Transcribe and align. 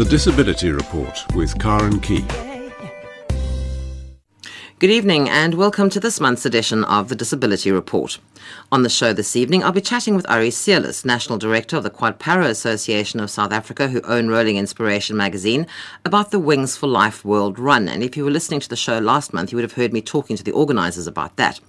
The 0.00 0.06
Disability 0.06 0.70
Report 0.70 1.26
with 1.34 1.58
Karen 1.58 2.00
Key. 2.00 2.24
Good 4.78 4.88
evening 4.88 5.28
and 5.28 5.52
welcome 5.52 5.90
to 5.90 6.00
this 6.00 6.18
month's 6.18 6.46
edition 6.46 6.84
of 6.84 7.10
the 7.10 7.14
Disability 7.14 7.70
Report. 7.70 8.18
On 8.72 8.82
the 8.82 8.88
show 8.88 9.12
this 9.12 9.36
evening, 9.36 9.62
I'll 9.62 9.72
be 9.72 9.82
chatting 9.82 10.16
with 10.16 10.24
Ari 10.30 10.48
Seirlis, 10.48 11.04
National 11.04 11.36
Director 11.36 11.76
of 11.76 11.82
the 11.82 11.90
Quad 11.90 12.18
Para 12.18 12.46
Association 12.46 13.20
of 13.20 13.28
South 13.28 13.52
Africa, 13.52 13.88
who 13.88 14.00
own 14.04 14.28
Rolling 14.28 14.56
Inspiration 14.56 15.18
magazine, 15.18 15.66
about 16.06 16.30
the 16.30 16.38
Wings 16.38 16.78
for 16.78 16.86
Life 16.86 17.22
World 17.22 17.58
Run. 17.58 17.86
And 17.86 18.02
if 18.02 18.16
you 18.16 18.24
were 18.24 18.30
listening 18.30 18.60
to 18.60 18.70
the 18.70 18.76
show 18.76 19.00
last 19.00 19.34
month, 19.34 19.52
you 19.52 19.56
would 19.56 19.64
have 19.64 19.74
heard 19.74 19.92
me 19.92 20.00
talking 20.00 20.34
to 20.34 20.42
the 20.42 20.52
organisers 20.52 21.06
about 21.06 21.36
that. 21.36 21.60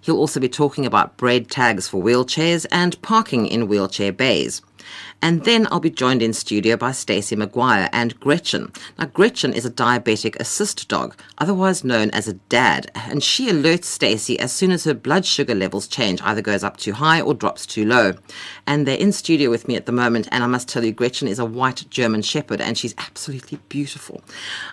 He'll 0.00 0.16
also 0.16 0.40
be 0.40 0.48
talking 0.48 0.86
about 0.86 1.18
bread 1.18 1.50
tags 1.50 1.86
for 1.86 2.02
wheelchairs 2.02 2.64
and 2.72 3.00
parking 3.02 3.46
in 3.46 3.68
wheelchair 3.68 4.10
bays. 4.10 4.62
And 5.24 5.42
then 5.44 5.66
I'll 5.70 5.80
be 5.80 5.88
joined 5.88 6.20
in 6.20 6.34
studio 6.34 6.76
by 6.76 6.92
Stacey 6.92 7.34
Maguire 7.34 7.88
and 7.94 8.20
Gretchen. 8.20 8.70
Now, 8.98 9.06
Gretchen 9.06 9.54
is 9.54 9.64
a 9.64 9.70
diabetic 9.70 10.36
assist 10.38 10.86
dog, 10.86 11.16
otherwise 11.38 11.82
known 11.82 12.10
as 12.10 12.28
a 12.28 12.34
DAD, 12.34 12.90
and 12.94 13.24
she 13.24 13.48
alerts 13.50 13.84
Stacey 13.84 14.38
as 14.38 14.52
soon 14.52 14.70
as 14.70 14.84
her 14.84 14.92
blood 14.92 15.24
sugar 15.24 15.54
levels 15.54 15.88
change, 15.88 16.20
either 16.20 16.42
goes 16.42 16.62
up 16.62 16.76
too 16.76 16.92
high 16.92 17.22
or 17.22 17.32
drops 17.32 17.64
too 17.64 17.86
low. 17.86 18.12
And 18.66 18.86
they're 18.86 18.98
in 18.98 19.12
studio 19.12 19.48
with 19.48 19.66
me 19.66 19.76
at 19.76 19.86
the 19.86 19.92
moment, 19.92 20.28
and 20.30 20.44
I 20.44 20.46
must 20.46 20.68
tell 20.68 20.84
you, 20.84 20.92
Gretchen 20.92 21.26
is 21.26 21.38
a 21.38 21.46
white 21.46 21.86
German 21.88 22.20
Shepherd, 22.20 22.60
and 22.60 22.76
she's 22.76 22.94
absolutely 22.98 23.58
beautiful. 23.70 24.20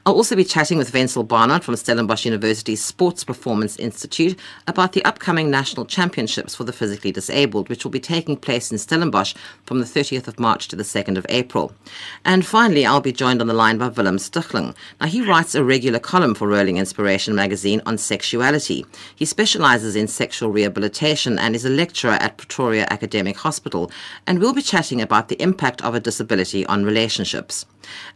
I'll 0.05 0.15
also 0.15 0.35
be 0.35 0.43
chatting 0.43 0.77
with 0.77 0.93
Wenzel 0.93 1.23
Barnard 1.23 1.63
from 1.63 1.77
Stellenbosch 1.77 2.25
University's 2.25 2.83
Sports 2.83 3.23
Performance 3.23 3.77
Institute 3.77 4.37
about 4.67 4.91
the 4.91 5.05
upcoming 5.05 5.49
national 5.49 5.85
championships 5.85 6.55
for 6.55 6.65
the 6.65 6.73
physically 6.73 7.13
disabled, 7.13 7.69
which 7.69 7.85
will 7.85 7.91
be 7.91 8.01
taking 8.01 8.35
place 8.35 8.69
in 8.69 8.77
Stellenbosch 8.77 9.33
from 9.63 9.79
the 9.79 9.85
30th 9.85 10.27
of 10.27 10.40
March 10.41 10.67
to 10.67 10.75
the 10.75 10.83
2nd 10.83 11.17
of 11.17 11.25
April. 11.29 11.71
And 12.25 12.45
finally, 12.45 12.85
I'll 12.85 12.99
be 12.99 13.13
joined 13.13 13.39
on 13.39 13.47
the 13.47 13.53
line 13.53 13.77
by 13.77 13.87
Willem 13.87 14.17
Stichling. 14.17 14.75
Now, 14.99 15.07
he 15.07 15.21
writes 15.21 15.55
a 15.55 15.63
regular 15.63 15.99
column 15.99 16.35
for 16.35 16.47
Rolling 16.47 16.77
Inspiration 16.77 17.35
magazine 17.35 17.81
on 17.85 17.97
sexuality. 17.97 18.85
He 19.15 19.25
specializes 19.25 19.95
in 19.95 20.07
sexual 20.07 20.51
rehabilitation 20.51 21.39
and 21.39 21.55
is 21.55 21.63
a 21.63 21.69
lecturer 21.69 22.13
at 22.13 22.37
Pretoria 22.37 22.87
Academic 22.89 23.37
Hospital. 23.37 23.91
And 24.27 24.39
we'll 24.39 24.53
be 24.53 24.61
chatting 24.61 25.01
about 25.01 25.29
the 25.29 25.41
impact 25.41 25.81
of 25.83 25.95
a 25.95 25.99
disability 25.99 26.65
on 26.65 26.83
relationships. 26.83 27.65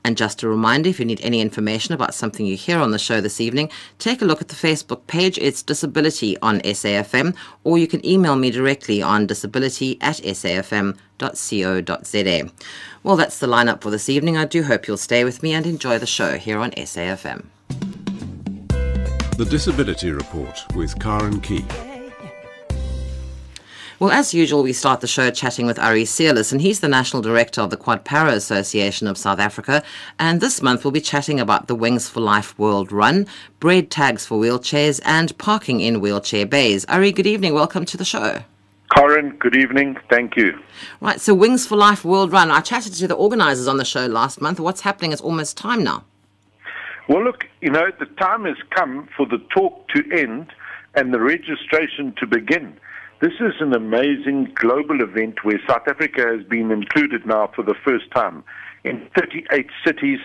And 0.03 0.17
just 0.17 0.43
a 0.43 0.47
reminder 0.47 0.89
if 0.89 0.99
you 0.99 1.05
need 1.05 1.21
any 1.21 1.41
information 1.41 1.93
about 1.93 2.13
something 2.13 2.45
you 2.45 2.55
hear 2.55 2.79
on 2.79 2.91
the 2.91 2.99
show 2.99 3.21
this 3.21 3.41
evening, 3.41 3.69
take 3.99 4.21
a 4.21 4.25
look 4.25 4.41
at 4.41 4.49
the 4.49 4.55
Facebook 4.55 5.07
page. 5.07 5.37
It's 5.37 5.63
Disability 5.63 6.37
on 6.39 6.59
SAFM, 6.61 7.35
or 7.63 7.77
you 7.77 7.87
can 7.87 8.05
email 8.05 8.35
me 8.35 8.51
directly 8.51 9.01
on 9.01 9.27
disability 9.27 9.97
at 10.01 10.17
safm.co.za. 10.17 10.95
Well, 13.03 13.15
that's 13.15 13.39
the 13.39 13.47
lineup 13.47 13.81
for 13.81 13.91
this 13.91 14.09
evening. 14.09 14.37
I 14.37 14.45
do 14.45 14.63
hope 14.63 14.87
you'll 14.87 14.97
stay 14.97 15.23
with 15.23 15.43
me 15.43 15.53
and 15.53 15.65
enjoy 15.65 15.99
the 15.99 16.05
show 16.05 16.37
here 16.37 16.59
on 16.59 16.71
SAFM. 16.71 17.45
The 19.37 19.45
Disability 19.49 20.11
Report 20.11 20.59
with 20.75 20.97
Karen 20.99 21.41
Key. 21.41 21.65
Well, 23.97 24.11
as 24.11 24.33
usual, 24.33 24.61
we 24.61 24.73
start 24.73 24.99
the 24.99 25.07
show 25.07 25.31
chatting 25.31 25.65
with 25.65 25.79
Ari 25.79 26.03
Seirlis, 26.03 26.51
and 26.51 26.59
he's 26.59 26.81
the 26.81 26.89
National 26.89 27.21
Director 27.21 27.61
of 27.61 27.69
the 27.69 27.77
Quad 27.77 28.03
Para 28.03 28.33
Association 28.33 29.07
of 29.07 29.17
South 29.17 29.39
Africa. 29.39 29.81
And 30.19 30.41
this 30.41 30.61
month, 30.61 30.83
we'll 30.83 30.91
be 30.91 30.99
chatting 30.99 31.39
about 31.39 31.67
the 31.67 31.75
Wings 31.75 32.09
for 32.09 32.19
Life 32.19 32.59
World 32.59 32.91
Run, 32.91 33.25
bread 33.61 33.89
tags 33.89 34.25
for 34.25 34.37
wheelchairs, 34.37 34.99
and 35.05 35.37
parking 35.37 35.79
in 35.79 36.01
wheelchair 36.01 36.45
bays. 36.45 36.83
Ari, 36.89 37.13
good 37.13 37.25
evening. 37.25 37.53
Welcome 37.53 37.85
to 37.85 37.95
the 37.95 38.03
show. 38.03 38.43
Karen, 38.93 39.29
good 39.37 39.55
evening. 39.55 39.95
Thank 40.09 40.35
you. 40.35 40.59
Right, 40.99 41.21
so 41.21 41.33
Wings 41.33 41.65
for 41.65 41.77
Life 41.77 42.03
World 42.03 42.33
Run. 42.33 42.51
I 42.51 42.59
chatted 42.59 42.95
to 42.95 43.07
the 43.07 43.15
organisers 43.15 43.69
on 43.69 43.77
the 43.77 43.85
show 43.85 44.07
last 44.07 44.41
month. 44.41 44.59
What's 44.59 44.81
happening? 44.81 45.13
It's 45.13 45.21
almost 45.21 45.55
time 45.55 45.85
now. 45.85 46.03
Well, 47.07 47.23
look, 47.23 47.45
you 47.61 47.69
know, 47.69 47.91
the 47.97 48.07
time 48.07 48.43
has 48.43 48.57
come 48.71 49.07
for 49.15 49.25
the 49.25 49.37
talk 49.55 49.87
to 49.89 50.03
end 50.11 50.51
and 50.95 51.13
the 51.13 51.21
registration 51.21 52.13
to 52.17 52.27
begin. 52.27 52.77
This 53.25 53.39
is 53.39 53.59
an 53.59 53.73
amazing 53.73 54.51
global 54.53 55.01
event 55.01 55.43
where 55.43 55.59
South 55.67 55.87
Africa 55.87 56.21
has 56.27 56.45
been 56.45 56.69
included 56.69 57.25
now 57.25 57.49
for 57.55 57.63
the 57.63 57.73
first 57.73 58.11
time. 58.11 58.43
In 58.83 59.09
38 59.17 59.65
cities, 59.83 60.19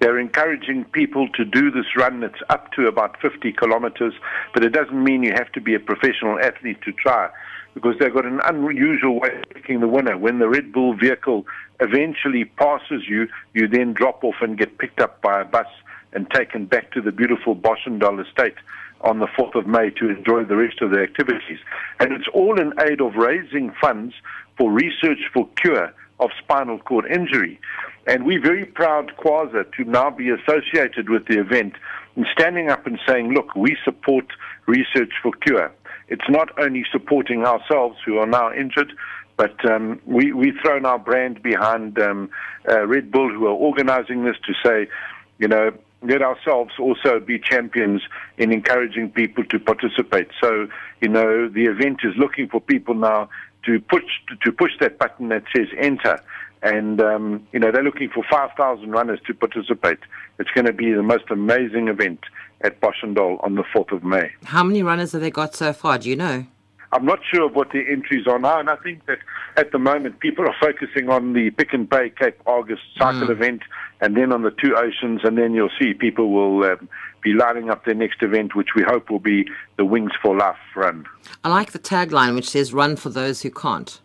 they're 0.00 0.18
encouraging 0.18 0.86
people 0.86 1.28
to 1.34 1.44
do 1.44 1.70
this 1.70 1.94
run. 1.94 2.22
It's 2.22 2.40
up 2.48 2.72
to 2.72 2.86
about 2.86 3.20
50 3.20 3.52
kilometers, 3.52 4.14
but 4.54 4.64
it 4.64 4.70
doesn't 4.70 5.04
mean 5.04 5.24
you 5.24 5.34
have 5.34 5.52
to 5.52 5.60
be 5.60 5.74
a 5.74 5.78
professional 5.78 6.38
athlete 6.40 6.80
to 6.86 6.92
try 6.92 7.28
because 7.74 7.96
they've 8.00 8.14
got 8.14 8.24
an 8.24 8.40
unusual 8.46 9.20
way 9.20 9.42
of 9.42 9.50
picking 9.50 9.80
the 9.80 9.86
winner. 9.86 10.16
When 10.16 10.38
the 10.38 10.48
Red 10.48 10.72
Bull 10.72 10.94
vehicle 10.94 11.44
eventually 11.80 12.46
passes 12.46 13.06
you, 13.06 13.28
you 13.52 13.68
then 13.68 13.92
drop 13.92 14.24
off 14.24 14.36
and 14.40 14.56
get 14.56 14.78
picked 14.78 15.00
up 15.00 15.20
by 15.20 15.42
a 15.42 15.44
bus 15.44 15.66
and 16.14 16.30
taken 16.30 16.64
back 16.64 16.92
to 16.92 17.02
the 17.02 17.12
beautiful 17.12 17.54
Boschendal 17.54 18.26
estate 18.26 18.54
on 19.02 19.20
the 19.20 19.28
4th 19.38 19.54
of 19.54 19.66
May 19.66 19.90
to 19.90 20.10
enjoy 20.10 20.44
the 20.44 20.56
rest 20.56 20.82
of 20.82 20.90
the 20.90 21.00
activities. 21.00 21.58
And 22.00 22.12
it's 22.12 22.28
all 22.32 22.60
in 22.60 22.72
aid 22.80 23.00
of 23.00 23.14
raising 23.14 23.72
funds 23.80 24.14
for 24.56 24.70
research 24.70 25.20
for 25.32 25.48
cure 25.62 25.92
of 26.20 26.30
spinal 26.42 26.78
cord 26.78 27.06
injury. 27.06 27.60
And 28.06 28.24
we're 28.24 28.42
very 28.42 28.64
proud, 28.64 29.12
Quasa, 29.18 29.70
to 29.76 29.84
now 29.84 30.10
be 30.10 30.30
associated 30.30 31.10
with 31.10 31.26
the 31.26 31.38
event 31.38 31.74
and 32.16 32.26
standing 32.32 32.70
up 32.70 32.86
and 32.86 32.98
saying, 33.06 33.32
look, 33.32 33.54
we 33.54 33.76
support 33.84 34.26
research 34.66 35.12
for 35.22 35.32
cure. 35.46 35.72
It's 36.08 36.28
not 36.28 36.48
only 36.58 36.84
supporting 36.90 37.44
ourselves 37.44 37.98
who 38.04 38.18
are 38.18 38.26
now 38.26 38.52
injured, 38.52 38.92
but 39.36 39.54
um, 39.70 40.00
we, 40.04 40.32
we've 40.32 40.56
thrown 40.64 40.84
our 40.84 40.98
brand 40.98 41.42
behind 41.42 41.98
um, 42.00 42.30
uh, 42.68 42.86
Red 42.86 43.12
Bull, 43.12 43.30
who 43.30 43.46
are 43.46 43.50
organizing 43.50 44.24
this, 44.24 44.36
to 44.46 44.54
say, 44.64 44.90
you 45.38 45.46
know, 45.46 45.70
let 46.02 46.22
ourselves 46.22 46.72
also 46.78 47.20
be 47.20 47.38
champions 47.38 48.02
in 48.36 48.52
encouraging 48.52 49.10
people 49.10 49.44
to 49.44 49.58
participate. 49.58 50.28
So, 50.40 50.68
you 51.00 51.08
know, 51.08 51.48
the 51.48 51.64
event 51.64 52.00
is 52.04 52.14
looking 52.16 52.48
for 52.48 52.60
people 52.60 52.94
now 52.94 53.28
to 53.64 53.80
push 53.80 54.04
to 54.42 54.52
push 54.52 54.72
that 54.80 54.98
button 54.98 55.28
that 55.28 55.44
says 55.54 55.68
enter. 55.78 56.22
And 56.62 57.00
um, 57.00 57.46
you 57.52 57.60
know 57.60 57.70
they're 57.70 57.84
looking 57.84 58.10
for 58.10 58.24
5,000 58.28 58.90
runners 58.90 59.20
to 59.26 59.34
participate. 59.34 59.98
It's 60.38 60.50
going 60.50 60.66
to 60.66 60.72
be 60.72 60.92
the 60.92 61.02
most 61.02 61.24
amazing 61.30 61.88
event 61.88 62.20
at 62.62 62.80
Boschendal 62.80 63.42
on 63.44 63.54
the 63.54 63.62
4th 63.62 63.92
of 63.92 64.02
May. 64.02 64.32
How 64.44 64.64
many 64.64 64.82
runners 64.82 65.12
have 65.12 65.20
they 65.20 65.30
got 65.30 65.54
so 65.54 65.72
far? 65.72 65.98
Do 65.98 66.10
you 66.10 66.16
know? 66.16 66.46
I'm 66.92 67.04
not 67.04 67.18
sure 67.32 67.46
of 67.46 67.54
what 67.54 67.70
the 67.70 67.82
entries 67.88 68.26
are 68.26 68.38
now, 68.38 68.58
and 68.60 68.70
I 68.70 68.76
think 68.76 69.04
that 69.06 69.18
at 69.56 69.72
the 69.72 69.78
moment 69.78 70.20
people 70.20 70.46
are 70.46 70.54
focusing 70.60 71.10
on 71.10 71.34
the 71.34 71.50
Pick 71.50 71.74
n 71.74 71.86
Pay 71.86 72.10
Cape 72.10 72.40
Argus 72.46 72.78
cycle 72.96 73.28
mm. 73.28 73.30
event, 73.30 73.62
and 74.00 74.16
then 74.16 74.32
on 74.32 74.42
the 74.42 74.50
two 74.50 74.74
oceans, 74.74 75.20
and 75.24 75.36
then 75.36 75.52
you'll 75.52 75.70
see 75.80 75.92
people 75.92 76.30
will 76.32 76.64
um, 76.64 76.88
be 77.22 77.34
lining 77.34 77.68
up 77.68 77.84
their 77.84 77.94
next 77.94 78.22
event, 78.22 78.54
which 78.54 78.68
we 78.74 78.82
hope 78.82 79.10
will 79.10 79.18
be 79.18 79.46
the 79.76 79.84
Wings 79.84 80.12
for 80.22 80.36
Life 80.36 80.56
run. 80.74 81.04
I 81.44 81.50
like 81.50 81.72
the 81.72 81.78
tagline, 81.78 82.34
which 82.34 82.48
says 82.48 82.72
"Run 82.72 82.96
for 82.96 83.10
those 83.10 83.42
who 83.42 83.50
can't." 83.50 84.00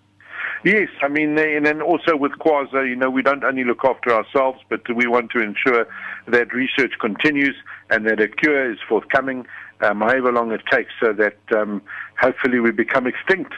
Yes, 0.63 0.87
I 1.01 1.09
mean, 1.09 1.37
and 1.37 1.65
then 1.65 1.81
also 1.81 2.15
with 2.15 2.31
Quasa, 2.33 2.87
you 2.87 2.95
know, 2.95 3.09
we 3.09 3.21
don't 3.21 3.43
only 3.43 3.65
look 3.65 3.83
after 3.83 4.13
ourselves, 4.13 4.61
but 4.69 4.81
we 4.95 5.07
want 5.07 5.29
to 5.31 5.41
ensure 5.41 5.85
that 6.27 6.53
research 6.53 6.93
continues 7.01 7.55
and 7.89 8.05
that 8.07 8.21
a 8.21 8.29
cure 8.29 8.71
is 8.71 8.77
forthcoming, 8.87 9.45
um, 9.83 10.01
however 10.01 10.31
long 10.31 10.51
it 10.51 10.61
takes, 10.71 10.91
so 10.99 11.13
that 11.13 11.37
um, 11.55 11.81
hopefully 12.19 12.59
we 12.59 12.71
become 12.71 13.07
extinct. 13.07 13.53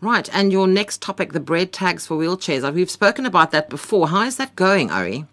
Right, 0.00 0.28
and 0.32 0.52
your 0.52 0.66
next 0.66 1.00
topic, 1.00 1.32
the 1.32 1.40
bread 1.40 1.72
tags 1.72 2.06
for 2.06 2.16
wheelchairs. 2.16 2.70
We've 2.72 2.90
spoken 2.90 3.24
about 3.26 3.50
that 3.52 3.70
before. 3.70 4.08
How 4.08 4.22
is 4.22 4.36
that 4.36 4.54
going, 4.54 4.90
Ari? 4.90 5.26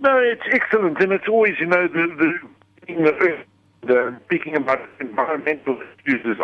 No, 0.00 0.18
it's 0.18 0.42
excellent, 0.52 1.00
and 1.00 1.12
it's 1.12 1.28
always, 1.28 1.54
you 1.60 1.66
know, 1.66 1.88
the 1.88 2.38
the, 2.86 2.94
the, 2.94 3.44
the 3.86 4.20
speaking 4.26 4.56
about 4.56 4.80
environmental 5.00 5.80
issues. 6.06 6.38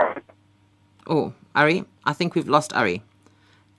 Oh, 1.07 1.33
Ari, 1.55 1.85
I 2.05 2.13
think 2.13 2.35
we've 2.35 2.49
lost 2.49 2.73
Ari. 2.75 3.03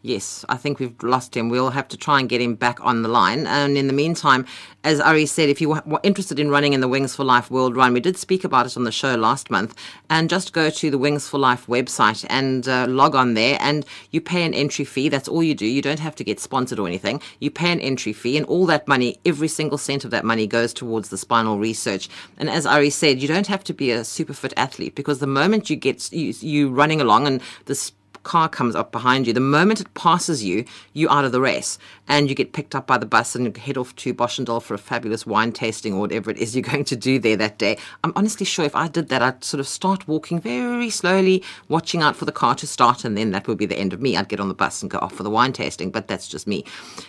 Yes, 0.06 0.46
I 0.50 0.58
think 0.58 0.78
we've 0.78 1.02
lost 1.02 1.36
him. 1.36 1.50
We'll 1.50 1.72
have 1.72 1.88
to 1.88 1.98
try 1.98 2.20
and 2.20 2.30
get 2.30 2.40
him 2.40 2.54
back 2.54 2.78
on 2.86 3.02
the 3.02 3.10
line. 3.10 3.48
And 3.48 3.76
in 3.76 3.88
the 3.88 3.94
meantime, 3.94 4.46
as 4.84 5.02
Ari 5.02 5.26
said, 5.26 5.50
if 5.50 5.60
you 5.60 5.70
were 5.70 6.00
interested 6.04 6.40
in 6.40 6.52
running 6.52 6.74
in 6.74 6.82
the 6.82 6.88
Wings 6.88 7.16
for 7.16 7.24
Life 7.24 7.50
World 7.50 7.76
Run, 7.76 7.92
we 7.92 8.00
did 8.00 8.16
speak 8.16 8.44
about 8.44 8.68
it 8.68 8.78
on 8.78 8.84
the 8.84 8.92
show 8.92 9.16
last 9.16 9.50
month. 9.50 9.76
And 10.12 10.30
just 10.30 10.54
go 10.54 10.70
to 10.70 10.92
the 10.92 11.00
Wings 11.00 11.28
for 11.28 11.40
Life 11.40 11.66
website 11.66 12.24
and 12.30 12.68
uh, 12.68 12.86
log 12.88 13.16
on 13.16 13.34
there, 13.34 13.58
and 13.60 13.84
you 14.12 14.22
pay 14.22 14.44
an 14.44 14.54
entry 14.54 14.86
fee. 14.86 15.10
That's 15.10 15.28
all 15.28 15.42
you 15.42 15.56
do. 15.56 15.66
You 15.66 15.82
don't 15.82 16.00
have 16.00 16.14
to 16.18 16.24
get 16.24 16.40
sponsored 16.40 16.78
or 16.78 16.86
anything. 16.86 17.20
You 17.40 17.50
pay 17.50 17.72
an 17.72 17.80
entry 17.80 18.14
fee, 18.14 18.38
and 18.38 18.46
all 18.46 18.68
that 18.68 18.88
money, 18.88 19.18
every 19.26 19.48
single 19.48 19.80
cent 19.80 20.06
of 20.06 20.12
that 20.12 20.24
money, 20.24 20.46
goes 20.46 20.72
towards 20.72 21.10
the 21.10 21.18
spinal 21.18 21.58
research. 21.58 22.10
And 22.38 22.48
as 22.48 22.68
Ari 22.68 22.92
said, 22.92 23.24
you 23.24 23.28
don't 23.28 23.48
have 23.48 23.64
to 23.64 23.74
be 23.74 23.90
a 23.90 24.04
super 24.04 24.34
fit 24.34 24.54
athlete 24.56 24.94
because 24.94 25.18
the 25.18 25.26
moment 25.26 25.72
you 25.72 25.76
get 25.76 26.14
you, 26.14 26.32
you 26.42 26.70
running 26.70 27.02
along 27.02 27.26
and 27.26 27.42
this 27.66 27.92
car 28.26 28.50
comes 28.50 28.76
up 28.76 28.92
behind 28.92 29.26
you, 29.26 29.32
the 29.32 29.40
moment 29.40 29.80
it 29.80 29.94
passes 29.94 30.44
you, 30.44 30.66
you're 30.92 31.12
out 31.12 31.24
of 31.24 31.32
the 31.32 31.40
race 31.40 31.78
and 32.10 32.28
you 32.28 32.36
get 32.36 32.52
picked 32.52 32.76
up 32.76 32.86
by 32.86 32.98
the 32.98 33.06
bus 33.06 33.36
and 33.36 33.46
you 33.46 33.62
head 33.62 33.78
off 33.78 33.96
to 33.96 34.14
Boschendal 34.14 34.62
for 34.62 34.74
a 34.74 34.78
fabulous 34.78 35.26
wine 35.26 35.54
tasting 35.54 35.94
or 35.94 36.02
whatever 36.02 36.30
it 36.30 36.38
is 36.38 36.56
you're 36.56 36.64
going 36.74 36.84
to 36.84 36.96
do 36.98 37.20
there 37.20 37.38
that 37.38 37.58
day. 37.58 37.78
I'm 38.04 38.12
honestly 38.16 38.46
sure 38.46 38.66
if 38.66 38.76
I 38.76 38.90
did 38.90 39.08
that, 39.10 39.22
I'd 39.22 39.44
sort 39.44 39.60
of 39.60 39.68
start 39.68 40.08
walking 40.08 40.42
very 40.42 40.90
slowly, 40.90 41.42
watching 41.70 42.02
out 42.02 42.16
for 42.18 42.26
the 42.26 42.32
car 42.32 42.56
to 42.56 42.68
start, 42.68 43.06
and 43.06 43.18
then 43.18 43.32
that 43.32 43.48
would 43.48 43.58
be 43.58 43.66
the 43.66 43.78
end 43.78 43.94
of 43.94 44.02
me. 44.02 44.18
I'd 44.18 44.28
get 44.28 44.40
on 44.40 44.50
the 44.50 44.54
bus 44.54 44.82
and 44.82 44.92
go 44.92 44.98
off 45.00 45.14
for 45.14 45.24
the 45.24 45.30
wine 45.30 45.54
tasting, 45.54 45.92
but 45.92 46.08
that's 46.08 46.28
just 46.28 46.48
me. 46.48 46.66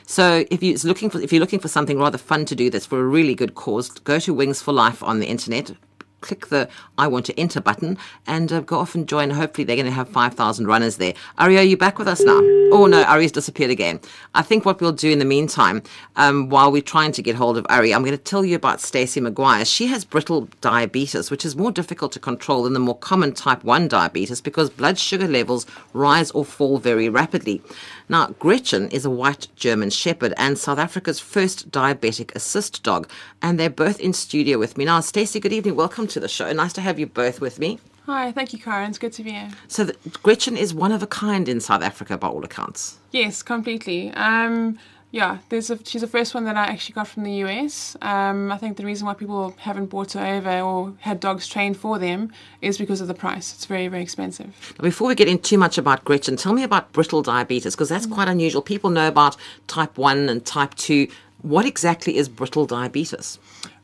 So 0.07 0.45
if 0.51 0.63
you're 0.63 0.77
looking 0.85 1.11
for 1.11 1.21
if 1.21 1.33
you're 1.33 1.41
looking 1.41 1.61
for 1.61 1.69
something 1.69 1.99
rather 1.99 2.19
fun 2.19 2.45
to 2.45 2.55
do 2.55 2.71
that's 2.71 2.87
for 2.87 3.01
a 3.01 3.05
really 3.05 3.35
good 3.35 3.55
cause, 3.55 3.89
go 3.91 4.19
to 4.21 4.35
Wings 4.35 4.61
for 4.61 4.73
Life 4.73 5.03
on 5.03 5.21
the 5.21 5.27
internet 5.27 5.73
click 6.21 6.49
the 6.49 6.69
I 6.99 7.07
want 7.07 7.27
to 7.27 7.39
enter 7.39 7.61
button 7.61 7.99
and 8.27 8.53
uh, 8.53 8.61
go 8.61 8.79
off 8.79 8.95
and 8.95 9.09
join. 9.09 9.31
Hopefully, 9.31 9.65
they're 9.65 9.77
going 9.77 9.87
to 9.87 9.93
have 9.93 10.09
5,000 10.09 10.67
runners 10.67 10.97
there. 10.97 11.15
Ari, 11.39 11.59
are 11.59 11.63
you 11.63 11.77
back 11.77 11.99
with 11.99 12.09
us 12.09 12.23
now? 12.23 12.41
Oh, 12.73 12.87
no, 12.87 13.03
Ari's 13.05 13.33
disappeared 13.33 13.71
again. 13.71 14.01
I 14.35 14.43
think 14.43 14.65
what 14.65 14.81
we'll 14.81 14.93
do 14.93 15.11
in 15.11 15.19
the 15.19 15.25
meantime, 15.25 15.83
um, 16.17 16.49
while 16.49 16.73
we're 16.73 16.83
trying 16.83 17.13
to 17.13 17.23
get 17.23 17.37
hold 17.37 17.59
of 17.59 17.67
Ari, 17.69 17.95
I'm 17.95 18.03
going 18.03 18.17
to 18.17 18.23
tell 18.23 18.45
you 18.45 18.57
about 18.57 18.81
Stacey 18.81 19.21
Maguire. 19.21 19.65
She 19.65 19.87
has 19.87 20.05
brittle 20.05 20.49
diabetes, 20.61 21.31
which 21.31 21.45
is 21.45 21.55
more 21.55 21.71
difficult 21.71 22.13
to 22.13 22.19
control 22.19 22.65
than 22.65 22.73
the 22.73 22.81
more 22.81 22.97
common 22.97 23.33
type 23.33 23.63
1 23.63 23.89
diabetes 23.89 24.41
because 24.41 24.71
blood 24.71 24.99
sugar 24.99 25.29
levels 25.29 25.67
rise 25.93 26.31
or 26.33 26.45
fall 26.45 26.79
very 26.79 27.09
rapidly. 27.09 27.63
Now, 28.09 28.29
Gretchen 28.39 28.89
is 28.91 29.05
a 29.05 29.11
white 29.11 29.49
German 29.57 29.91
Shepherd 29.91 30.33
and 30.37 30.57
South 30.57 30.79
Africa's 30.79 31.19
first 31.19 31.71
diabetic 31.71 32.35
assist 32.35 32.83
dog, 32.83 33.09
and 33.43 33.59
they're 33.59 33.69
both 33.69 34.01
in 34.01 34.13
studio 34.13 34.59
with 34.59 34.77
me 34.77 34.85
now. 34.85 35.01
Stacey, 35.01 35.41
good 35.41 35.53
evening. 35.53 35.77
Welcome 35.77 36.06
to 36.09 36.21
the 36.21 36.29
show. 36.29 36.51
Nice 36.53 36.73
to 36.75 36.81
have 36.81 36.99
you 36.99 37.07
both 37.07 37.41
with 37.41 37.59
me. 37.59 37.79
Hi, 38.07 38.31
thank 38.31 38.53
you, 38.53 38.59
Karen. 38.61 38.91
It's 38.91 38.99
good 38.99 39.13
to 39.15 39.25
be 39.25 39.33
here. 39.33 39.51
So, 39.67 39.85
the, 39.85 39.97
Gretchen 40.23 40.57
is 40.57 40.73
one 40.73 40.93
of 40.93 41.03
a 41.03 41.09
kind 41.09 41.49
in 41.49 41.61
South 41.61 41.83
Africa, 41.83 42.17
by 42.17 42.29
all 42.29 42.45
accounts. 42.45 42.99
Yes, 43.11 43.43
completely. 43.43 44.11
Um, 44.13 44.79
yeah, 45.11 45.39
there's 45.49 45.71
a, 45.71 45.79
she's 45.85 46.03
the 46.03 46.07
first 46.07 46.35
one 46.35 46.45
that 46.45 46.57
I 46.57 46.65
actually 46.67 46.93
got 46.95 47.09
from 47.09 47.23
the 47.23 47.33
US. 47.45 47.97
Um, 48.03 48.53
I 48.53 48.59
think 48.59 48.77
the 48.77 48.85
reason 48.85 49.07
why 49.07 49.15
people 49.15 49.55
haven't 49.59 49.87
brought 49.87 50.13
her 50.13 50.25
over 50.25 50.61
or 50.61 50.95
had 51.01 51.21
dogs 51.21 51.47
trained 51.47 51.77
for 51.77 51.99
them 51.99 52.33
is 52.61 52.77
because 52.77 53.01
of 53.01 53.09
the 53.09 53.15
price. 53.15 53.55
It's 53.55 53.65
very, 53.65 53.89
very 53.89 54.03
expensive. 54.03 54.75
Now, 54.79 54.83
before 54.83 55.09
we 55.09 55.15
get 55.15 55.27
in 55.27 55.39
too 55.39 55.59
much 55.59 55.79
about 55.79 56.05
Gretchen, 56.05 56.37
tell 56.37 56.53
me 56.53 56.63
about 56.63 56.93
brittle 56.93 57.23
diabetes 57.23 57.75
because 57.75 57.89
that's 57.89 58.07
quite 58.07 58.29
unusual. 58.29 58.63
People 58.63 58.91
know 58.91 59.09
about 59.09 59.37
type 59.69 59.97
1 59.97 60.29
and 60.29 60.45
type 60.45 60.75
2. 60.75 61.09
What 61.43 61.65
exactly 61.65 62.17
is 62.17 62.29
brittle 62.29 62.67
diabetes? 62.67 63.39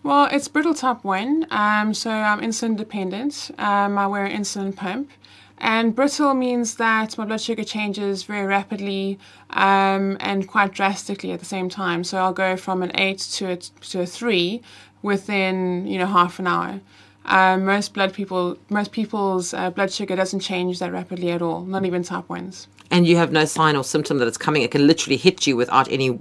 Well, 0.04 0.28
it's 0.32 0.48
brittle 0.48 0.74
type 0.74 1.04
1, 1.04 1.46
um, 1.52 1.94
so 1.94 2.10
I'm 2.10 2.40
insulin 2.40 2.76
dependent. 2.76 3.52
Um, 3.56 3.96
I 3.96 4.08
wear 4.08 4.24
an 4.24 4.42
insulin 4.42 4.74
pump. 4.74 5.10
And 5.58 5.94
brittle 5.94 6.34
means 6.34 6.74
that 6.76 7.16
my 7.16 7.24
blood 7.24 7.40
sugar 7.40 7.62
changes 7.62 8.24
very 8.24 8.44
rapidly 8.44 9.20
um, 9.50 10.16
and 10.18 10.48
quite 10.48 10.72
drastically 10.72 11.30
at 11.30 11.38
the 11.38 11.46
same 11.46 11.68
time. 11.68 12.02
So 12.02 12.18
I'll 12.18 12.32
go 12.32 12.56
from 12.56 12.82
an 12.82 12.90
8 12.96 13.16
to 13.18 13.50
a, 13.50 13.56
to 13.56 14.00
a 14.00 14.06
3 14.06 14.60
within, 15.02 15.86
you 15.86 15.98
know, 15.98 16.06
half 16.06 16.40
an 16.40 16.48
hour. 16.48 16.80
Um, 17.26 17.64
most 17.64 17.94
blood 17.94 18.12
people, 18.12 18.58
most 18.70 18.90
people's 18.90 19.54
uh, 19.54 19.70
blood 19.70 19.92
sugar 19.92 20.16
doesn't 20.16 20.40
change 20.40 20.80
that 20.80 20.90
rapidly 20.90 21.30
at 21.30 21.40
all, 21.40 21.60
not 21.60 21.84
even 21.84 22.02
type 22.02 22.26
1s. 22.26 22.66
And 22.90 23.06
you 23.06 23.16
have 23.18 23.30
no 23.30 23.44
sign 23.44 23.76
or 23.76 23.84
symptom 23.84 24.18
that 24.18 24.26
it's 24.26 24.36
coming. 24.36 24.62
It 24.62 24.72
can 24.72 24.88
literally 24.88 25.16
hit 25.16 25.46
you 25.46 25.56
without 25.56 25.88
any, 25.92 26.18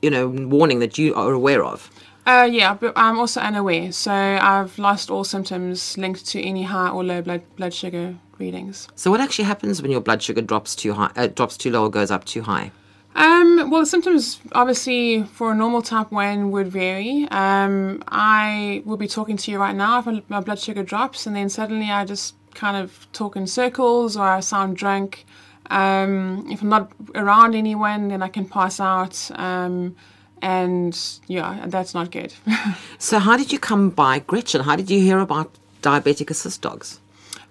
you 0.00 0.10
know, 0.10 0.28
warning 0.28 0.78
that 0.78 0.96
you 0.96 1.14
are 1.14 1.32
aware 1.32 1.62
of. 1.62 1.90
Uh, 2.24 2.48
yeah, 2.50 2.74
but 2.74 2.92
I'm 2.96 3.18
also 3.18 3.40
unaware. 3.40 3.90
So 3.92 4.12
I've 4.12 4.78
lost 4.78 5.10
all 5.10 5.24
symptoms 5.24 5.98
linked 5.98 6.26
to 6.28 6.40
any 6.40 6.62
high 6.62 6.88
or 6.88 7.02
low 7.02 7.20
blood 7.22 7.42
blood 7.56 7.74
sugar 7.74 8.16
readings. 8.38 8.88
So 8.94 9.10
what 9.10 9.20
actually 9.20 9.46
happens 9.46 9.82
when 9.82 9.90
your 9.90 10.00
blood 10.00 10.22
sugar 10.22 10.40
drops 10.40 10.76
too 10.76 10.92
high, 10.92 11.10
uh, 11.16 11.26
drops 11.26 11.56
too 11.56 11.70
low, 11.70 11.84
or 11.84 11.90
goes 11.90 12.10
up 12.10 12.24
too 12.24 12.42
high? 12.42 12.70
Um, 13.14 13.70
well, 13.70 13.80
the 13.80 13.86
symptoms 13.86 14.40
obviously 14.52 15.24
for 15.24 15.52
a 15.52 15.54
normal 15.54 15.82
type 15.82 16.10
1 16.10 16.50
would 16.50 16.68
vary. 16.68 17.28
Um, 17.30 18.02
I 18.08 18.82
will 18.86 18.96
be 18.96 19.08
talking 19.08 19.36
to 19.36 19.50
you 19.50 19.58
right 19.58 19.76
now 19.76 19.98
if 19.98 20.30
my 20.30 20.40
blood 20.40 20.58
sugar 20.58 20.82
drops, 20.82 21.26
and 21.26 21.36
then 21.36 21.48
suddenly 21.48 21.90
I 21.90 22.04
just 22.04 22.34
kind 22.54 22.76
of 22.76 23.06
talk 23.12 23.36
in 23.36 23.46
circles 23.46 24.16
or 24.16 24.22
I 24.22 24.40
sound 24.40 24.76
drunk. 24.76 25.26
Um, 25.70 26.46
if 26.50 26.62
I'm 26.62 26.68
not 26.68 26.92
around 27.14 27.54
anyone, 27.54 28.08
then 28.08 28.22
I 28.22 28.28
can 28.28 28.46
pass 28.46 28.80
out. 28.80 29.30
Um, 29.34 29.96
and 30.42 30.98
yeah, 31.28 31.64
that's 31.68 31.94
not 31.94 32.10
good. 32.10 32.34
so, 32.98 33.18
how 33.20 33.36
did 33.36 33.52
you 33.52 33.58
come 33.58 33.90
by 33.90 34.18
Gretchen? 34.18 34.62
How 34.62 34.76
did 34.76 34.90
you 34.90 35.00
hear 35.00 35.20
about 35.20 35.50
diabetic 35.80 36.30
assist 36.30 36.60
dogs? 36.60 37.00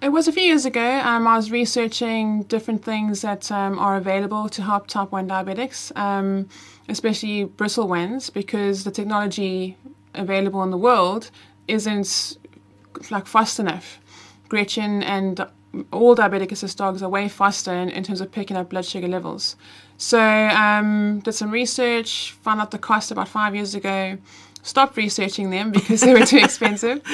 It 0.02 0.10
was 0.10 0.28
a 0.28 0.32
few 0.32 0.42
years 0.42 0.66
ago. 0.66 1.00
Um, 1.04 1.26
I 1.26 1.36
was 1.36 1.50
researching 1.50 2.42
different 2.44 2.84
things 2.84 3.22
that 3.22 3.50
um, 3.52 3.78
are 3.78 3.96
available 3.96 4.48
to 4.48 4.62
help 4.62 4.88
type 4.88 5.12
1 5.12 5.28
diabetics, 5.28 5.96
um, 5.96 6.48
especially 6.88 7.44
brittle 7.44 7.86
ones, 7.86 8.28
because 8.28 8.82
the 8.82 8.90
technology 8.90 9.76
available 10.14 10.62
in 10.64 10.70
the 10.70 10.76
world 10.76 11.30
isn't 11.68 12.36
like 13.10 13.26
fast 13.26 13.60
enough. 13.60 14.00
Gretchen 14.48 15.02
and 15.04 15.46
all 15.92 16.14
diabetic 16.16 16.52
assist 16.52 16.78
dogs 16.78 17.02
are 17.02 17.08
way 17.08 17.28
faster 17.28 17.72
in, 17.72 17.88
in 17.88 18.02
terms 18.02 18.20
of 18.20 18.30
picking 18.32 18.56
up 18.56 18.70
blood 18.70 18.84
sugar 18.84 19.08
levels. 19.08 19.56
So 20.02 20.18
um, 20.18 21.20
did 21.20 21.30
some 21.30 21.52
research, 21.52 22.32
found 22.42 22.60
out 22.60 22.72
the 22.72 22.78
cost 22.78 23.12
about 23.12 23.28
five 23.28 23.54
years 23.54 23.76
ago, 23.76 24.18
stopped 24.64 24.96
researching 24.96 25.50
them 25.50 25.70
because 25.70 26.00
they 26.00 26.12
were 26.12 26.26
too 26.26 26.38
expensive. 26.38 27.00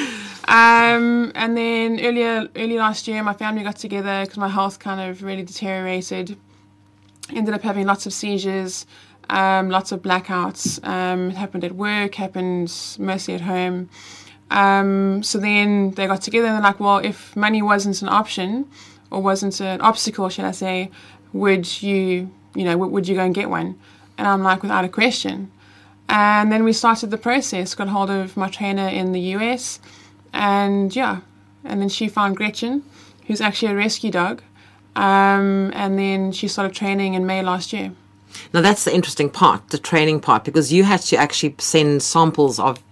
Um, 0.49 1.31
and 1.35 1.59
then 1.59 2.01
earlier, 2.01 2.49
early 2.57 2.79
last 2.79 3.07
year, 3.07 3.23
my 3.23 3.35
family 3.35 3.63
got 3.63 3.77
together 3.77 4.23
because 4.23 4.39
my 4.39 4.49
health 4.49 4.79
kind 4.79 4.99
of 4.99 5.23
really 5.23 5.43
deteriorated. 5.43 6.39
Ended 7.37 7.53
up 7.53 7.61
having 7.61 7.85
lots 7.85 8.07
of 8.07 8.15
seizures, 8.15 8.87
um, 9.29 9.69
lots 9.69 9.93
of 9.93 10.01
blackouts. 10.01 10.83
Um, 10.89 11.33
it 11.33 11.37
happened 11.37 11.65
at 11.65 11.73
work, 11.73 12.15
happened 12.15 12.73
mostly 12.99 13.35
at 13.35 13.43
home. 13.43 13.91
Um, 14.51 15.23
so 15.23 15.39
then 15.39 15.91
they 15.91 16.07
got 16.07 16.23
together 16.23 16.47
and 16.47 16.55
they're 16.57 16.63
like, 16.63 16.81
well, 16.81 16.97
if 16.97 17.37
money 17.37 17.61
wasn't 17.61 18.01
an 18.01 18.09
option 18.09 18.71
or 19.11 19.21
wasn't 19.21 19.61
an 19.61 19.83
obstacle, 19.83 20.31
should 20.31 20.47
I 20.47 20.53
say, 20.53 20.91
would 21.35 21.83
you, 21.83 22.31
you 22.59 22.65
know, 22.65 22.77
would 22.77 23.07
you 23.07 23.15
go 23.15 23.25
and 23.25 23.35
get 23.35 23.49
one? 23.49 23.79
And 24.17 24.27
I'm 24.27 24.43
like, 24.43 24.63
without 24.63 24.85
a 24.85 24.89
question. 24.89 25.51
And 26.09 26.51
then 26.51 26.65
we 26.65 26.73
started 26.73 27.11
the 27.11 27.19
process, 27.19 27.75
got 27.75 27.89
hold 27.89 28.11
of 28.11 28.37
my 28.37 28.49
trainer 28.49 28.89
in 28.89 29.13
the 29.13 29.21
US, 29.37 29.79
and 30.33 30.95
yeah, 30.95 31.21
and 31.65 31.81
then 31.81 31.89
she 31.89 32.09
found 32.09 32.37
Gretchen, 32.37 32.83
who's 33.27 33.41
actually 33.41 33.73
a 33.73 33.77
rescue 33.77 34.11
dog, 34.11 34.43
um, 34.97 35.71
and 35.75 35.99
then 35.99 36.33
she 36.33 36.49
started 36.49 36.75
training 36.75 37.15
in 37.15 37.27
May 37.27 37.43
last 37.43 37.73
year. 37.73 37.93
Now 38.53 38.61
that's 38.61 38.85
the 38.85 38.95
interesting 38.95 39.31
part, 39.31 39.69
the 39.69 39.79
training 39.79 40.21
part, 40.21 40.45
because 40.45 40.73
you 40.73 40.85
had 40.85 41.01
to 41.03 41.17
actually 41.17 41.55
send 41.59 42.03
samples 42.03 42.59
of, 42.59 42.83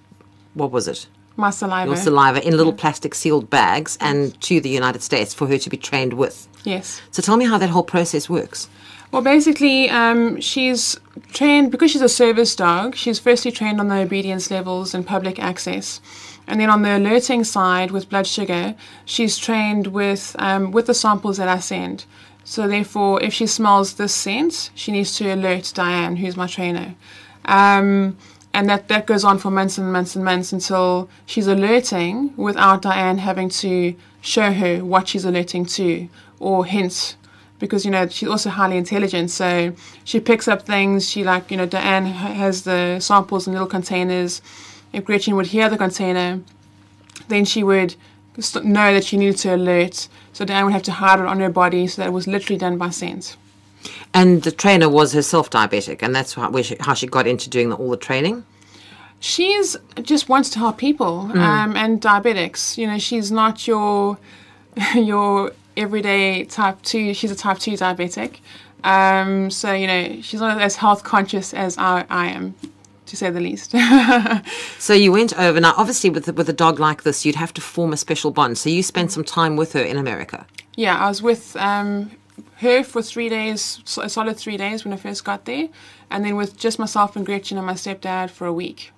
what 0.54 0.70
was 0.70 0.86
it? 0.86 1.08
My 1.36 1.50
saliva. 1.50 1.88
Your 1.88 1.96
saliva 1.96 2.46
in 2.46 2.56
little 2.56 2.72
plastic 2.72 3.14
sealed 3.14 3.50
bags 3.50 3.98
and 4.00 4.40
to 4.42 4.60
the 4.60 4.70
United 4.70 5.02
States 5.02 5.34
for 5.34 5.46
her 5.48 5.58
to 5.58 5.70
be 5.70 5.76
trained 5.76 6.14
with. 6.14 6.48
Yes. 6.64 7.02
So 7.10 7.22
tell 7.22 7.36
me 7.36 7.44
how 7.44 7.58
that 7.58 7.70
whole 7.70 7.82
process 7.82 8.28
works. 8.28 8.68
Well, 9.16 9.24
basically, 9.24 9.88
um, 9.88 10.42
she's 10.42 11.00
trained 11.32 11.70
because 11.70 11.90
she's 11.90 12.02
a 12.02 12.06
service 12.22 12.54
dog. 12.54 12.94
She's 12.96 13.18
firstly 13.18 13.50
trained 13.50 13.80
on 13.80 13.88
the 13.88 13.94
obedience 13.94 14.50
levels 14.50 14.92
and 14.92 15.06
public 15.06 15.38
access, 15.38 16.02
and 16.46 16.60
then 16.60 16.68
on 16.68 16.82
the 16.82 16.98
alerting 16.98 17.42
side 17.42 17.92
with 17.92 18.10
blood 18.10 18.26
sugar, 18.26 18.74
she's 19.06 19.38
trained 19.38 19.86
with 19.86 20.36
um, 20.38 20.70
with 20.70 20.84
the 20.84 20.92
samples 20.92 21.38
that 21.38 21.48
I 21.48 21.60
send. 21.60 22.04
So 22.44 22.68
therefore, 22.68 23.22
if 23.22 23.32
she 23.32 23.46
smells 23.46 23.94
this 23.94 24.14
scent, 24.14 24.70
she 24.74 24.92
needs 24.92 25.16
to 25.16 25.32
alert 25.32 25.72
Diane, 25.74 26.16
who's 26.16 26.36
my 26.36 26.46
trainer. 26.46 26.94
Um, 27.46 28.18
and 28.52 28.68
that, 28.68 28.88
that 28.88 29.06
goes 29.06 29.24
on 29.24 29.38
for 29.38 29.50
months 29.50 29.78
and 29.78 29.90
months 29.90 30.14
and 30.14 30.26
months 30.26 30.52
until 30.52 31.08
she's 31.24 31.46
alerting 31.46 32.36
without 32.36 32.82
Diane 32.82 33.16
having 33.16 33.48
to 33.64 33.96
show 34.20 34.52
her 34.52 34.84
what 34.84 35.08
she's 35.08 35.24
alerting 35.24 35.64
to 35.64 36.10
or 36.38 36.66
hint 36.66 37.16
because 37.58 37.84
you 37.84 37.90
know 37.90 38.08
she's 38.08 38.28
also 38.28 38.50
highly 38.50 38.76
intelligent. 38.76 39.30
So 39.30 39.74
she 40.04 40.20
picks 40.20 40.48
up 40.48 40.62
things. 40.62 41.08
She 41.08 41.24
like 41.24 41.50
you 41.50 41.56
know 41.56 41.66
diane 41.66 42.06
has 42.06 42.62
the 42.62 43.00
samples 43.00 43.46
in 43.46 43.52
little 43.52 43.68
containers. 43.68 44.42
If 44.92 45.04
gretchen 45.04 45.36
would 45.36 45.46
hear 45.46 45.68
the 45.68 45.76
container 45.76 46.40
then 47.28 47.44
she 47.44 47.62
would 47.62 47.94
know 48.62 48.92
that 48.92 49.04
she 49.04 49.16
needed 49.16 49.36
to 49.38 49.54
alert. 49.54 50.08
So 50.32 50.44
diane 50.44 50.64
would 50.64 50.72
have 50.72 50.82
to 50.84 50.92
hide 50.92 51.18
it 51.18 51.26
on 51.26 51.40
her 51.40 51.50
body 51.50 51.86
so 51.86 52.02
that 52.02 52.08
it 52.08 52.12
was 52.12 52.26
literally 52.26 52.58
done 52.58 52.76
by 52.78 52.90
scent. 52.90 53.36
And 54.12 54.42
the 54.42 54.52
trainer 54.52 54.88
was 54.88 55.12
herself 55.12 55.50
diabetic 55.50 56.02
and 56.02 56.14
that's 56.14 56.34
how, 56.34 56.60
she, 56.62 56.76
how 56.80 56.94
she 56.94 57.06
got 57.06 57.26
into 57.26 57.48
doing 57.48 57.70
the, 57.70 57.76
all 57.76 57.90
the 57.90 57.96
training? 57.96 58.44
She's 59.20 59.76
just 60.02 60.28
wants 60.28 60.50
to 60.50 60.58
help 60.58 60.76
people 60.76 61.30
mm. 61.32 61.36
um, 61.36 61.76
and 61.76 62.00
diabetics. 62.00 62.76
You 62.76 62.86
know 62.86 62.98
she's 62.98 63.32
not 63.32 63.66
your 63.66 64.18
your 64.94 65.52
everyday 65.76 66.44
type 66.44 66.80
2 66.82 67.14
she's 67.14 67.30
a 67.30 67.36
type 67.36 67.58
2 67.58 67.72
diabetic. 67.72 68.38
Um, 68.84 69.50
so 69.50 69.72
you 69.72 69.86
know 69.86 70.20
she's 70.20 70.40
not 70.40 70.60
as 70.60 70.76
health 70.76 71.02
conscious 71.04 71.52
as 71.54 71.76
I, 71.78 72.04
I 72.08 72.28
am 72.28 72.54
to 73.06 73.16
say 73.16 73.30
the 73.30 73.40
least. 73.40 73.74
So 74.78 74.92
you 74.92 75.10
went 75.12 75.36
over 75.38 75.60
now 75.60 75.74
obviously 75.76 76.10
with, 76.10 76.32
with 76.36 76.48
a 76.48 76.52
dog 76.52 76.78
like 76.78 77.02
this 77.02 77.24
you'd 77.24 77.36
have 77.36 77.52
to 77.54 77.60
form 77.60 77.92
a 77.92 77.96
special 77.96 78.30
bond. 78.30 78.58
So 78.58 78.70
you 78.70 78.82
spent 78.82 79.12
some 79.12 79.24
time 79.24 79.56
with 79.56 79.72
her 79.72 79.82
in 79.82 79.96
america. 79.96 80.46
Yeah 80.76 80.98
i 80.98 81.08
was 81.08 81.22
with 81.22 81.56
um, 81.56 82.10
her 82.56 82.82
for 82.82 83.02
three 83.02 83.28
days, 83.28 83.80
a 84.00 84.08
solid 84.08 84.36
three 84.36 84.56
days 84.56 84.84
when 84.84 84.92
I 84.92 84.96
first 84.96 85.24
got 85.24 85.44
there, 85.44 85.68
and 86.10 86.24
then 86.24 86.36
with 86.36 86.56
just 86.56 86.78
myself 86.78 87.16
and 87.16 87.24
Gretchen 87.24 87.58
and 87.58 87.66
my 87.66 87.74
stepdad 87.74 88.30
for 88.30 88.46
a 88.46 88.52
week, 88.52 88.92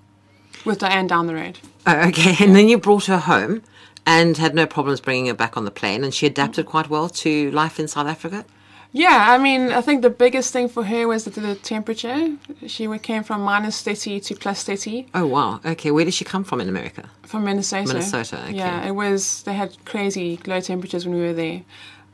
with 0.64 0.78
Diane 0.78 1.06
down 1.06 1.26
the 1.26 1.34
road. 1.34 1.58
Oh, 1.86 2.08
okay. 2.08 2.36
And 2.44 2.54
then 2.54 2.68
you 2.68 2.78
brought 2.78 3.06
her 3.06 3.18
home 3.18 3.62
and 4.08 4.38
had 4.38 4.54
no 4.54 4.66
problems 4.66 5.00
bringing 5.00 5.26
her 5.26 5.34
back 5.34 5.58
on 5.58 5.66
the 5.66 5.70
plane, 5.70 6.02
and 6.02 6.14
she 6.14 6.24
adapted 6.24 6.64
quite 6.64 6.88
well 6.88 7.10
to 7.10 7.50
life 7.50 7.78
in 7.78 7.86
South 7.86 8.06
Africa. 8.06 8.46
Yeah, 8.90 9.26
I 9.28 9.36
mean, 9.36 9.70
I 9.70 9.82
think 9.82 10.00
the 10.00 10.08
biggest 10.08 10.50
thing 10.50 10.66
for 10.70 10.82
her 10.84 11.06
was 11.06 11.24
the, 11.24 11.30
the 11.38 11.54
temperature. 11.56 12.38
She 12.66 12.88
came 13.00 13.22
from 13.22 13.42
minus 13.42 13.82
30 13.82 14.20
to 14.20 14.34
plus 14.34 14.64
30 14.64 15.08
Oh, 15.12 15.26
wow. 15.26 15.60
Okay. 15.62 15.90
Where 15.90 16.06
did 16.06 16.14
she 16.14 16.24
come 16.24 16.42
from 16.42 16.58
in 16.62 16.68
America? 16.70 17.10
from 17.26 17.44
Minnesota. 17.44 17.88
Minnesota, 17.88 18.42
okay. 18.44 18.54
Yeah, 18.54 18.86
it 18.86 18.92
was, 18.92 19.42
they 19.42 19.52
had 19.52 19.76
crazy 19.84 20.40
low 20.46 20.62
temperatures 20.62 21.06
when 21.06 21.14
we 21.14 21.20
were 21.20 21.34
there. 21.34 21.60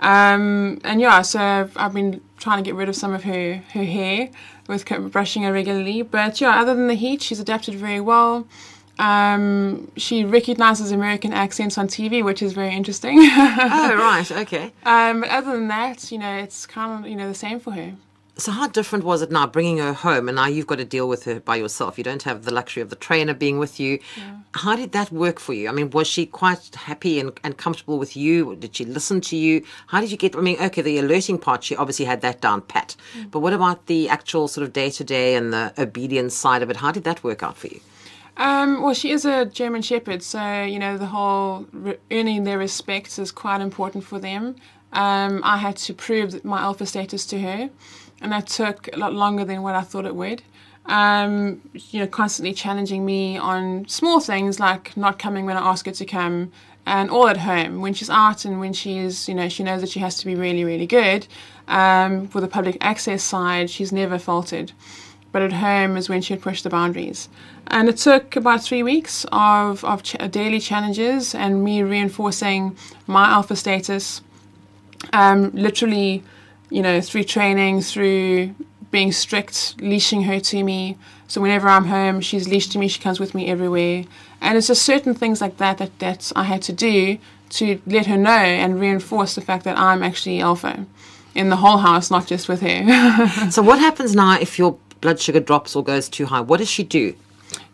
Um, 0.00 0.80
and 0.82 1.00
yeah, 1.00 1.22
so 1.22 1.38
I've, 1.40 1.76
I've 1.76 1.94
been 1.94 2.20
trying 2.38 2.58
to 2.58 2.68
get 2.68 2.74
rid 2.74 2.88
of 2.88 2.96
some 2.96 3.14
of 3.14 3.22
her, 3.22 3.62
her 3.72 3.84
hair 3.84 4.30
with 4.66 4.84
brushing 5.12 5.44
her 5.44 5.52
regularly. 5.52 6.02
But 6.02 6.40
yeah, 6.40 6.60
other 6.60 6.74
than 6.74 6.88
the 6.88 6.94
heat, 6.94 7.22
she's 7.22 7.38
adapted 7.38 7.76
very 7.76 8.00
well. 8.00 8.48
Um, 8.98 9.90
she 9.96 10.24
recognizes 10.24 10.92
American 10.92 11.32
accents 11.32 11.76
on 11.78 11.88
TV, 11.88 12.24
which 12.24 12.42
is 12.42 12.52
very 12.52 12.74
interesting. 12.74 13.18
oh, 13.20 13.94
right. 13.98 14.30
Okay. 14.30 14.72
um, 14.84 15.22
but 15.22 15.30
other 15.30 15.52
than 15.52 15.68
that, 15.68 16.12
you 16.12 16.18
know, 16.18 16.36
it's 16.36 16.66
kind 16.66 17.04
of, 17.04 17.10
you 17.10 17.16
know, 17.16 17.28
the 17.28 17.34
same 17.34 17.58
for 17.58 17.72
her. 17.72 17.94
So, 18.36 18.50
how 18.50 18.66
different 18.66 19.04
was 19.04 19.22
it 19.22 19.30
now 19.30 19.46
bringing 19.46 19.78
her 19.78 19.92
home 19.92 20.28
and 20.28 20.34
now 20.34 20.46
you've 20.46 20.66
got 20.66 20.78
to 20.78 20.84
deal 20.84 21.08
with 21.08 21.24
her 21.24 21.38
by 21.38 21.54
yourself? 21.54 21.96
You 21.96 22.02
don't 22.02 22.24
have 22.24 22.44
the 22.44 22.52
luxury 22.52 22.82
of 22.82 22.90
the 22.90 22.96
trainer 22.96 23.32
being 23.32 23.60
with 23.60 23.78
you. 23.78 24.00
How 24.54 24.74
did 24.74 24.90
that 24.90 25.12
work 25.12 25.38
for 25.38 25.52
you? 25.52 25.68
I 25.68 25.72
mean, 25.72 25.90
was 25.90 26.08
she 26.08 26.26
quite 26.26 26.74
happy 26.74 27.20
and, 27.20 27.30
and 27.44 27.56
comfortable 27.56 27.96
with 27.96 28.16
you? 28.16 28.56
Did 28.56 28.74
she 28.74 28.84
listen 28.84 29.20
to 29.22 29.36
you? 29.36 29.64
How 29.86 30.00
did 30.00 30.10
you 30.10 30.16
get? 30.16 30.34
I 30.34 30.40
mean, 30.40 30.56
okay, 30.60 30.82
the 30.82 30.98
alerting 30.98 31.38
part, 31.38 31.62
she 31.62 31.76
obviously 31.76 32.06
had 32.06 32.22
that 32.22 32.40
down 32.40 32.62
pat. 32.62 32.96
But 33.30 33.38
what 33.38 33.52
about 33.52 33.86
the 33.86 34.08
actual 34.08 34.48
sort 34.48 34.66
of 34.66 34.72
day 34.72 34.90
to 34.90 35.04
day 35.04 35.36
and 35.36 35.52
the 35.52 35.72
obedience 35.78 36.34
side 36.34 36.62
of 36.62 36.70
it? 36.70 36.76
How 36.76 36.90
did 36.90 37.04
that 37.04 37.22
work 37.22 37.44
out 37.44 37.56
for 37.56 37.68
you? 37.68 37.80
Um, 38.36 38.82
well, 38.82 38.94
she 38.94 39.10
is 39.10 39.24
a 39.24 39.44
German 39.44 39.82
Shepherd, 39.82 40.22
so 40.22 40.62
you 40.64 40.78
know 40.78 40.98
the 40.98 41.06
whole 41.06 41.66
re- 41.72 41.98
earning 42.10 42.44
their 42.44 42.58
respect 42.58 43.18
is 43.18 43.30
quite 43.30 43.60
important 43.60 44.04
for 44.04 44.18
them. 44.18 44.56
Um, 44.92 45.40
I 45.44 45.56
had 45.58 45.76
to 45.78 45.94
prove 45.94 46.44
my 46.44 46.60
alpha 46.60 46.86
status 46.86 47.26
to 47.26 47.40
her, 47.40 47.70
and 48.20 48.32
that 48.32 48.48
took 48.48 48.88
a 48.92 48.98
lot 48.98 49.12
longer 49.12 49.44
than 49.44 49.62
what 49.62 49.74
I 49.74 49.82
thought 49.82 50.04
it 50.04 50.16
would. 50.16 50.42
Um, 50.86 51.62
you 51.74 52.00
know, 52.00 52.06
constantly 52.06 52.52
challenging 52.52 53.06
me 53.06 53.38
on 53.38 53.86
small 53.88 54.20
things 54.20 54.60
like 54.60 54.96
not 54.96 55.18
coming 55.18 55.46
when 55.46 55.56
I 55.56 55.60
ask 55.60 55.86
her 55.86 55.92
to 55.92 56.04
come, 56.04 56.50
and 56.86 57.10
all 57.10 57.28
at 57.28 57.38
home 57.38 57.80
when 57.80 57.94
she's 57.94 58.10
out 58.10 58.44
and 58.44 58.60
when 58.60 58.72
she's 58.72 59.28
you 59.28 59.34
know 59.34 59.48
she 59.48 59.62
knows 59.62 59.80
that 59.80 59.90
she 59.90 60.00
has 60.00 60.18
to 60.18 60.26
be 60.26 60.34
really 60.34 60.64
really 60.64 60.86
good. 60.86 61.28
Um, 61.68 62.26
for 62.26 62.40
the 62.40 62.48
public 62.48 62.78
access 62.80 63.22
side, 63.22 63.70
she's 63.70 63.92
never 63.92 64.18
faltered 64.18 64.72
but 65.34 65.42
at 65.42 65.52
home 65.54 65.96
is 65.96 66.08
when 66.08 66.22
she 66.22 66.32
would 66.32 66.40
push 66.40 66.62
the 66.62 66.70
boundaries. 66.70 67.28
And 67.66 67.88
it 67.88 67.96
took 67.96 68.36
about 68.36 68.62
three 68.62 68.84
weeks 68.84 69.26
of, 69.32 69.84
of 69.84 70.04
ch- 70.04 70.16
daily 70.30 70.60
challenges 70.60 71.34
and 71.34 71.64
me 71.64 71.82
reinforcing 71.82 72.76
my 73.08 73.26
alpha 73.26 73.56
status, 73.56 74.22
um, 75.12 75.50
literally, 75.50 76.22
you 76.70 76.82
know, 76.82 77.00
through 77.00 77.24
training, 77.24 77.82
through 77.82 78.54
being 78.92 79.10
strict, 79.10 79.74
leashing 79.80 80.22
her 80.22 80.38
to 80.38 80.62
me. 80.62 80.96
So 81.26 81.40
whenever 81.40 81.68
I'm 81.68 81.86
home, 81.86 82.20
she's 82.20 82.46
leashed 82.46 82.70
to 82.70 82.78
me, 82.78 82.86
she 82.86 83.00
comes 83.00 83.18
with 83.18 83.34
me 83.34 83.48
everywhere. 83.48 84.04
And 84.40 84.56
it's 84.56 84.68
just 84.68 84.82
certain 84.82 85.14
things 85.14 85.40
like 85.40 85.56
that 85.56 85.78
that, 85.78 85.98
that 85.98 86.30
I 86.36 86.44
had 86.44 86.62
to 86.62 86.72
do 86.72 87.18
to 87.50 87.80
let 87.88 88.06
her 88.06 88.16
know 88.16 88.30
and 88.30 88.78
reinforce 88.78 89.34
the 89.34 89.40
fact 89.40 89.64
that 89.64 89.76
I'm 89.76 90.04
actually 90.04 90.40
alpha 90.40 90.86
in 91.34 91.48
the 91.48 91.56
whole 91.56 91.78
house, 91.78 92.08
not 92.08 92.28
just 92.28 92.48
with 92.48 92.60
her. 92.60 93.50
So, 93.50 93.62
what 93.62 93.80
happens 93.80 94.14
now 94.14 94.38
if 94.40 94.58
your 94.58 94.78
blood 95.04 95.20
sugar 95.20 95.40
drops 95.40 95.76
or 95.76 95.84
goes 95.84 96.08
too 96.08 96.26
high? 96.26 96.40
What 96.40 96.58
does 96.58 96.68
she 96.76 96.82
do? 96.82 97.14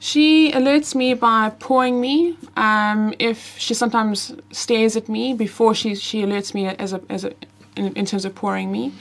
She 0.01 0.51
alerts 0.53 0.95
me 0.95 1.15
by 1.15 1.51
pawing 1.59 2.01
me. 2.01 2.37
Um, 2.57 3.15
if 3.19 3.57
she 3.57 3.73
sometimes 3.73 4.35
stares 4.51 4.97
at 4.97 5.09
me 5.09 5.33
before 5.33 5.75
she 5.75 5.95
she 5.95 6.23
alerts 6.23 6.53
me 6.53 6.67
as 6.67 6.93
a 6.93 7.01
as 7.09 7.25
a 7.25 7.33
in, 7.77 7.93
in 7.95 8.05
terms 8.05 8.25
of 8.25 8.35
pawing 8.35 8.71
me. 8.73 8.93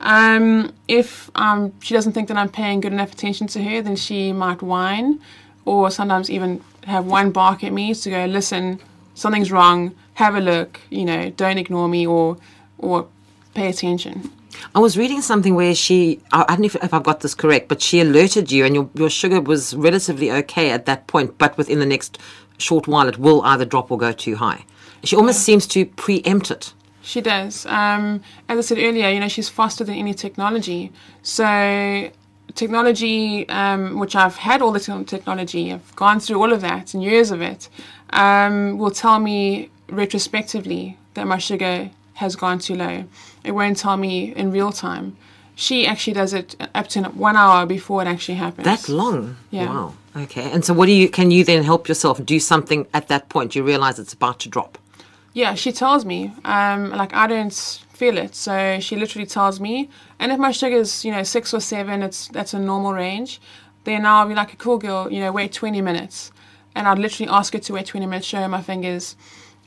Um, 0.00 0.72
if 0.86 1.30
um, 1.34 1.72
she 1.80 1.94
doesn't 1.94 2.12
think 2.12 2.28
that 2.28 2.36
I'm 2.36 2.50
paying 2.50 2.80
good 2.80 2.92
enough 2.92 3.12
attention 3.12 3.46
to 3.48 3.62
her, 3.64 3.82
then 3.82 3.96
she 3.96 4.32
might 4.32 4.62
whine, 4.62 5.18
or 5.64 5.90
sometimes 5.90 6.30
even 6.30 6.62
have 6.84 7.04
one 7.06 7.32
bark 7.32 7.64
at 7.64 7.72
me 7.72 7.94
to 7.94 8.10
go, 8.10 8.24
listen, 8.26 8.78
something's 9.14 9.50
wrong. 9.50 9.94
Have 10.14 10.36
a 10.36 10.40
look. 10.40 10.80
You 10.90 11.04
know, 11.04 11.30
don't 11.30 11.58
ignore 11.58 11.88
me 11.88 12.06
or 12.06 12.36
or 12.78 13.08
pay 13.54 13.68
attention. 13.68 14.30
I 14.74 14.80
was 14.80 14.96
reading 14.96 15.22
something 15.22 15.54
where 15.54 15.74
she, 15.74 16.20
I 16.32 16.42
I 16.42 16.46
don't 16.48 16.60
know 16.60 16.66
if, 16.66 16.76
if 16.76 16.94
I've 16.94 17.02
got 17.02 17.20
this 17.20 17.34
correct, 17.34 17.68
but 17.68 17.80
she 17.82 18.00
alerted 18.00 18.50
you 18.50 18.64
and 18.64 18.74
your, 18.74 18.90
your 18.94 19.10
sugar 19.10 19.40
was 19.40 19.74
relatively 19.74 20.30
okay 20.32 20.70
at 20.70 20.86
that 20.86 21.06
point, 21.06 21.38
but 21.38 21.56
within 21.56 21.78
the 21.78 21.86
next 21.86 22.18
short 22.58 22.86
while 22.88 23.08
it 23.08 23.18
will 23.18 23.42
either 23.42 23.64
drop 23.64 23.90
or 23.90 23.98
go 23.98 24.12
too 24.12 24.36
high. 24.36 24.64
She 25.04 25.16
almost 25.16 25.40
seems 25.40 25.66
to 25.68 25.86
preempt 25.86 26.50
it. 26.50 26.72
She 27.02 27.20
does. 27.20 27.64
Um, 27.66 28.22
as 28.48 28.58
I 28.58 28.60
said 28.60 28.78
earlier, 28.78 29.08
you 29.08 29.20
know, 29.20 29.28
she's 29.28 29.48
faster 29.48 29.84
than 29.84 29.94
any 29.94 30.12
technology. 30.12 30.92
So, 31.22 32.10
technology, 32.54 33.48
um, 33.48 33.98
which 33.98 34.14
I've 34.14 34.36
had 34.36 34.60
all 34.60 34.72
the 34.72 34.80
te- 34.80 35.04
technology, 35.04 35.72
I've 35.72 35.96
gone 35.96 36.20
through 36.20 36.40
all 36.42 36.52
of 36.52 36.60
that 36.60 36.92
and 36.92 37.02
years 37.02 37.30
of 37.30 37.40
it, 37.40 37.68
um, 38.10 38.76
will 38.76 38.90
tell 38.90 39.20
me 39.20 39.70
retrospectively 39.88 40.98
that 41.14 41.26
my 41.26 41.38
sugar 41.38 41.90
has 42.14 42.36
gone 42.36 42.58
too 42.58 42.74
low. 42.74 43.04
It 43.44 43.52
won't 43.52 43.76
tell 43.76 43.96
me 43.96 44.34
in 44.34 44.50
real 44.52 44.72
time. 44.72 45.16
She 45.54 45.86
actually 45.86 46.12
does 46.12 46.32
it 46.32 46.54
up 46.74 46.86
to 46.88 47.02
one 47.02 47.36
hour 47.36 47.66
before 47.66 48.02
it 48.02 48.06
actually 48.06 48.36
happens. 48.36 48.64
That 48.64 48.88
long? 48.88 49.36
Yeah. 49.50 49.66
Wow. 49.66 49.94
Okay. 50.16 50.50
And 50.52 50.64
so 50.64 50.72
what 50.72 50.86
do 50.86 50.92
you, 50.92 51.08
can 51.08 51.30
you 51.30 51.44
then 51.44 51.64
help 51.64 51.88
yourself 51.88 52.24
do 52.24 52.38
something 52.38 52.86
at 52.94 53.08
that 53.08 53.28
point? 53.28 53.56
You 53.56 53.64
realize 53.64 53.98
it's 53.98 54.12
about 54.12 54.38
to 54.40 54.48
drop. 54.48 54.78
Yeah, 55.32 55.54
she 55.54 55.72
tells 55.72 56.04
me. 56.04 56.32
Um, 56.44 56.90
like 56.90 57.14
I 57.14 57.26
don't 57.26 57.54
feel 57.92 58.18
it, 58.18 58.34
so 58.34 58.80
she 58.80 58.96
literally 58.96 59.26
tells 59.26 59.60
me. 59.60 59.88
And 60.18 60.32
if 60.32 60.38
my 60.38 60.50
sugar's 60.50 61.04
you 61.04 61.12
know 61.12 61.22
six 61.22 61.54
or 61.54 61.60
seven, 61.60 62.02
it's 62.02 62.28
that's 62.28 62.54
a 62.54 62.58
normal 62.58 62.92
range. 62.92 63.40
Then 63.84 64.04
I'll 64.04 64.26
be 64.26 64.34
like 64.34 64.52
a 64.52 64.56
cool 64.56 64.78
girl, 64.78 65.10
you 65.10 65.20
know, 65.20 65.30
wait 65.32 65.52
20 65.52 65.80
minutes, 65.80 66.32
and 66.74 66.88
I'd 66.88 66.98
literally 66.98 67.30
ask 67.30 67.52
her 67.52 67.58
to 67.58 67.72
wait 67.72 67.86
20 67.86 68.06
minutes, 68.06 68.26
show 68.26 68.38
her 68.38 68.48
my 68.48 68.62
fingers, 68.62 69.16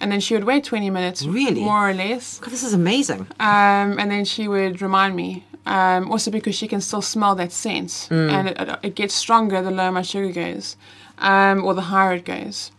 and 0.01 0.11
then 0.11 0.19
she 0.19 0.33
would 0.33 0.43
wait 0.43 0.63
20 0.63 0.89
minutes, 0.89 1.25
Really? 1.25 1.63
more 1.63 1.89
or 1.89 1.93
less. 1.93 2.39
God, 2.39 2.51
this 2.51 2.63
is 2.63 2.73
amazing. 2.73 3.27
Um, 3.39 3.99
and 3.99 4.11
then 4.11 4.25
she 4.25 4.47
would 4.47 4.81
remind 4.81 5.15
me. 5.15 5.45
Um, 5.63 6.11
also 6.11 6.31
because 6.31 6.55
she 6.55 6.67
can 6.67 6.81
still 6.81 7.03
smell 7.03 7.35
that 7.35 7.51
scent, 7.51 8.07
and 8.09 8.49
it, 8.49 8.79
it, 8.81 8.95
gets 8.95 9.13
stronger 9.13 9.61
the 9.61 9.69
lower 9.69 9.91
my 9.91 10.01
sugar 10.01 10.31
goes, 10.31 10.75
um, 11.19 11.63
or 11.63 11.75
the 11.75 11.81
higher 11.81 12.15
it 12.15 12.25
goes. 12.25 12.71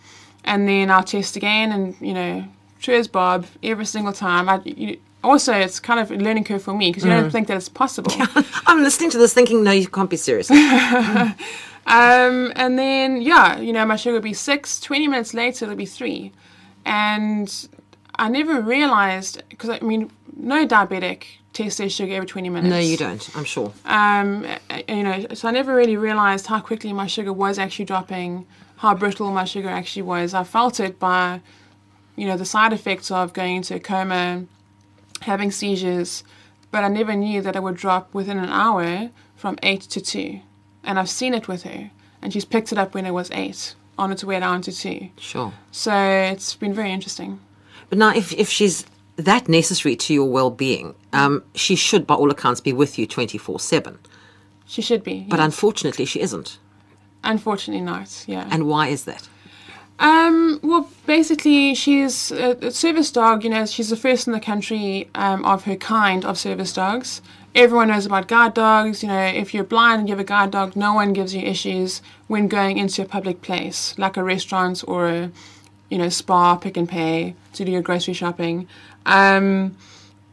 And 0.45 0.69
then 0.69 0.91
I'll 0.91 1.05
test 1.05 1.37
again, 1.37 1.71
and 1.71 1.95
you 2.01 2.13
know, 2.13 2.45
true 2.81 2.97
as 2.97 3.07
Bob, 3.07 3.47
every 3.63 3.87
single 3.87 4.13
time. 4.13 4.49
I, 4.49 4.61
you, 4.65 4.99
also, 5.23 5.53
it's 5.53 5.79
kind 5.79 6.01
of 6.01 6.11
a 6.11 6.17
learning 6.17 6.43
curve 6.43 6.65
for 6.65 6.75
me 6.75 6.91
because 6.91 7.05
you 7.05 7.11
don't 7.11 7.31
think 7.31 7.47
that 7.47 7.57
it's 7.57 7.69
possible. 7.69 8.13
I'm 8.67 8.83
listening 8.83 9.11
to 9.11 9.19
this 9.19 9.33
thinking, 9.33 9.63
no, 9.63 9.71
you 9.71 9.87
can't 9.87 10.11
be 10.11 10.17
serious. 10.17 10.51
Um, 11.87 12.53
and 12.55 12.79
then, 12.79 13.23
yeah, 13.23 13.59
you 13.59 13.73
know, 13.73 13.85
my 13.85 13.97
sugar 13.97 14.15
would 14.15 14.23
be 14.23 14.35
six. 14.35 14.81
20 14.81 15.09
minutes 15.09 15.35
later, 15.35 15.65
it'll 15.65 15.77
be 15.77 15.87
three. 15.87 16.33
And 16.85 17.69
I 18.17 18.29
never 18.29 18.61
realized, 18.61 19.43
because 19.49 19.71
I 19.71 19.81
mean, 19.81 20.11
no 20.37 20.67
diabetic 20.67 21.25
tests 21.53 21.79
their 21.79 21.89
sugar 21.89 22.15
every 22.15 22.27
20 22.27 22.49
minutes. 22.49 22.71
no, 22.71 22.79
you 22.79 22.97
don't, 22.97 23.37
I'm 23.37 23.45
sure. 23.45 23.73
Um, 23.85 24.47
you 24.89 25.03
know, 25.03 25.27
so 25.35 25.49
I 25.49 25.51
never 25.51 25.75
really 25.75 25.97
realized 25.97 26.47
how 26.47 26.61
quickly 26.61 26.93
my 26.93 27.07
sugar 27.07 27.33
was 27.33 27.59
actually 27.59 27.85
dropping, 27.85 28.47
how 28.77 28.95
brittle 28.95 29.31
my 29.31 29.45
sugar 29.45 29.69
actually 29.69 30.03
was. 30.03 30.35
I 30.35 30.45
felt 30.45 30.81
it 30.81 30.99
by, 30.99 31.41
you 32.17 32.27
know, 32.27 32.37
the 32.37 32.45
side 32.45 32.73
effects 32.73 33.11
of 33.11 33.33
going 33.33 33.57
into 33.57 33.75
a 33.75 33.81
coma, 33.81 34.45
having 35.21 35.51
seizures, 35.51 36.25
but 36.71 36.85
I 36.85 36.89
never 36.89 37.15
knew 37.15 37.43
that 37.43 37.55
it 37.55 37.63
would 37.63 37.77
drop 37.77 38.13
within 38.15 38.39
an 38.39 38.49
hour 38.49 39.11
from 39.37 39.59
eight 39.63 39.83
to 39.83 40.01
two. 40.01 40.41
And 40.83 40.99
I've 40.99 41.11
seen 41.11 41.35
it 41.35 41.49
with 41.49 41.63
her, 41.65 41.91
and 42.23 42.33
she's 42.33 42.45
picked 42.45 42.73
it 42.73 42.79
up 42.79 42.95
when 42.95 43.07
it 43.07 43.13
was 43.13 43.31
eight, 43.31 43.75
on 43.99 44.11
its 44.13 44.25
way 44.25 44.41
down 44.41 44.63
to 44.63 44.73
two. 44.73 45.09
Sure. 45.19 45.53
So 45.71 45.93
it's 45.95 46.55
been 46.55 46.75
very 46.75 46.93
interesting. 46.93 47.41
But 47.89 47.99
now, 47.99 48.15
if, 48.15 48.33
if 48.33 48.49
she's 48.49 48.87
that 49.17 49.49
necessary 49.49 49.97
to 49.97 50.15
your 50.15 50.29
well 50.31 50.51
being, 50.51 50.95
um, 51.13 51.45
she 51.55 51.77
should, 51.77 52.07
by 52.07 52.15
all 52.15 52.31
accounts, 52.31 52.61
be 52.61 52.73
with 52.73 52.99
you 52.99 53.07
24 53.07 53.61
7. 53.61 53.99
She 54.67 54.81
should 54.83 55.05
be, 55.05 55.27
But 55.29 55.39
yes. 55.39 55.45
unfortunately, 55.45 56.07
she 56.07 56.21
isn't. 56.21 56.59
unfortunately 57.25 57.85
not. 57.85 58.25
Yeah. 58.27 58.49
And 58.51 58.67
why 58.67 58.89
is 58.89 59.05
that? 59.05 59.29
Um, 59.99 60.59
well, 60.63 60.89
basically, 61.07 61.75
she's 61.75 62.33
a, 62.33 62.57
a 62.67 62.71
service 62.71 63.13
dog. 63.13 63.45
You 63.45 63.51
know, 63.51 63.67
she's 63.67 63.91
the 63.91 63.97
first 63.97 64.27
in 64.27 64.33
the 64.33 64.41
country 64.41 65.09
um, 65.15 65.45
of 65.45 65.65
her 65.65 65.77
kind 65.77 66.25
of 66.25 66.39
service 66.39 66.73
dogs. 66.73 67.21
Everyone 67.55 67.89
knows 67.89 68.07
about 68.07 68.29
guard 68.29 68.55
dogs. 68.55 69.03
You 69.03 69.09
know, 69.09 69.21
if 69.23 69.53
you're 69.53 69.65
blind 69.65 70.01
and 70.01 70.09
you 70.09 70.15
have 70.15 70.21
a 70.21 70.25
guard 70.25 70.53
dog, 70.53 70.75
no 70.75 70.95
one 70.95 71.13
gives 71.13 71.35
you 71.35 71.43
issues 71.43 72.01
when 72.27 72.49
going 72.49 72.79
into 72.79 73.03
a 73.03 73.05
public 73.05 73.43
place 73.43 73.95
like 73.99 74.17
a 74.17 74.23
restaurant 74.23 74.83
or 74.87 75.09
a, 75.09 75.31
you 75.91 75.99
know, 75.99 76.09
spa, 76.09 76.57
Pick 76.57 76.79
n 76.79 76.87
Pay 76.87 77.35
to 77.53 77.65
do 77.65 77.71
your 77.71 77.83
grocery 77.83 78.15
shopping. 78.15 78.67
Um, 79.05 79.77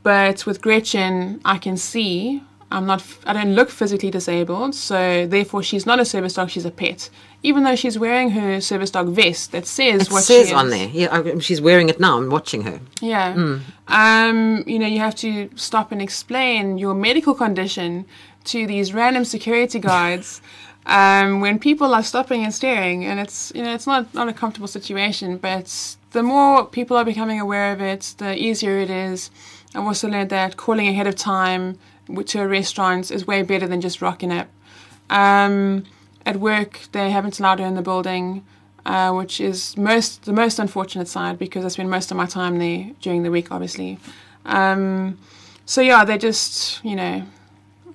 But 0.04 0.46
with 0.46 0.62
Gretchen, 0.62 1.42
I 1.44 1.58
can 1.58 1.78
see 1.78 2.42
I'm 2.72 2.86
not. 2.86 3.04
I 3.26 3.34
don't 3.34 3.56
look 3.56 3.70
physically 3.70 4.12
disabled, 4.12 4.76
so 4.76 5.26
therefore 5.26 5.64
she's 5.64 5.86
not 5.86 6.00
a 6.00 6.06
service 6.06 6.34
dog. 6.34 6.50
She's 6.50 6.66
a 6.66 6.72
pet, 6.72 7.10
even 7.42 7.64
though 7.64 7.76
she's 7.76 7.98
wearing 7.98 8.32
her 8.32 8.60
service 8.62 8.92
dog 8.92 9.08
vest 9.10 9.52
that 9.52 9.66
says 9.66 10.08
It 10.08 10.12
what 10.12 10.24
says 10.24 10.50
she 10.50 10.54
on 10.54 10.70
there. 10.70 10.88
Yeah, 10.90 11.08
I- 11.12 11.40
she's 11.40 11.62
wearing 11.62 11.90
it 11.90 12.00
now. 12.00 12.18
I'm 12.18 12.30
watching 12.30 12.64
her. 12.64 12.80
Yeah. 13.02 13.60
Um, 13.88 14.64
you 14.68 14.78
know, 14.80 14.88
you 14.88 15.00
have 15.00 15.16
to 15.16 15.50
stop 15.56 15.92
and 15.92 16.02
explain 16.02 16.78
your 16.78 16.94
medical 16.94 17.34
condition 17.34 18.06
to 18.46 18.68
these 18.68 18.94
random 18.94 19.26
security 19.26 19.80
guards 19.90 20.42
um, 20.86 21.40
when 21.42 21.60
people 21.60 21.94
are 21.94 22.04
stopping 22.04 22.44
and 22.44 22.54
staring, 22.54 23.06
and 23.06 23.20
it's 23.20 23.52
you 23.56 23.62
know 23.64 23.74
it's 23.74 23.86
not 23.88 24.14
not 24.14 24.28
a 24.28 24.34
comfortable 24.34 24.68
situation. 24.68 25.38
But 25.38 25.96
the 26.12 26.24
more 26.24 26.66
people 26.66 26.98
are 26.98 27.06
becoming 27.06 27.40
aware 27.40 27.72
of 27.74 27.82
it, 27.82 28.16
the 28.18 28.36
easier 28.36 28.78
it 28.80 28.90
is. 28.90 29.30
I've 29.76 29.84
also 29.86 30.08
learned 30.08 30.30
that 30.32 30.58
calling 30.58 30.88
ahead 30.88 31.06
of 31.06 31.16
time 31.16 31.78
to 32.26 32.42
a 32.42 32.48
restaurant 32.48 33.12
is 33.12 33.28
way 33.28 33.44
better 33.44 33.68
than 33.68 33.82
just 33.82 34.02
rocking 34.02 34.32
up. 34.32 34.48
Um, 35.12 35.84
at 36.30 36.38
work, 36.38 36.82
they 36.92 37.10
haven't 37.10 37.40
allowed 37.40 37.60
her 37.60 37.66
in 37.66 37.74
the 37.74 37.82
building, 37.82 38.46
uh, 38.86 39.12
which 39.12 39.42
is 39.42 39.76
most 39.76 40.26
the 40.26 40.34
most 40.34 40.60
unfortunate 40.60 41.08
side 41.08 41.40
because 41.40 41.66
I 41.66 41.70
spend 41.70 41.90
most 41.90 42.12
of 42.12 42.18
my 42.18 42.28
time 42.28 42.60
there 42.60 42.92
during 43.02 43.24
the 43.24 43.32
week, 43.32 43.52
obviously. 43.52 43.98
Um, 44.46 45.18
so 45.66 45.82
yeah, 45.82 46.06
they 46.06 46.18
just 46.18 46.84
you 46.86 46.96
know 46.96 47.24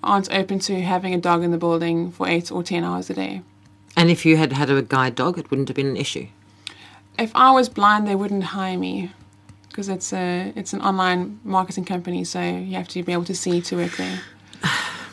aren't 0.02 0.30
open 0.40 0.58
to 0.58 0.82
having 0.82 1.14
a 1.14 1.18
dog 1.18 1.44
in 1.44 1.50
the 1.52 1.58
building 1.58 2.10
for 2.10 2.26
eight 2.28 2.50
or 2.50 2.62
ten 2.62 2.82
hours 2.82 3.08
a 3.08 3.14
day. 3.14 3.42
And 3.96 4.10
if 4.10 4.26
you 4.26 4.36
had 4.36 4.52
had 4.52 4.68
a 4.68 4.82
guide 4.82 5.14
dog, 5.14 5.38
it 5.38 5.48
wouldn't 5.50 5.68
have 5.68 5.76
been 5.76 5.92
an 5.94 5.96
issue. 5.96 6.26
If 7.16 7.30
I 7.36 7.52
was 7.52 7.68
blind, 7.68 8.08
they 8.08 8.16
wouldn't 8.16 8.44
hire 8.58 8.76
me 8.76 9.12
because 9.68 9.88
it's 9.88 10.12
a 10.12 10.52
it's 10.56 10.72
an 10.72 10.80
online 10.80 11.38
marketing 11.44 11.84
company, 11.84 12.24
so 12.24 12.40
you 12.40 12.74
have 12.74 12.88
to 12.88 13.02
be 13.04 13.12
able 13.12 13.28
to 13.32 13.34
see 13.34 13.60
to 13.60 13.76
work 13.76 13.96
there. 13.96 14.20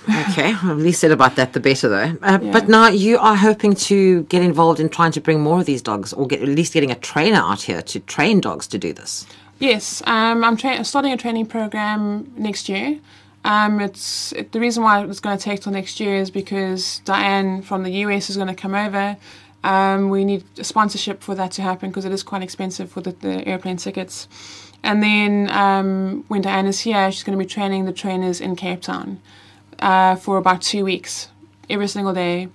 Okay, 0.10 0.54
well, 0.64 0.76
the 0.76 0.84
least 0.84 1.00
said 1.00 1.12
about 1.12 1.36
that, 1.36 1.54
the 1.54 1.60
better, 1.60 1.88
though. 1.88 2.18
Uh, 2.22 2.40
Yeah. 2.42 2.52
But 2.52 2.68
now 2.68 2.88
you 2.88 3.18
are 3.20 3.36
hoping 3.36 3.76
to 3.76 4.24
get 4.24 4.42
involved 4.42 4.80
in 4.80 4.90
trying 4.90 5.12
to 5.12 5.22
bring 5.22 5.42
more 5.42 5.60
of 5.60 5.66
these 5.66 5.82
dogs, 5.82 6.12
or 6.14 6.26
get, 6.28 6.42
at 6.42 6.48
least 6.48 6.74
getting 6.74 6.92
a 6.92 6.96
trainer 6.96 7.38
out 7.38 7.62
here 7.62 7.82
to 7.84 8.00
train 8.00 8.42
dogs 8.42 8.68
to 8.68 8.78
do 8.78 8.94
this. 8.94 9.26
Yes, 9.60 10.02
um, 10.08 10.44
I'm 10.44 10.58
tra- 10.58 10.84
starting 10.84 11.12
a 11.14 11.18
training 11.18 11.46
program 11.46 12.32
next 12.36 12.68
year. 12.68 13.00
Um, 13.46 13.80
it's 13.80 14.32
it, 14.34 14.52
the 14.52 14.60
reason 14.60 14.84
why 14.84 15.04
it's 15.04 15.20
going 15.20 15.38
to 15.38 15.44
take 15.44 15.62
till 15.62 15.72
next 15.72 16.00
year 16.00 16.16
is 16.16 16.32
because 16.32 17.02
Diane 17.06 17.62
from 17.62 17.84
the 17.84 17.92
US 18.06 18.30
is 18.30 18.38
going 18.38 18.48
to 18.48 18.56
come 18.56 18.74
over. 18.76 19.18
Um, 19.64 20.10
we 20.10 20.26
need 20.26 20.44
a 20.58 20.64
sponsorship 20.64 21.22
for 21.22 21.36
that 21.36 21.52
to 21.54 21.62
happen 21.62 21.90
because 21.90 22.06
it 22.06 22.12
is 22.12 22.24
quite 22.24 22.42
expensive 22.42 22.92
for 22.92 23.02
the, 23.02 23.12
the 23.12 23.48
airplane 23.48 23.78
tickets. 23.78 24.28
And 24.84 25.04
then 25.04 25.50
um, 25.52 26.26
when 26.28 26.42
Diane 26.42 26.66
is 26.66 26.80
here, 26.80 27.12
she's 27.12 27.24
going 27.24 27.38
to 27.38 27.44
be 27.44 27.48
training 27.48 27.86
the 27.86 27.94
trainers 27.94 28.42
in 28.42 28.56
Cape 28.56 28.82
Town 28.82 29.22
uh, 29.82 30.16
for 30.16 30.38
about 30.38 30.62
two 30.62 30.84
weeks, 30.86 31.30
every 31.70 31.88
single 31.88 32.14
day. 32.14 32.50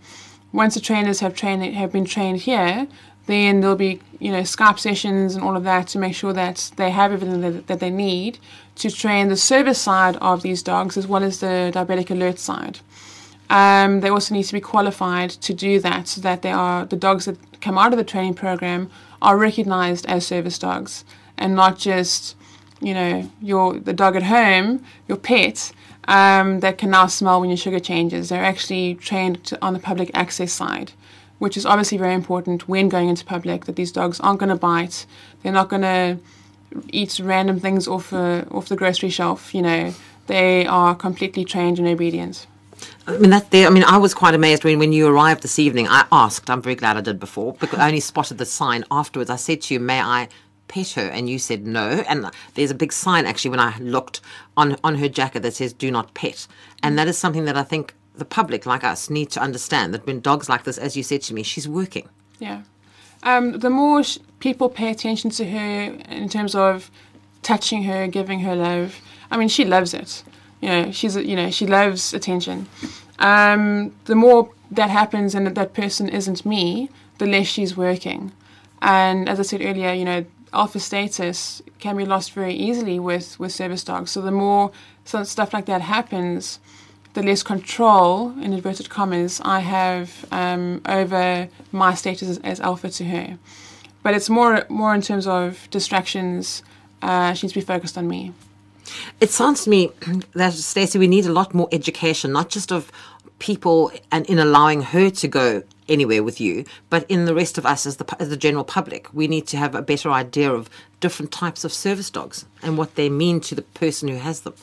Once 0.53 0.75
the 0.75 0.81
trainers 0.81 1.21
have 1.21 1.35
trained 1.35 1.63
have 1.75 1.93
been 1.93 2.05
trained 2.05 2.41
here, 2.41 2.87
then 3.27 3.61
there'll 3.61 3.77
be 3.77 4.01
you 4.19 4.31
know 4.31 4.41
Skype 4.41 4.79
sessions 4.79 5.35
and 5.35 5.45
all 5.45 5.57
of 5.57 5.65
that 5.65 5.89
to 5.89 5.99
make 5.99 6.15
sure 6.15 6.33
that 6.33 6.71
they 6.77 6.91
have 6.91 7.13
everything 7.13 7.41
that, 7.41 7.67
that 7.67 7.81
they 7.81 7.91
need 7.91 8.39
to 8.77 8.91
train 8.91 9.29
the 9.29 9.37
service 9.37 9.81
side 9.81 10.17
of 10.17 10.43
these 10.43 10.63
dogs 10.63 10.97
as 10.97 11.07
well 11.07 11.23
as 11.23 11.41
the 11.41 11.71
diabetic 11.75 12.11
alert 12.11 12.39
side. 12.39 12.81
Um, 13.49 14.01
they 14.01 14.09
also 14.09 14.35
need 14.35 14.45
to 14.45 14.53
be 14.53 14.61
qualified 14.61 15.31
to 15.31 15.55
do 15.55 15.79
that 15.81 16.09
so 16.09 16.21
that 16.21 16.43
they 16.43 16.51
are 16.51 16.85
the 16.85 16.97
dogs 16.97 17.27
that 17.27 17.61
come 17.61 17.79
out 17.79 17.93
of 17.93 17.99
the 17.99 18.05
training 18.05 18.35
program 18.35 18.91
are 19.23 19.37
recognized 19.37 20.07
as 20.07 20.27
service 20.27 20.59
dogs 20.59 21.05
and 21.39 21.55
not 21.55 21.79
just 21.79 22.37
you 22.81 22.93
know 22.93 23.31
your 23.41 23.79
the 23.79 23.93
dog 23.93 24.17
at 24.17 24.25
home 24.25 24.85
your 25.09 25.17
pet 25.17 25.73
um, 26.09 26.61
that 26.61 26.79
can 26.79 26.91
now 26.91 27.07
smell 27.07 27.41
when 27.41 27.51
your 27.51 27.57
sugar 27.57 27.81
changes 27.81 28.29
they're 28.29 28.45
actually 28.45 28.95
trained 28.95 29.43
to, 29.45 29.59
on 29.63 29.73
the 29.73 29.79
public 29.79 30.11
access 30.15 30.53
side 30.53 30.93
which 31.39 31.57
is 31.57 31.67
obviously 31.67 31.99
very 31.99 32.15
important 32.15 32.69
when 32.69 32.89
going 32.89 33.09
into 33.09 33.25
public 33.25 33.67
that 33.67 33.77
these 33.77 33.93
dogs 33.93 34.21
aren't 34.21 34.39
going 34.39 34.49
to 34.49 34.57
bite 34.57 35.07
they're 35.43 35.53
not 35.53 35.69
going 35.69 35.83
to 35.83 36.19
eat 36.89 37.21
random 37.23 37.61
things 37.61 37.87
off 37.87 38.13
uh, 38.13 38.45
off 38.51 38.69
the 38.69 38.77
grocery 38.77 39.11
shelf 39.11 39.55
you 39.55 39.63
know 39.63 39.95
they 40.27 40.67
are 40.67 40.95
completely 40.95 41.45
trained 41.45 41.79
and 41.79 41.89
obedient 41.89 42.47
I 43.07 43.17
mean, 43.19 43.31
that 43.31 43.51
there. 43.53 43.67
I 43.67 43.71
mean, 43.71 43.85
I 43.85 43.97
was 43.97 44.15
quite 44.15 44.35
amazed 44.35 44.65
when, 44.65 44.79
when 44.79 44.93
you 44.93 45.07
arrived 45.07 45.43
this 45.43 45.59
evening. 45.59 45.87
I 45.89 46.05
asked. 46.13 46.51
I'm 46.51 46.61
very 46.61 46.75
glad 46.75 46.97
I 46.97 47.01
did 47.01 47.19
before 47.19 47.55
because 47.55 47.79
I 47.79 47.87
only 47.87 48.01
spotted 48.01 48.39
the 48.39 48.45
sign 48.45 48.85
afterwards. 48.91 49.31
I 49.31 49.37
said 49.37 49.63
to 49.63 49.75
you, 49.75 49.81
"May 49.81 50.01
I 50.01 50.29
pet 50.69 50.91
her?" 50.91 51.09
And 51.09 51.29
you 51.29 51.39
said 51.39 51.67
no. 51.67 52.05
And 52.09 52.31
there's 52.55 52.71
a 52.71 52.75
big 52.75 52.93
sign 52.93 53.27
actually 53.27 53.51
when 53.51 53.61
I 53.61 53.79
looked 53.79 54.21
on 54.57 54.77
on 54.83 54.97
her 54.97 55.09
jacket 55.09 55.43
that 55.43 55.55
says 55.55 55.73
"Do 55.73 55.91
not 55.91 56.15
pet." 56.15 56.47
And 56.83 56.99
that 56.99 57.09
is 57.09 57.19
something 57.19 57.45
that 57.45 57.57
I 57.57 57.63
think 57.63 57.95
the 58.15 58.25
public, 58.25 58.67
like 58.67 58.85
us, 58.85 59.11
need 59.11 59.31
to 59.31 59.41
understand. 59.41 59.95
That 59.95 60.07
when 60.07 60.21
dogs 60.21 60.49
like 60.49 60.65
this, 60.65 60.79
as 60.79 60.97
you 60.97 61.03
said 61.03 61.23
to 61.23 61.35
me, 61.35 61.43
she's 61.43 61.69
working. 61.69 62.09
Yeah. 62.39 62.63
Um, 63.23 63.59
the 63.59 63.71
more 63.71 64.03
sh- 64.03 64.19
people 64.41 64.69
pay 64.69 64.91
attention 64.91 65.31
to 65.31 65.45
her 65.45 65.97
in 66.09 66.29
terms 66.29 66.55
of 66.55 66.91
touching 67.43 67.85
her, 67.85 68.07
giving 68.07 68.41
her 68.41 68.55
love, 68.55 69.01
I 69.31 69.37
mean, 69.37 69.49
she 69.49 69.65
loves 69.65 69.95
it. 69.95 70.23
You 70.61 70.69
know, 70.69 70.93
she's 70.93 71.17
you 71.17 71.37
know 71.37 71.51
she 71.51 71.67
loves 71.67 72.15
attention. 72.15 72.67
Um, 73.19 73.95
the 74.05 74.15
more 74.15 74.51
that 74.71 74.91
happens 74.91 75.35
and 75.35 75.47
that 75.47 75.55
that 75.55 75.75
person 75.75 76.09
isn't 76.09 76.45
me, 76.45 76.91
the 77.19 77.27
less 77.27 77.47
she's 77.47 77.77
working. 77.77 78.33
And 78.83 79.29
as 79.29 79.39
I 79.39 79.43
said 79.43 79.63
earlier, 79.63 79.93
you 79.93 80.05
know, 80.05 80.25
alpha 80.57 80.81
status 80.81 81.63
can 81.79 81.97
be 81.97 82.05
lost 82.05 82.33
very 82.33 82.55
easily 82.55 82.99
with 82.99 83.39
with 83.39 83.53
service 83.53 83.85
dogs. 83.85 84.11
So 84.11 84.21
the 84.21 84.31
more 84.31 84.73
some 85.05 85.25
stuff 85.25 85.53
like 85.53 85.67
that 85.67 85.83
happens, 85.83 86.59
the 87.15 87.23
less 87.23 87.43
control, 87.43 88.33
in 88.41 88.53
inverted 88.53 88.89
commas, 88.91 89.41
I 89.45 89.61
have 89.61 90.27
um, 90.33 90.83
over 90.87 91.49
my 91.73 91.95
status 91.95 92.29
as, 92.29 92.39
as 92.39 92.61
alpha 92.61 92.89
to 92.91 93.05
her. 93.05 93.39
But 94.03 94.15
it's 94.15 94.31
more 94.31 94.67
more 94.69 94.95
in 94.95 95.03
terms 95.03 95.27
of 95.27 95.69
distractions. 95.71 96.63
Uh, 97.03 97.35
she 97.35 97.47
needs 97.47 97.53
to 97.55 97.61
be 97.61 97.67
focused 97.67 97.99
on 97.99 98.09
me. 98.09 98.33
It 99.21 99.31
sounds 99.31 99.65
to 99.65 99.71
me 99.71 99.91
that 100.35 100.53
Stacey, 100.53 100.99
we 100.99 101.09
need 101.09 101.27
a 101.27 101.33
lot 101.33 101.55
more 101.55 101.69
education, 101.73 102.33
not 102.33 102.49
just 102.49 102.73
of 102.73 102.91
people 103.39 103.93
and 104.11 104.27
in 104.27 104.39
allowing 104.39 104.81
her 104.83 105.11
to 105.11 105.29
go 105.29 105.63
anywhere 105.89 106.23
with 106.23 106.41
you, 106.41 106.65
but 106.91 107.05
in 107.09 107.25
the 107.25 107.35
rest 107.35 107.59
of 107.59 107.67
us 107.67 107.87
as 107.87 107.97
the 107.97 108.17
as 108.21 108.29
the 108.29 108.37
general 108.37 108.65
public. 108.65 109.13
We 109.13 109.29
need 109.29 109.47
to 109.49 109.57
have 109.57 109.75
a 109.75 109.83
better 109.83 110.11
idea 110.11 110.53
of 110.53 110.69
different 111.01 111.33
types 111.33 111.65
of 111.65 111.73
service 111.73 112.11
dogs 112.11 112.47
and 112.63 112.79
what 112.79 112.95
they 112.95 113.09
mean 113.09 113.41
to 113.41 113.55
the 113.55 113.63
person 113.63 114.09
who 114.09 114.17
has 114.17 114.41
them. 114.41 114.55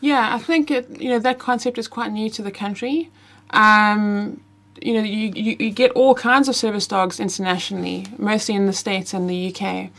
Yeah, 0.00 0.34
I 0.34 0.38
think 0.38 0.70
it, 0.70 0.88
you 1.00 1.10
know 1.10 1.18
that 1.18 1.38
concept 1.38 1.78
is 1.78 1.88
quite 1.88 2.12
new 2.12 2.30
to 2.30 2.42
the 2.42 2.52
country. 2.52 3.10
Um, 3.50 4.40
you 4.80 4.94
know, 4.94 5.02
you, 5.02 5.32
you, 5.34 5.56
you 5.58 5.70
get 5.70 5.90
all 5.92 6.14
kinds 6.14 6.48
of 6.48 6.54
service 6.54 6.86
dogs 6.86 7.18
internationally, 7.18 8.06
mostly 8.16 8.54
in 8.54 8.66
the 8.66 8.72
States 8.72 9.12
and 9.12 9.28
the 9.28 9.54
UK. 9.54 9.90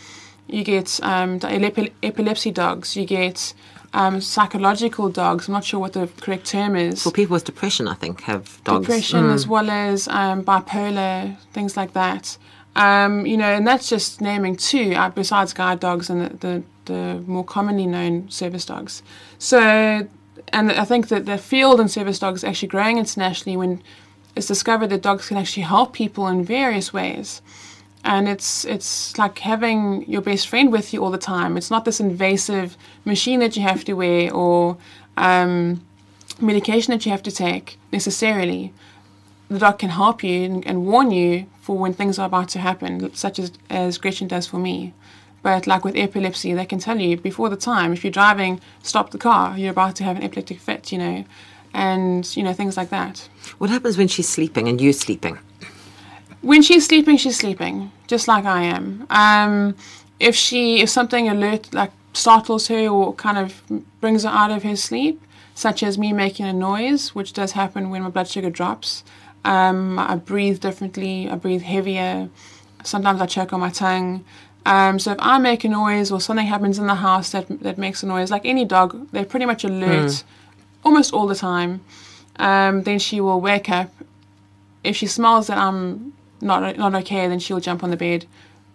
You 0.47 0.63
get 0.63 0.99
um, 1.03 1.39
epi- 1.43 1.93
epilepsy 2.01 2.51
dogs, 2.51 2.95
you 2.95 3.05
get 3.05 3.53
um, 3.93 4.21
psychological 4.21 5.09
dogs. 5.09 5.47
I'm 5.47 5.53
not 5.53 5.63
sure 5.63 5.79
what 5.79 5.93
the 5.93 6.09
correct 6.21 6.45
term 6.45 6.75
is. 6.75 7.03
For 7.03 7.11
people 7.11 7.33
with 7.33 7.45
depression, 7.45 7.87
I 7.87 7.95
think 7.95 8.21
have 8.21 8.63
dogs. 8.63 8.85
Depression, 8.85 9.29
as 9.29 9.47
well 9.47 9.69
as 9.69 10.07
um, 10.07 10.43
bipolar, 10.43 11.37
things 11.53 11.75
like 11.75 11.93
that. 11.93 12.37
Um, 12.75 13.25
you 13.25 13.35
know, 13.35 13.45
and 13.51 13.65
that's 13.65 13.89
just 13.89 14.21
naming 14.21 14.55
two, 14.55 14.93
uh, 14.93 15.09
besides 15.09 15.53
guide 15.53 15.79
dogs 15.79 16.09
and 16.09 16.21
the, 16.21 16.37
the, 16.37 16.63
the 16.85 17.23
more 17.25 17.43
commonly 17.43 17.87
known 17.87 18.29
service 18.29 18.65
dogs. 18.65 19.01
So, 19.37 20.07
and 20.53 20.71
I 20.71 20.85
think 20.85 21.09
that 21.09 21.25
the 21.25 21.37
field 21.37 21.81
in 21.81 21.87
service 21.87 22.19
dogs 22.19 22.41
is 22.41 22.43
actually 22.43 22.69
growing 22.69 22.97
internationally 22.97 23.57
when 23.57 23.83
it's 24.35 24.47
discovered 24.47 24.87
that 24.87 25.01
dogs 25.01 25.27
can 25.27 25.37
actually 25.37 25.63
help 25.63 25.93
people 25.93 26.27
in 26.27 26.43
various 26.43 26.93
ways. 26.93 27.41
And 28.03 28.29
it's 28.29 28.65
it's 28.65 29.17
like 29.17 29.39
having 29.39 30.09
your 30.09 30.21
best 30.21 30.47
friend 30.47 30.71
with 30.71 30.93
you 30.93 31.03
all 31.03 31.11
the 31.11 31.17
time. 31.17 31.57
It's 31.57 31.69
not 31.69 31.83
this 31.85 31.99
invasive 31.99 32.77
machine 33.03 33.39
that 33.41 33.55
you 33.57 33.61
have 33.63 33.83
to 33.85 33.93
wear 33.93 34.33
or 34.33 34.77
um, 35.17 35.85
medication 36.39 36.91
that 36.93 37.05
you 37.05 37.11
have 37.11 37.23
to 37.23 37.31
take 37.31 37.77
necessarily. 37.91 38.73
The 39.49 39.59
dog 39.59 39.79
can 39.79 39.89
help 39.89 40.23
you 40.23 40.43
and, 40.43 40.65
and 40.65 40.85
warn 40.85 41.11
you 41.11 41.47
for 41.59 41.77
when 41.77 41.93
things 41.93 42.19
are 42.19 42.27
about 42.27 42.49
to 42.49 42.59
happen, 42.59 43.13
such 43.13 43.39
as, 43.39 43.51
as 43.69 43.97
Gretchen 43.97 44.27
does 44.27 44.47
for 44.47 44.57
me. 44.57 44.93
But 45.41 45.67
like 45.67 45.83
with 45.83 45.95
epilepsy, 45.95 46.53
they 46.53 46.65
can 46.65 46.79
tell 46.79 46.99
you 46.99 47.17
before 47.17 47.49
the 47.49 47.55
time. 47.55 47.93
If 47.93 48.03
you're 48.03 48.11
driving, 48.11 48.59
stop 48.83 49.11
the 49.11 49.17
car. 49.17 49.57
You're 49.57 49.71
about 49.71 49.95
to 49.97 50.03
have 50.03 50.17
an 50.17 50.23
epileptic 50.23 50.59
fit, 50.59 50.91
you 50.91 50.97
know, 50.97 51.25
and 51.73 52.35
you 52.35 52.43
know 52.43 52.53
things 52.53 52.77
like 52.77 52.89
that. 52.89 53.27
What 53.57 53.69
happens 53.69 53.97
when 53.97 54.07
she's 54.07 54.29
sleeping 54.29 54.67
and 54.67 54.79
you're 54.79 54.93
sleeping? 54.93 55.39
When 56.41 56.61
she's 56.61 56.85
sleeping, 56.85 57.17
she's 57.17 57.37
sleeping, 57.37 57.91
just 58.07 58.27
like 58.27 58.45
I 58.45 58.63
am. 58.63 59.05
Um, 59.09 59.75
if 60.19 60.35
she, 60.35 60.81
if 60.81 60.89
something 60.89 61.27
alert 61.27 61.73
like 61.73 61.91
startles 62.13 62.67
her 62.67 62.87
or 62.87 63.13
kind 63.13 63.37
of 63.37 63.61
brings 63.99 64.23
her 64.23 64.29
out 64.29 64.51
of 64.51 64.63
her 64.63 64.75
sleep, 64.75 65.21
such 65.53 65.83
as 65.83 65.97
me 65.97 66.13
making 66.13 66.45
a 66.45 66.53
noise, 66.53 67.13
which 67.13 67.33
does 67.33 67.51
happen 67.51 67.89
when 67.89 68.03
my 68.03 68.09
blood 68.09 68.27
sugar 68.27 68.49
drops, 68.49 69.03
um, 69.43 69.99
I 69.99 70.15
breathe 70.15 70.59
differently. 70.59 71.29
I 71.29 71.35
breathe 71.35 71.61
heavier. 71.61 72.29
Sometimes 72.83 73.21
I 73.21 73.25
choke 73.25 73.53
on 73.53 73.59
my 73.59 73.69
tongue. 73.69 74.23
Um, 74.65 74.99
so 74.99 75.11
if 75.11 75.17
I 75.19 75.37
make 75.37 75.63
a 75.63 75.69
noise 75.69 76.11
or 76.11 76.21
something 76.21 76.45
happens 76.45 76.79
in 76.79 76.87
the 76.87 76.95
house 76.95 77.31
that 77.31 77.47
that 77.61 77.77
makes 77.77 78.03
a 78.03 78.05
noise, 78.05 78.31
like 78.31 78.45
any 78.45 78.65
dog, 78.65 79.07
they're 79.11 79.25
pretty 79.25 79.45
much 79.45 79.63
alert 79.63 80.23
almost 80.83 81.13
all 81.13 81.27
the 81.27 81.35
time. 81.35 81.81
Um, 82.37 82.83
then 82.83 82.99
she 82.99 83.19
will 83.19 83.41
wake 83.41 83.69
up. 83.69 83.91
If 84.83 84.95
she 84.95 85.07
smells 85.07 85.47
that 85.47 85.57
I'm 85.57 86.13
not 86.41 86.77
not 86.77 86.95
okay, 86.95 87.27
then 87.27 87.39
she'll 87.39 87.59
jump 87.59 87.83
on 87.83 87.89
the 87.89 87.97
bed, 87.97 88.25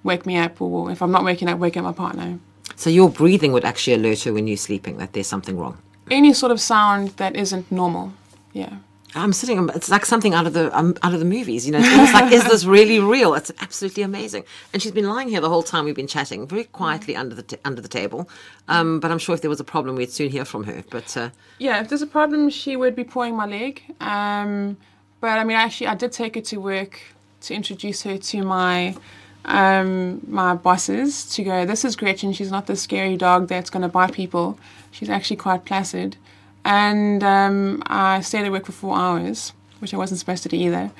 wake 0.03 0.27
me 0.27 0.37
up, 0.37 0.61
or 0.61 0.91
if 0.91 1.03
I'm 1.03 1.11
not 1.11 1.25
waking 1.25 1.49
up, 1.49 1.59
wake 1.59 1.77
up 1.77 1.85
my 1.85 1.93
partner. 1.93 2.39
So 2.77 2.91
your 2.91 3.09
breathing 3.09 3.53
would 3.53 3.65
actually 3.65 3.95
alert 3.95 4.23
her 4.23 4.33
when 4.33 4.47
you're 4.47 4.57
sleeping 4.57 4.97
that 4.99 5.13
there's 5.13 5.27
something 5.27 5.59
wrong. 5.59 5.79
Any 6.11 6.33
sort 6.33 6.53
of 6.53 6.61
sound 6.61 7.11
that 7.17 7.37
isn't 7.37 7.71
normal. 7.71 8.13
Yeah. 8.53 8.77
I'm 9.17 9.33
sitting. 9.33 9.69
It's 9.75 9.89
like 9.91 10.05
something 10.05 10.35
out 10.35 10.47
of 10.47 10.55
the 10.55 10.77
um, 10.77 10.97
out 11.03 11.15
of 11.15 11.21
the 11.21 11.25
movies. 11.25 11.65
You 11.67 11.73
know, 11.73 11.79
it's 11.79 11.89
almost 11.89 12.15
like, 12.15 12.33
is 12.33 12.45
this 12.45 12.65
really 12.79 12.99
real? 12.99 13.35
It's 13.35 13.53
absolutely 13.61 14.03
amazing. 14.03 14.45
And 14.73 14.83
she's 14.83 14.91
been 14.91 15.09
lying 15.09 15.29
here 15.29 15.41
the 15.41 15.49
whole 15.49 15.63
time 15.63 15.85
we've 15.85 15.95
been 15.95 16.09
chatting, 16.09 16.49
very 16.49 16.65
quietly 16.65 17.15
under 17.15 17.35
the 17.35 17.45
t- 17.45 17.57
under 17.65 17.81
the 17.81 17.89
table. 17.89 18.29
Um, 18.67 18.99
but 18.99 19.13
I'm 19.13 19.19
sure 19.19 19.35
if 19.35 19.41
there 19.41 19.51
was 19.51 19.61
a 19.61 19.65
problem, 19.65 19.95
we'd 19.95 20.11
soon 20.11 20.31
hear 20.31 20.45
from 20.45 20.65
her. 20.65 20.83
But 20.91 21.17
uh, 21.17 21.31
Yeah, 21.59 21.81
if 21.81 21.89
there's 21.89 22.03
a 22.03 22.09
problem, 22.09 22.51
she 22.51 22.75
would 22.75 22.97
be 22.97 23.05
pawing 23.05 23.37
my 23.37 23.47
leg. 23.47 23.83
Um, 24.01 24.77
but 25.21 25.39
I 25.39 25.45
mean, 25.45 25.57
actually, 25.57 25.87
I 25.87 25.95
did 25.95 26.11
take 26.11 26.35
her 26.35 26.41
to 26.41 26.57
work 26.57 27.01
to 27.45 27.55
introduce 27.55 28.03
her 28.03 28.19
to 28.19 28.43
my 28.43 28.97
um, 29.45 30.23
my 30.27 30.55
bosses 30.55 31.27
to 31.35 31.45
go. 31.45 31.67
This 31.67 31.85
is 31.85 31.97
Gretchen. 31.97 32.33
She's 32.33 32.51
not 32.51 32.67
the 32.67 32.77
scary 32.77 33.17
dog 33.17 33.49
that's 33.49 33.71
going 33.71 33.83
to 33.83 33.89
bite 33.89 34.13
people. 34.13 34.59
She's 34.91 35.11
actually 35.11 35.37
quite 35.37 35.65
placid. 35.65 36.17
And 36.65 37.23
um, 37.23 37.83
I 37.87 38.21
stayed 38.21 38.47
at 38.47 38.53
work 38.53 38.65
for 38.67 38.73
four 38.73 38.97
hours, 38.97 39.53
which 39.81 39.93
I 39.93 39.99
wasn't 39.99 40.21
supposed 40.21 40.43
to 40.45 40.49
do 40.49 40.57
either. 40.57 40.91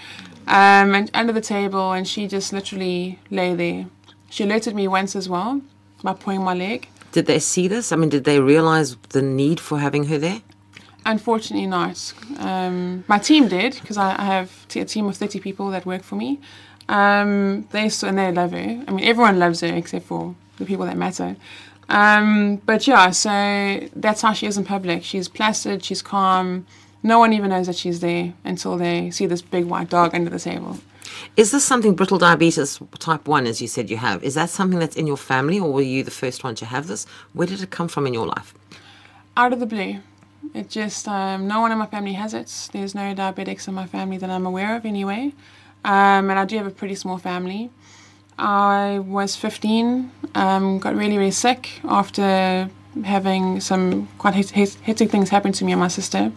Um, 0.47 0.95
and 0.95 1.11
under 1.15 1.33
the 1.33 1.41
table, 1.41 1.93
and 1.93 2.07
she 2.07 2.29
just 2.29 2.53
literally 2.53 3.19
lay 3.31 3.55
there. 3.55 3.87
She 4.29 4.45
alerted 4.45 4.75
me 4.75 4.89
once 4.89 5.17
as 5.17 5.27
well 5.27 5.63
by 6.03 6.13
pawing 6.13 6.43
my 6.43 6.55
leg. 6.55 6.89
did 7.13 7.27
they 7.27 7.39
see 7.39 7.67
this? 7.69 7.93
I 7.93 7.97
mean, 7.97 8.11
did 8.11 8.25
they 8.25 8.41
realize 8.41 8.97
the 9.11 9.23
need 9.23 9.59
for 9.61 9.79
having 9.79 10.07
her 10.07 10.19
there? 10.19 10.43
Unfortunately, 11.07 11.67
not. 11.67 12.15
Um, 12.39 13.05
my 13.09 13.19
team 13.19 13.49
did 13.49 13.79
because 13.81 13.99
I, 13.99 14.19
I 14.19 14.25
have 14.25 14.67
t- 14.69 14.81
a 14.81 14.85
team 14.85 15.07
of 15.07 15.17
thirty 15.17 15.39
people 15.39 15.71
that 15.71 15.85
work 15.85 16.03
for 16.03 16.17
me. 16.17 16.41
Um, 16.89 17.67
they 17.73 17.89
saw 17.89 18.09
and 18.09 18.19
they 18.19 18.33
love 18.33 18.53
her. 18.53 18.85
I 18.87 18.91
mean, 18.91 19.05
everyone 19.05 19.39
loves 19.39 19.61
her 19.61 19.69
except 19.69 20.07
for 20.07 20.35
the 20.59 20.65
people 20.65 20.87
that 20.87 20.97
matter. 20.97 21.37
Um, 21.89 22.57
but 22.65 22.87
yeah, 22.87 23.11
so 23.11 23.89
that's 23.95 24.23
how 24.23 24.33
she 24.33 24.47
is 24.47 24.57
in 24.57 24.65
public. 24.65 25.05
She's 25.05 25.29
placid. 25.29 25.85
She's 25.85 26.03
calm. 26.03 26.67
No 27.03 27.19
one 27.19 27.35
even 27.35 27.51
knows 27.51 27.67
that 27.67 27.77
she's 27.77 28.01
there 28.01 28.33
until 28.45 28.79
they 28.79 29.11
see 29.11 29.27
this 29.27 29.43
big 29.43 29.67
white 29.67 29.91
dog 29.91 30.15
under 30.15 30.31
the 30.31 30.39
table. 30.39 30.79
Is 31.37 31.51
this 31.51 31.65
something 31.65 31.95
brittle 31.95 32.19
diabetes 32.19 32.81
type 32.99 33.29
1, 33.29 33.47
as 33.47 33.61
you 33.61 33.69
said 33.69 33.91
you 33.91 33.99
have? 33.99 34.25
Is 34.25 34.35
that 34.35 34.49
something 34.49 34.79
that's 34.79 34.97
in 34.97 35.07
your 35.07 35.19
family, 35.19 35.61
or 35.61 35.71
were 35.71 35.83
you 35.83 36.03
the 36.03 36.11
first 36.11 36.43
one 36.43 36.55
to 36.57 36.65
have 36.65 36.87
this? 36.87 37.07
Where 37.35 37.47
did 37.47 37.61
it 37.63 37.71
come 37.71 37.89
from 37.89 38.07
in 38.07 38.15
your 38.15 38.27
life? 38.27 38.55
out 39.37 39.53
of 39.53 39.61
the 39.61 39.67
blue. 39.67 39.99
It 40.53 40.69
just 40.69 41.09
um, 41.09 41.49
no 41.49 41.61
one 41.61 41.73
in 41.73 41.79
my 41.79 41.87
family 41.87 42.13
has 42.15 42.35
it. 42.35 42.69
There's 42.73 42.95
no 42.95 43.15
diabetics 43.15 43.67
in 43.69 43.75
my 43.75 43.87
family 43.87 44.19
that 44.19 44.31
I'm 44.31 44.47
aware 44.47 44.77
of, 44.77 44.85
anyway. 44.85 45.33
Um, 45.85 46.31
and 46.31 46.39
I 46.39 46.45
do 46.45 46.57
have 46.57 46.67
a 46.67 46.71
pretty 46.71 46.95
small 46.95 47.19
family. 47.19 47.71
I 48.39 48.99
was 48.99 49.37
15, 49.37 50.11
um, 50.35 50.79
got 50.79 50.95
really 50.97 51.19
really 51.19 51.31
sick 51.31 51.81
after 51.85 52.69
having 53.05 53.61
some 53.61 54.09
quite 54.19 54.35
hec- 54.35 54.51
hec- 54.51 54.81
hectic 54.83 55.11
things 55.11 55.31
happen 55.31 55.53
to 55.53 55.65
me 55.65 55.73
and 55.73 55.81
my 55.81 55.89
sister. 55.89 56.33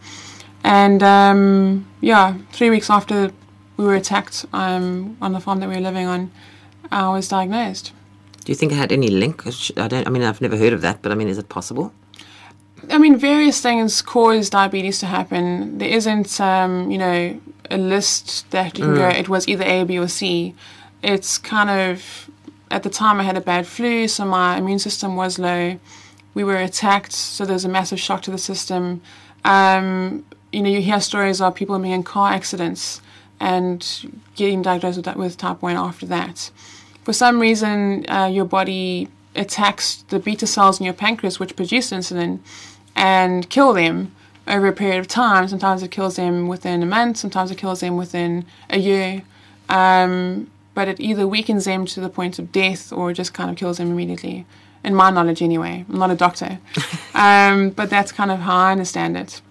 And 0.63 1.01
um, 1.01 1.87
yeah, 2.01 2.37
three 2.51 2.69
weeks 2.69 2.89
after 2.89 3.31
we 3.77 3.85
were 3.85 3.95
attacked 3.95 4.45
um, 4.53 5.17
on 5.21 5.33
the 5.33 5.39
farm 5.39 5.59
that 5.59 5.69
we 5.69 5.75
were 5.75 5.81
living 5.81 6.07
on, 6.07 6.31
I 6.91 7.09
was 7.09 7.27
diagnosed. 7.27 7.93
Do 8.43 8.51
you 8.51 8.55
think 8.55 8.71
it 8.71 8.75
had 8.75 8.91
any 8.91 9.09
link? 9.09 9.45
I 9.77 9.87
don't. 9.87 10.07
I 10.07 10.09
mean, 10.09 10.23
I've 10.23 10.41
never 10.41 10.57
heard 10.57 10.73
of 10.73 10.81
that, 10.81 11.01
but 11.01 11.11
I 11.11 11.15
mean, 11.15 11.27
is 11.27 11.37
it 11.37 11.49
possible? 11.49 11.91
I 12.89 12.97
mean, 12.97 13.17
various 13.17 13.61
things 13.61 14.01
cause 14.01 14.49
diabetes 14.49 14.99
to 14.99 15.05
happen. 15.07 15.77
There 15.77 15.89
isn't, 15.89 16.39
um, 16.39 16.89
you 16.89 16.97
know, 16.97 17.39
a 17.69 17.77
list 17.77 18.49
that 18.51 18.77
you 18.77 18.85
can 18.85 18.95
go, 18.95 19.07
it 19.09 19.27
was 19.27 19.47
either 19.47 19.63
A, 19.65 19.83
B, 19.83 19.99
or 19.99 20.07
C. 20.07 20.55
It's 21.03 21.37
kind 21.37 21.69
of, 21.69 22.29
at 22.71 22.83
the 22.83 22.89
time 22.89 23.19
I 23.19 23.23
had 23.23 23.37
a 23.37 23.41
bad 23.41 23.67
flu, 23.67 24.07
so 24.07 24.25
my 24.25 24.57
immune 24.57 24.79
system 24.79 25.15
was 25.15 25.37
low. 25.37 25.79
We 26.33 26.43
were 26.43 26.57
attacked, 26.57 27.11
so 27.11 27.45
there's 27.45 27.65
a 27.65 27.69
massive 27.69 27.99
shock 27.99 28.21
to 28.23 28.31
the 28.31 28.37
system. 28.37 29.01
Um, 29.43 30.25
you 30.51 30.61
know, 30.61 30.69
you 30.69 30.81
hear 30.81 31.01
stories 31.01 31.41
of 31.41 31.55
people 31.55 31.77
being 31.79 31.93
in 31.93 32.03
car 32.03 32.31
accidents 32.31 33.01
and 33.39 33.85
getting 34.35 34.61
diagnosed 34.61 34.97
with, 34.97 35.05
that, 35.05 35.17
with 35.17 35.37
type 35.37 35.61
1 35.61 35.75
after 35.75 36.05
that. 36.07 36.51
For 37.03 37.13
some 37.13 37.39
reason, 37.39 38.09
uh, 38.09 38.25
your 38.25 38.45
body 38.45 39.09
attacks 39.37 40.03
the 40.09 40.19
beta 40.19 40.47
cells 40.47 40.79
in 40.79 40.85
your 40.85 40.93
pancreas, 40.93 41.39
which 41.39 41.55
produce 41.55 41.91
insulin, 41.91 42.39
and 42.95 43.49
kill 43.49 43.73
them 43.73 44.11
over 44.47 44.67
a 44.67 44.73
period 44.73 44.99
of 44.99 45.07
time. 45.07 45.47
Sometimes 45.47 45.83
it 45.83 45.91
kills 45.91 46.15
them 46.15 46.47
within 46.47 46.81
a 46.81 46.85
month, 46.85 47.17
sometimes 47.17 47.51
it 47.51 47.57
kills 47.57 47.81
them 47.81 47.97
within 47.97 48.45
a 48.69 48.79
year. 48.79 49.23
Um, 49.69 50.49
but 50.73 50.87
it 50.87 50.99
either 50.99 51.27
weakens 51.27 51.65
them 51.65 51.85
to 51.87 51.99
the 51.99 52.09
point 52.09 52.37
of 52.37 52.51
death 52.51 52.93
or 52.93 53.11
just 53.11 53.33
kind 53.33 53.49
of 53.49 53.57
kills 53.57 53.77
them 53.77 53.91
immediately. 53.91 54.45
In 54.83 54.93
my 54.93 55.09
knowledge, 55.09 55.41
anyway. 55.41 55.83
I'm 55.89 55.97
not 55.97 56.11
a 56.11 56.15
doctor. 56.15 56.59
um, 57.15 57.71
but 57.71 57.89
that's 57.89 58.11
kind 58.11 58.29
of 58.29 58.39
how 58.39 58.55
I 58.55 58.71
understand 58.73 59.17
it. 59.17 59.41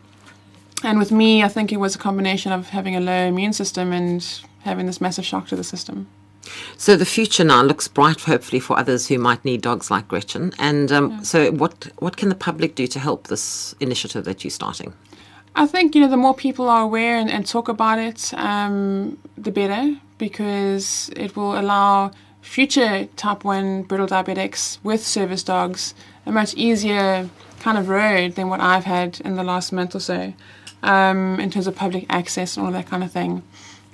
And 0.84 0.98
with 0.98 1.10
me, 1.10 1.42
I 1.42 1.48
think 1.48 1.72
it 1.72 1.78
was 1.78 1.96
a 1.96 1.98
combination 1.98 2.52
of 2.52 2.68
having 2.68 2.94
a 2.94 3.00
low 3.00 3.26
immune 3.26 3.52
system 3.52 3.92
and 3.92 4.24
having 4.60 4.86
this 4.86 5.00
massive 5.00 5.26
shock 5.26 5.48
to 5.48 5.56
the 5.56 5.64
system. 5.64 6.06
So 6.78 6.96
the 6.96 7.06
future 7.06 7.44
now 7.44 7.62
looks 7.62 7.88
bright, 7.88 8.20
hopefully, 8.20 8.60
for 8.60 8.78
others 8.78 9.08
who 9.08 9.18
might 9.18 9.44
need 9.44 9.62
dogs 9.62 9.90
like 9.90 10.08
Gretchen. 10.08 10.52
And 10.58 10.92
um, 10.92 11.24
so, 11.24 11.50
what 11.50 11.88
what 11.98 12.16
can 12.16 12.28
the 12.28 12.34
public 12.34 12.74
do 12.74 12.86
to 12.86 12.98
help 12.98 13.28
this 13.28 13.74
initiative 13.80 14.24
that 14.24 14.44
you're 14.44 14.50
starting? 14.50 14.92
I 15.54 15.66
think 15.66 15.94
you 15.94 16.02
know 16.02 16.08
the 16.08 16.18
more 16.18 16.34
people 16.34 16.68
are 16.68 16.82
aware 16.82 17.16
and, 17.16 17.30
and 17.30 17.46
talk 17.46 17.68
about 17.68 17.98
it, 17.98 18.34
um, 18.34 19.16
the 19.38 19.50
better, 19.50 19.96
because 20.18 21.10
it 21.16 21.34
will 21.34 21.58
allow 21.58 22.10
future 22.42 23.08
type 23.16 23.42
one 23.42 23.82
brittle 23.82 24.06
diabetics 24.06 24.78
with 24.84 25.04
service 25.04 25.42
dogs 25.42 25.94
a 26.26 26.32
much 26.32 26.54
easier 26.54 27.28
kind 27.60 27.78
of 27.78 27.88
road 27.88 28.34
than 28.34 28.48
what 28.48 28.60
I've 28.60 28.84
had 28.84 29.20
in 29.20 29.36
the 29.36 29.42
last 29.42 29.72
month 29.72 29.94
or 29.94 30.00
so, 30.00 30.34
um, 30.82 31.40
in 31.40 31.50
terms 31.50 31.66
of 31.66 31.74
public 31.74 32.04
access 32.10 32.56
and 32.56 32.66
all 32.66 32.72
that 32.72 32.86
kind 32.86 33.02
of 33.02 33.10
thing. 33.10 33.42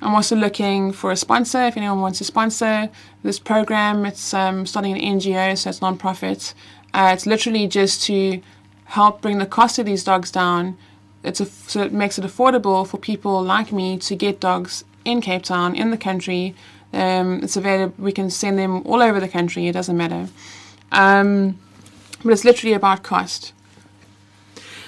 I'm 0.03 0.15
also 0.17 0.35
looking 0.35 0.93
for 0.93 1.12
a 1.12 1.17
sponsor. 1.17 1.62
If 1.62 1.77
anyone 1.77 2.01
wants 2.01 2.19
to 2.19 2.25
sponsor 2.25 2.91
this 3.23 3.38
program, 3.38 4.05
it's 4.05 4.35
um, 4.35 4.67
starting 4.67 4.99
an 4.99 5.19
NGO, 5.19 5.57
so 5.57 5.71
it's 5.71 5.81
non-profit. 5.81 6.55
Uh, 6.93 7.12
it's 7.15 7.25
literally 7.25 7.69
just 7.69 8.03
to 8.05 8.43
help 8.87 9.23
bring 9.23 9.38
the 9.38 9.47
cost 9.47 9.79
of 9.79 9.87
these 9.87 10.03
dogs 10.03 10.33
down. 10.33 10.77
It's 11.23 11.41
a, 11.41 11.47
so 11.47 11.83
it 11.83 11.93
makes 11.93 12.19
it 12.19 12.25
affordable 12.25 12.85
for 12.85 12.99
people 12.99 13.41
like 13.43 13.71
me 13.71 13.97
to 13.99 14.17
get 14.17 14.41
dogs 14.41 14.85
in 15.05 15.21
Cape 15.21 15.45
Town, 15.45 15.77
in 15.77 15.93
the 15.93 15.97
country. 15.97 16.57
Um, 16.93 17.43
it's 17.45 17.57
available. 17.57 17.95
We 17.97 18.11
can 18.11 18.29
send 18.29 18.59
them 18.59 18.83
all 18.85 19.01
over 19.01 19.21
the 19.21 19.29
country. 19.29 19.69
It 19.69 19.73
doesn't 19.73 19.97
matter. 19.97 20.29
Um, 20.91 21.61
but 22.25 22.33
it's 22.33 22.45
literally 22.45 22.75
about 22.75 23.05
cost. 23.05 23.53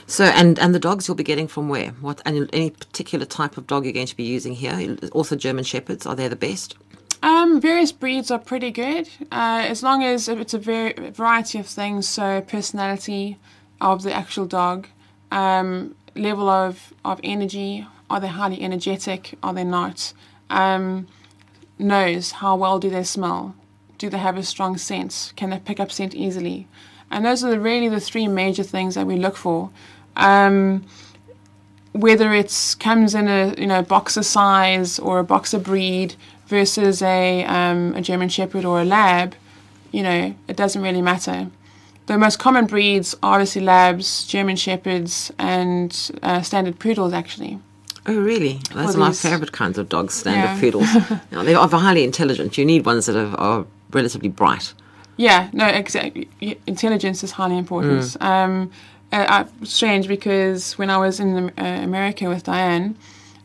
So, 0.06 0.24
and 0.24 0.58
and 0.58 0.74
the 0.74 0.78
dogs 0.78 1.08
you'll 1.08 1.14
be 1.14 1.24
getting 1.24 1.48
from 1.48 1.68
where? 1.68 1.90
What 2.00 2.20
and 2.26 2.48
any 2.52 2.70
particular 2.70 3.24
type 3.24 3.56
of 3.56 3.66
dog 3.66 3.84
you're 3.84 3.92
going 3.92 4.06
to 4.06 4.16
be 4.16 4.24
using 4.24 4.54
here? 4.54 4.96
Also, 5.12 5.36
German 5.36 5.64
shepherds 5.64 6.06
are 6.06 6.14
they 6.14 6.28
the 6.28 6.36
best? 6.36 6.76
Um, 7.22 7.58
various 7.58 7.90
breeds 7.90 8.30
are 8.30 8.38
pretty 8.38 8.70
good, 8.70 9.08
uh, 9.32 9.64
as 9.66 9.82
long 9.82 10.02
as 10.02 10.28
it's 10.28 10.52
a 10.52 10.58
variety 10.58 11.58
of 11.58 11.66
things. 11.66 12.06
So 12.06 12.42
personality 12.42 13.38
of 13.80 14.02
the 14.02 14.12
actual 14.12 14.44
dog, 14.44 14.88
um, 15.30 15.94
level 16.14 16.50
of, 16.50 16.92
of 17.02 17.20
energy. 17.24 17.86
Are 18.10 18.20
they 18.20 18.28
highly 18.28 18.62
energetic? 18.62 19.38
Are 19.42 19.54
they 19.54 19.64
not? 19.64 20.12
Um, 20.50 21.06
nose. 21.78 22.32
How 22.32 22.56
well 22.56 22.78
do 22.78 22.90
they 22.90 23.04
smell? 23.04 23.54
Do 23.96 24.10
they 24.10 24.18
have 24.18 24.36
a 24.36 24.42
strong 24.42 24.76
sense? 24.76 25.32
Can 25.34 25.48
they 25.48 25.58
pick 25.58 25.80
up 25.80 25.90
scent 25.90 26.14
easily? 26.14 26.68
And 27.10 27.24
those 27.24 27.42
are 27.42 27.50
the, 27.50 27.60
really 27.60 27.88
the 27.88 28.00
three 28.00 28.28
major 28.28 28.62
things 28.62 28.96
that 28.96 29.06
we 29.06 29.16
look 29.16 29.36
for. 29.36 29.70
Um, 30.16 30.84
whether 31.92 32.32
it 32.34 32.76
comes 32.80 33.14
in 33.14 33.28
a 33.28 33.54
you 33.56 33.66
know 33.66 33.82
boxer 33.82 34.22
size 34.22 34.98
or 34.98 35.18
a 35.20 35.24
boxer 35.24 35.58
breed 35.58 36.16
versus 36.48 37.02
a 37.02 37.44
um, 37.44 37.94
a 37.94 38.00
German 38.02 38.28
Shepherd 38.28 38.64
or 38.64 38.80
a 38.80 38.84
Lab, 38.84 39.34
you 39.92 40.02
know 40.02 40.34
it 40.48 40.56
doesn't 40.56 40.82
really 40.82 41.02
matter. 41.02 41.48
The 42.06 42.18
most 42.18 42.38
common 42.38 42.66
breeds 42.66 43.14
are 43.22 43.34
obviously 43.34 43.62
Labs, 43.62 44.26
German 44.26 44.56
Shepherds, 44.56 45.32
and 45.38 46.10
uh, 46.22 46.42
Standard 46.42 46.78
Poodles 46.78 47.12
actually. 47.12 47.58
Oh, 48.06 48.20
really? 48.20 48.60
Those 48.74 48.92
For 48.92 48.98
are 48.98 49.08
my 49.08 49.12
favourite 49.12 49.52
kinds 49.52 49.78
of 49.78 49.88
dogs, 49.88 50.12
standard 50.12 50.54
Yeah. 50.54 50.60
poodles. 50.60 50.94
now, 51.32 51.42
they 51.42 51.54
are 51.54 51.66
highly 51.66 52.04
intelligent. 52.04 52.58
You 52.58 52.66
need 52.66 52.84
ones 52.84 53.06
that 53.06 53.16
are, 53.16 53.34
are 53.40 53.64
relatively 53.92 54.28
bright. 54.28 54.74
Yeah, 55.16 55.48
no, 55.54 55.66
exactly. 55.66 56.28
Intelligence 56.66 57.24
is 57.24 57.30
highly 57.30 57.56
important. 57.56 58.14
Um, 58.20 58.70
uh, 59.12 59.16
uh, 59.16 59.44
strange 59.64 60.08
because 60.08 60.76
when 60.78 60.90
I 60.90 60.98
was 60.98 61.20
in 61.20 61.50
uh, 61.50 61.52
America 61.56 62.28
with 62.28 62.44
Diane, 62.44 62.96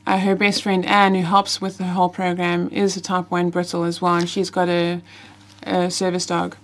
uh, 0.08 0.18
her 0.18 0.36
best 0.36 0.64
friend 0.64 0.86
Anne, 0.86 1.16
who 1.16 1.22
helps 1.22 1.62
with 1.62 1.78
the 1.78 1.86
whole 1.86 2.10
program, 2.10 2.70
is 2.70 2.98
a 2.98 3.02
type 3.02 3.30
one 3.30 3.50
brittle 3.50 3.84
as 3.84 4.02
well, 4.02 4.16
and 4.16 4.30
she's 4.30 4.50
got 4.50 4.70
a 4.70 5.02
a 5.64 5.92
service 5.92 6.26
dog, 6.26 6.56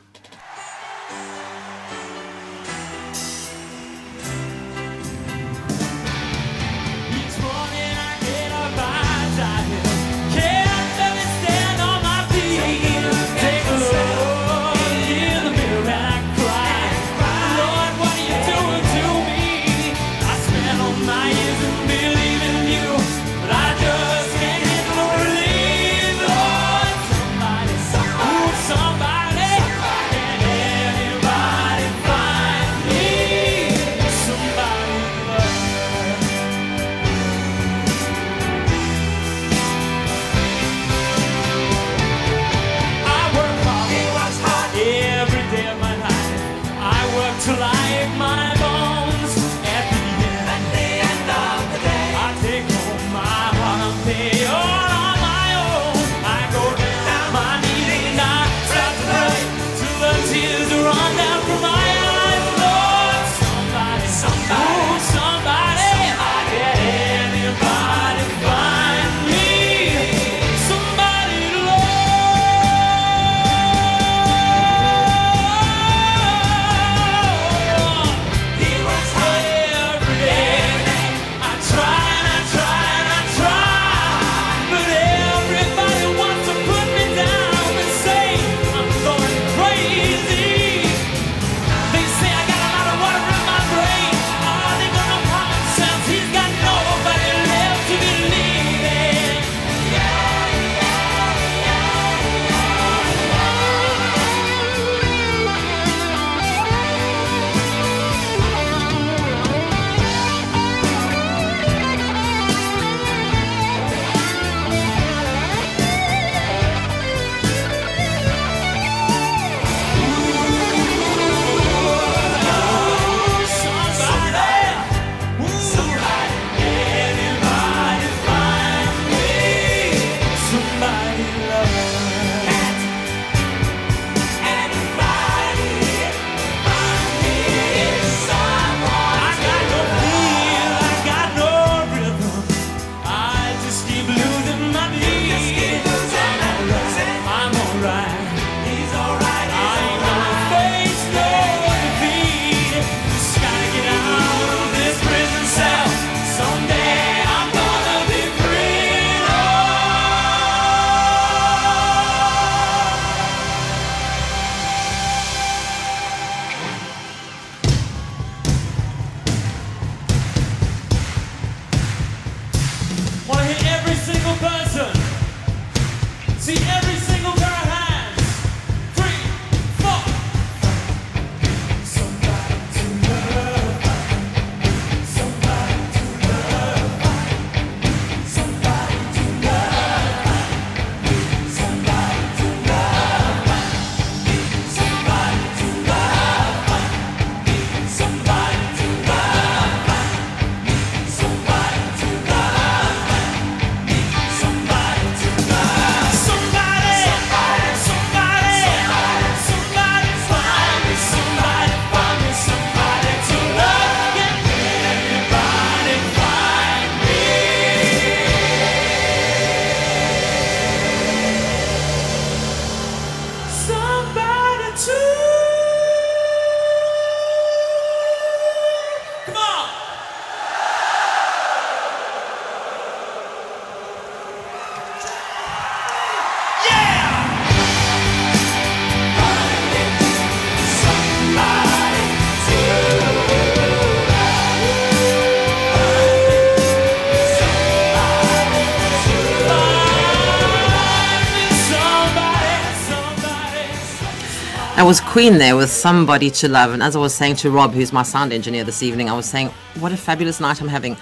was 254.88 255.02
Queen 255.02 255.36
there 255.36 255.54
with 255.54 255.68
Somebody 255.68 256.30
to 256.30 256.48
Love. 256.48 256.72
And 256.72 256.82
as 256.82 256.96
I 256.96 256.98
was 256.98 257.14
saying 257.14 257.36
to 257.36 257.50
Rob, 257.50 257.72
who's 257.72 257.92
my 257.92 258.02
sound 258.02 258.32
engineer 258.32 258.64
this 258.64 258.82
evening, 258.82 259.10
I 259.10 259.12
was 259.12 259.26
saying, 259.26 259.48
what 259.80 259.92
a 259.92 259.98
fabulous 259.98 260.40
night 260.40 260.62
I'm 260.62 260.68
having. 260.68 260.96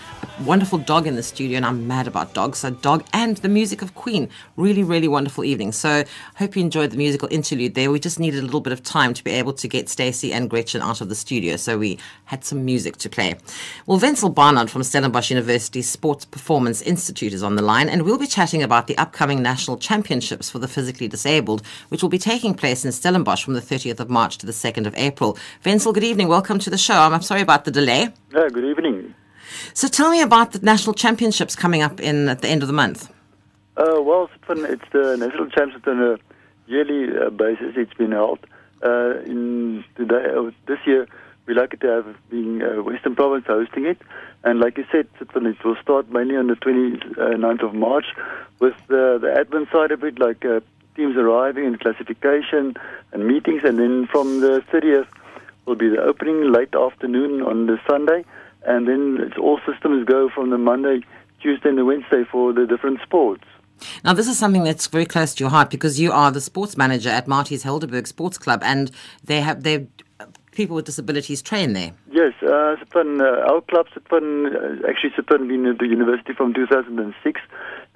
Wonderful 0.44 0.76
dog 0.76 1.06
in 1.06 1.16
the 1.16 1.22
studio, 1.22 1.56
and 1.56 1.64
I'm 1.64 1.86
mad 1.86 2.06
about 2.06 2.34
dogs. 2.34 2.58
So, 2.58 2.68
dog 2.68 3.06
and 3.14 3.38
the 3.38 3.48
music 3.48 3.80
of 3.80 3.94
Queen. 3.94 4.28
Really, 4.56 4.82
really 4.82 5.08
wonderful 5.08 5.44
evening. 5.44 5.72
So, 5.72 6.04
hope 6.34 6.56
you 6.56 6.62
enjoyed 6.62 6.90
the 6.90 6.98
musical 6.98 7.26
interlude 7.30 7.74
there. 7.74 7.90
We 7.90 7.98
just 7.98 8.20
needed 8.20 8.40
a 8.40 8.44
little 8.44 8.60
bit 8.60 8.74
of 8.74 8.82
time 8.82 9.14
to 9.14 9.24
be 9.24 9.30
able 9.30 9.54
to 9.54 9.66
get 9.66 9.88
Stacey 9.88 10.34
and 10.34 10.50
Gretchen 10.50 10.82
out 10.82 11.00
of 11.00 11.08
the 11.08 11.14
studio. 11.14 11.56
So, 11.56 11.78
we 11.78 11.98
had 12.26 12.44
some 12.44 12.66
music 12.66 12.98
to 12.98 13.08
play. 13.08 13.36
Well, 13.86 13.98
Wenzel 13.98 14.28
Barnard 14.28 14.70
from 14.70 14.82
Stellenbosch 14.82 15.30
University 15.30 15.80
Sports 15.80 16.26
Performance 16.26 16.82
Institute 16.82 17.32
is 17.32 17.42
on 17.42 17.56
the 17.56 17.62
line, 17.62 17.88
and 17.88 18.02
we'll 18.02 18.18
be 18.18 18.26
chatting 18.26 18.62
about 18.62 18.88
the 18.88 18.98
upcoming 18.98 19.42
national 19.42 19.78
championships 19.78 20.50
for 20.50 20.58
the 20.58 20.68
physically 20.68 21.08
disabled, 21.08 21.62
which 21.88 22.02
will 22.02 22.10
be 22.10 22.18
taking 22.18 22.52
place 22.52 22.84
in 22.84 22.92
Stellenbosch 22.92 23.42
from 23.42 23.54
the 23.54 23.62
30th 23.62 24.00
of 24.00 24.10
March 24.10 24.36
to 24.36 24.44
the 24.44 24.52
2nd 24.52 24.86
of 24.86 24.94
April. 24.98 25.38
Wenzel, 25.64 25.94
good 25.94 26.04
evening. 26.04 26.28
Welcome 26.28 26.58
to 26.58 26.68
the 26.68 26.76
show. 26.76 26.94
I'm 26.94 27.22
sorry 27.22 27.40
about 27.40 27.64
the 27.64 27.70
delay. 27.70 28.10
Yeah, 28.34 28.48
good 28.52 28.66
evening. 28.66 28.95
So 29.76 29.88
tell 29.88 30.10
me 30.10 30.22
about 30.22 30.52
the 30.52 30.58
national 30.60 30.94
championships 30.94 31.54
coming 31.54 31.82
up 31.82 32.00
in 32.00 32.30
at 32.30 32.40
the 32.40 32.48
end 32.48 32.62
of 32.62 32.66
the 32.66 32.72
month. 32.72 33.10
Uh, 33.76 34.00
well, 34.00 34.30
it's 34.48 34.90
the 34.90 35.16
national 35.18 35.50
championship 35.50 35.86
on 35.86 36.02
a 36.02 36.18
yearly 36.66 37.14
uh, 37.14 37.28
basis. 37.28 37.74
It's 37.76 37.92
been 37.92 38.12
held 38.12 38.38
uh, 38.82 39.20
in 39.26 39.84
today. 39.94 40.32
Uh, 40.34 40.50
this 40.66 40.78
year, 40.86 41.06
we 41.44 41.52
like 41.52 41.78
to 41.78 41.86
have 41.88 42.06
being 42.30 42.62
uh, 42.62 42.82
Western 42.82 43.14
Province 43.14 43.44
hosting 43.46 43.84
it, 43.84 44.00
and 44.44 44.60
like 44.60 44.78
you 44.78 44.86
said, 44.90 45.08
it 45.20 45.62
will 45.62 45.76
start 45.82 46.10
mainly 46.10 46.36
on 46.36 46.46
the 46.46 46.56
29th 46.56 47.62
of 47.62 47.74
March 47.74 48.06
with 48.60 48.76
the, 48.88 49.18
the 49.20 49.28
admin 49.28 49.70
side 49.70 49.90
of 49.92 50.02
it, 50.04 50.18
like 50.18 50.42
uh, 50.46 50.60
teams 50.96 51.18
arriving 51.18 51.66
and 51.66 51.78
classification 51.78 52.74
and 53.12 53.26
meetings, 53.26 53.60
and 53.62 53.78
then 53.78 54.06
from 54.06 54.40
the 54.40 54.64
30th 54.72 55.08
will 55.66 55.74
be 55.74 55.90
the 55.90 56.00
opening 56.00 56.50
late 56.50 56.74
afternoon 56.74 57.42
on 57.42 57.66
the 57.66 57.78
Sunday, 57.86 58.24
and 58.66 58.86
then 58.88 59.18
it's 59.20 59.38
all 59.38 59.60
systems 59.70 60.04
go 60.04 60.28
from 60.34 60.50
the 60.50 60.58
Monday, 60.58 61.00
Tuesday, 61.40 61.68
and 61.68 61.78
the 61.78 61.84
Wednesday 61.84 62.24
for 62.30 62.52
the 62.52 62.66
different 62.66 63.00
sports. 63.02 63.44
Now, 64.04 64.14
this 64.14 64.26
is 64.26 64.38
something 64.38 64.64
that's 64.64 64.86
very 64.86 65.04
close 65.04 65.34
to 65.34 65.44
your 65.44 65.50
heart 65.50 65.70
because 65.70 66.00
you 66.00 66.10
are 66.10 66.30
the 66.30 66.40
sports 66.40 66.76
manager 66.76 67.10
at 67.10 67.26
Maties 67.26 67.62
Helderberg 67.62 68.06
Sports 68.06 68.38
Club, 68.38 68.62
and 68.62 68.90
they 69.22 69.40
have 69.40 69.62
they 69.62 69.86
people 70.52 70.74
with 70.74 70.86
disabilities 70.86 71.42
train 71.42 71.74
there. 71.74 71.92
Yes, 72.10 72.32
uh, 72.42 72.76
uh, 72.94 73.52
our 73.52 73.60
club, 73.60 73.86
uh, 73.94 74.88
actually 74.88 75.10
Sitpan 75.10 75.46
been 75.46 75.66
at 75.66 75.78
the 75.78 75.86
university 75.86 76.32
from 76.32 76.54
2006, 76.54 77.40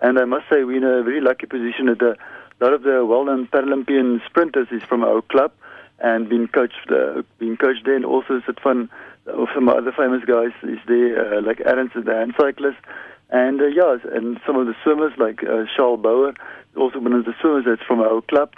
and 0.00 0.18
I 0.18 0.24
must 0.26 0.44
say 0.50 0.62
we're 0.62 0.76
in 0.76 0.84
a 0.84 1.02
very 1.02 1.22
lucky 1.22 1.46
position 1.46 1.86
that 1.86 2.02
a 2.02 2.16
lot 2.64 2.74
of 2.74 2.82
the 2.82 3.04
well-known 3.04 3.48
Paralympian 3.48 4.20
sprinters 4.26 4.68
is 4.70 4.82
from 4.82 5.02
our 5.02 5.22
club 5.22 5.52
and 6.00 6.28
been 6.28 6.48
coached, 6.48 6.90
uh, 6.90 7.22
being 7.38 7.56
coached 7.56 7.84
there, 7.86 7.96
and 7.96 8.04
also 8.04 8.40
Sitpan, 8.40 8.88
uh, 9.26 9.46
some 9.54 9.68
other 9.68 9.92
famous 9.92 10.24
guys 10.24 10.52
is 10.62 10.78
there, 10.86 11.38
uh, 11.38 11.42
like 11.42 11.60
Aaron's 11.64 11.92
the 11.94 12.12
hand 12.12 12.34
cyclist, 12.38 12.78
and 13.30 13.60
uh, 13.60 13.66
yeah, 13.66 13.96
and 14.12 14.40
some 14.46 14.56
of 14.56 14.66
the 14.66 14.74
swimmers 14.82 15.12
like 15.18 15.42
uh, 15.44 15.64
Charl 15.76 15.96
Bouwer, 15.96 16.34
also 16.76 16.98
one 16.98 17.12
of 17.12 17.24
the 17.24 17.34
swimmers 17.40 17.64
that's 17.66 17.82
from 17.86 18.00
our 18.00 18.22
club, 18.22 18.52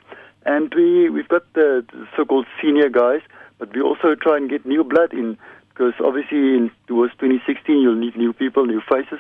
and 0.47 0.73
we 0.75 1.11
we've 1.11 1.29
got 1.29 1.51
the, 1.55 1.85
the 1.93 2.07
so-called 2.17 2.47
senior 2.61 2.89
guys, 2.89 3.21
but 3.59 3.75
we 3.75 3.81
also 3.81 4.15
try 4.15 4.37
and 4.37 4.49
get 4.51 4.65
new 4.65 4.85
blood 4.85 5.13
in 5.13 5.37
because 5.69 5.95
obviously 6.05 6.39
in, 6.39 6.71
towards 6.87 7.13
2016 7.15 7.81
you'll 7.81 7.95
need 7.95 8.17
new 8.17 8.33
people, 8.33 8.67
new 8.67 8.83
faces, 8.89 9.19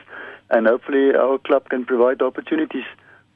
and 0.50 0.66
hopefully 0.66 1.14
our 1.14 1.38
club 1.38 1.68
can 1.68 1.84
provide 1.84 2.22
opportunities 2.22 2.84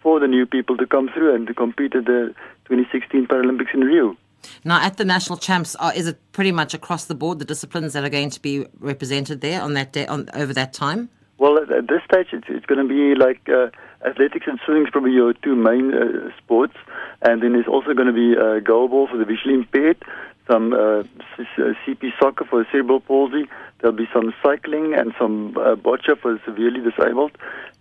for 0.00 0.20
the 0.20 0.28
new 0.28 0.46
people 0.46 0.76
to 0.76 0.86
come 0.86 1.08
through 1.12 1.34
and 1.34 1.46
to 1.46 1.54
compete 1.54 1.94
at 1.94 2.04
the 2.04 2.34
2016 2.68 3.26
Paralympics 3.26 3.74
in 3.74 3.80
Rio. 3.80 4.16
Now, 4.64 4.80
at 4.80 4.96
the 4.96 5.04
national 5.04 5.38
champs, 5.38 5.74
are, 5.76 5.94
is 5.94 6.06
it 6.06 6.18
pretty 6.32 6.52
much 6.52 6.74
across 6.74 7.04
the 7.06 7.14
board 7.14 7.38
the 7.38 7.44
disciplines 7.44 7.92
that 7.92 8.04
are 8.04 8.08
going 8.08 8.30
to 8.30 8.40
be 8.40 8.66
represented 8.78 9.40
there 9.40 9.60
on 9.60 9.74
that 9.74 9.92
day 9.92 10.06
on 10.06 10.28
over 10.34 10.52
that 10.54 10.72
time? 10.72 11.08
Well, 11.38 11.58
at, 11.58 11.70
at 11.70 11.88
this 11.88 12.02
stage, 12.10 12.28
it's, 12.32 12.46
it's 12.48 12.66
going 12.66 12.86
to 12.86 12.88
be 12.88 13.14
like 13.14 13.48
uh, 13.48 13.68
athletics 14.06 14.46
and 14.46 14.58
swimming 14.64 14.84
is 14.84 14.90
probably 14.90 15.12
your 15.12 15.34
two 15.34 15.54
main 15.54 15.92
uh, 15.92 16.30
sports, 16.38 16.74
and 17.22 17.42
then 17.42 17.52
there's 17.52 17.66
also 17.66 17.92
going 17.92 18.06
to 18.06 18.12
be 18.12 18.36
uh, 18.36 18.60
goalball 18.60 19.10
for 19.10 19.18
the 19.18 19.24
visually 19.24 19.54
impaired, 19.54 20.02
some 20.48 20.72
uh, 20.72 21.02
CP 21.86 22.12
soccer 22.20 22.44
for 22.44 22.66
cerebral 22.70 23.00
palsy. 23.00 23.48
There'll 23.80 23.96
be 23.96 24.08
some 24.14 24.32
cycling 24.42 24.94
and 24.94 25.12
some 25.18 25.56
uh, 25.58 25.74
boccia 25.74 26.18
for 26.18 26.34
the 26.34 26.40
severely 26.44 26.80
disabled, 26.80 27.32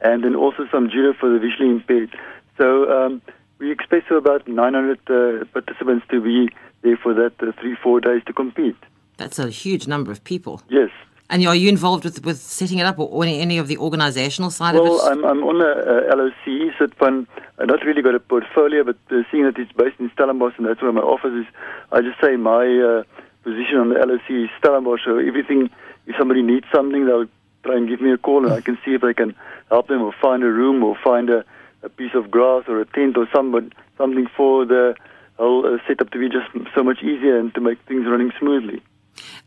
and 0.01 0.23
then 0.23 0.35
also 0.35 0.67
some 0.71 0.89
judo 0.89 1.13
for 1.13 1.29
the 1.29 1.39
visually 1.39 1.69
impaired. 1.69 2.15
So 2.57 2.91
um, 2.91 3.21
we 3.59 3.71
expect 3.71 4.11
about 4.11 4.47
900 4.47 4.99
uh, 5.09 5.45
participants 5.45 6.05
to 6.09 6.21
be 6.21 6.49
there 6.81 6.97
for 6.97 7.13
that 7.13 7.33
uh, 7.41 7.51
three 7.59 7.75
four 7.81 7.99
days 7.99 8.21
to 8.25 8.33
compete. 8.33 8.75
That's 9.17 9.39
a 9.39 9.49
huge 9.49 9.87
number 9.87 10.11
of 10.11 10.23
people. 10.23 10.61
Yes. 10.69 10.89
And 11.29 11.45
are 11.47 11.55
you 11.55 11.69
involved 11.69 12.03
with, 12.03 12.23
with 12.23 12.37
setting 12.37 12.77
it 12.77 12.85
up 12.85 12.99
or 12.99 13.23
any, 13.23 13.39
any 13.39 13.57
of 13.57 13.67
the 13.67 13.77
organizational 13.77 14.51
side 14.51 14.75
Well, 14.75 14.83
of 14.83 14.89
it? 14.89 14.91
Well, 14.91 15.11
I'm, 15.11 15.25
I'm 15.25 15.43
on 15.43 15.61
a 15.61 16.11
uh, 16.11 16.15
LOC, 16.15 16.73
so 16.77 16.87
fun. 16.99 17.27
I've 17.57 17.67
not 17.67 17.83
really 17.83 18.03
got 18.03 18.13
a 18.13 18.19
portfolio, 18.19 18.83
but 18.83 18.97
uh, 19.09 19.23
seeing 19.31 19.45
that 19.45 19.57
it's 19.57 19.71
based 19.71 19.99
in 19.99 20.11
Stellenbosch 20.13 20.53
and 20.57 20.67
that's 20.67 20.81
where 20.81 20.91
my 20.91 21.01
office 21.01 21.33
is, 21.33 21.45
I 21.91 22.01
just 22.01 22.21
say 22.21 22.35
my 22.35 22.65
uh, 22.65 23.03
position 23.43 23.77
on 23.77 23.89
the 23.89 23.95
LOC 23.95 24.29
is 24.29 24.49
Stellenbosch. 24.59 25.01
So 25.03 25.17
everything, 25.17 25.71
if 26.05 26.15
somebody 26.19 26.43
needs 26.43 26.67
something, 26.71 27.07
they'll 27.07 27.27
try 27.63 27.75
and 27.75 27.89
give 27.89 28.01
me 28.01 28.11
a 28.11 28.17
call 28.19 28.45
and 28.45 28.53
I 28.53 28.61
can 28.61 28.77
see 28.85 28.93
if 28.93 29.03
I 29.03 29.13
can 29.13 29.33
help 29.69 29.87
them 29.87 30.03
or 30.03 30.13
find 30.21 30.43
a 30.43 30.51
room 30.51 30.83
or 30.83 30.95
find 31.03 31.31
a, 31.31 31.43
a 31.85 31.89
piece 31.89 32.15
of 32.15 32.31
grass 32.31 32.63
or 32.67 32.81
a 32.81 32.85
tent 32.85 33.15
or 33.17 33.27
somebody, 33.33 33.69
something 33.97 34.27
for 34.35 34.65
the 34.65 34.95
whole 35.37 35.65
uh, 35.65 35.77
setup 35.87 36.09
to 36.11 36.19
be 36.19 36.27
just 36.29 36.47
so 36.73 36.83
much 36.83 36.99
easier 37.03 37.37
and 37.37 37.53
to 37.53 37.61
make 37.61 37.79
things 37.87 38.05
running 38.07 38.31
smoothly. 38.39 38.81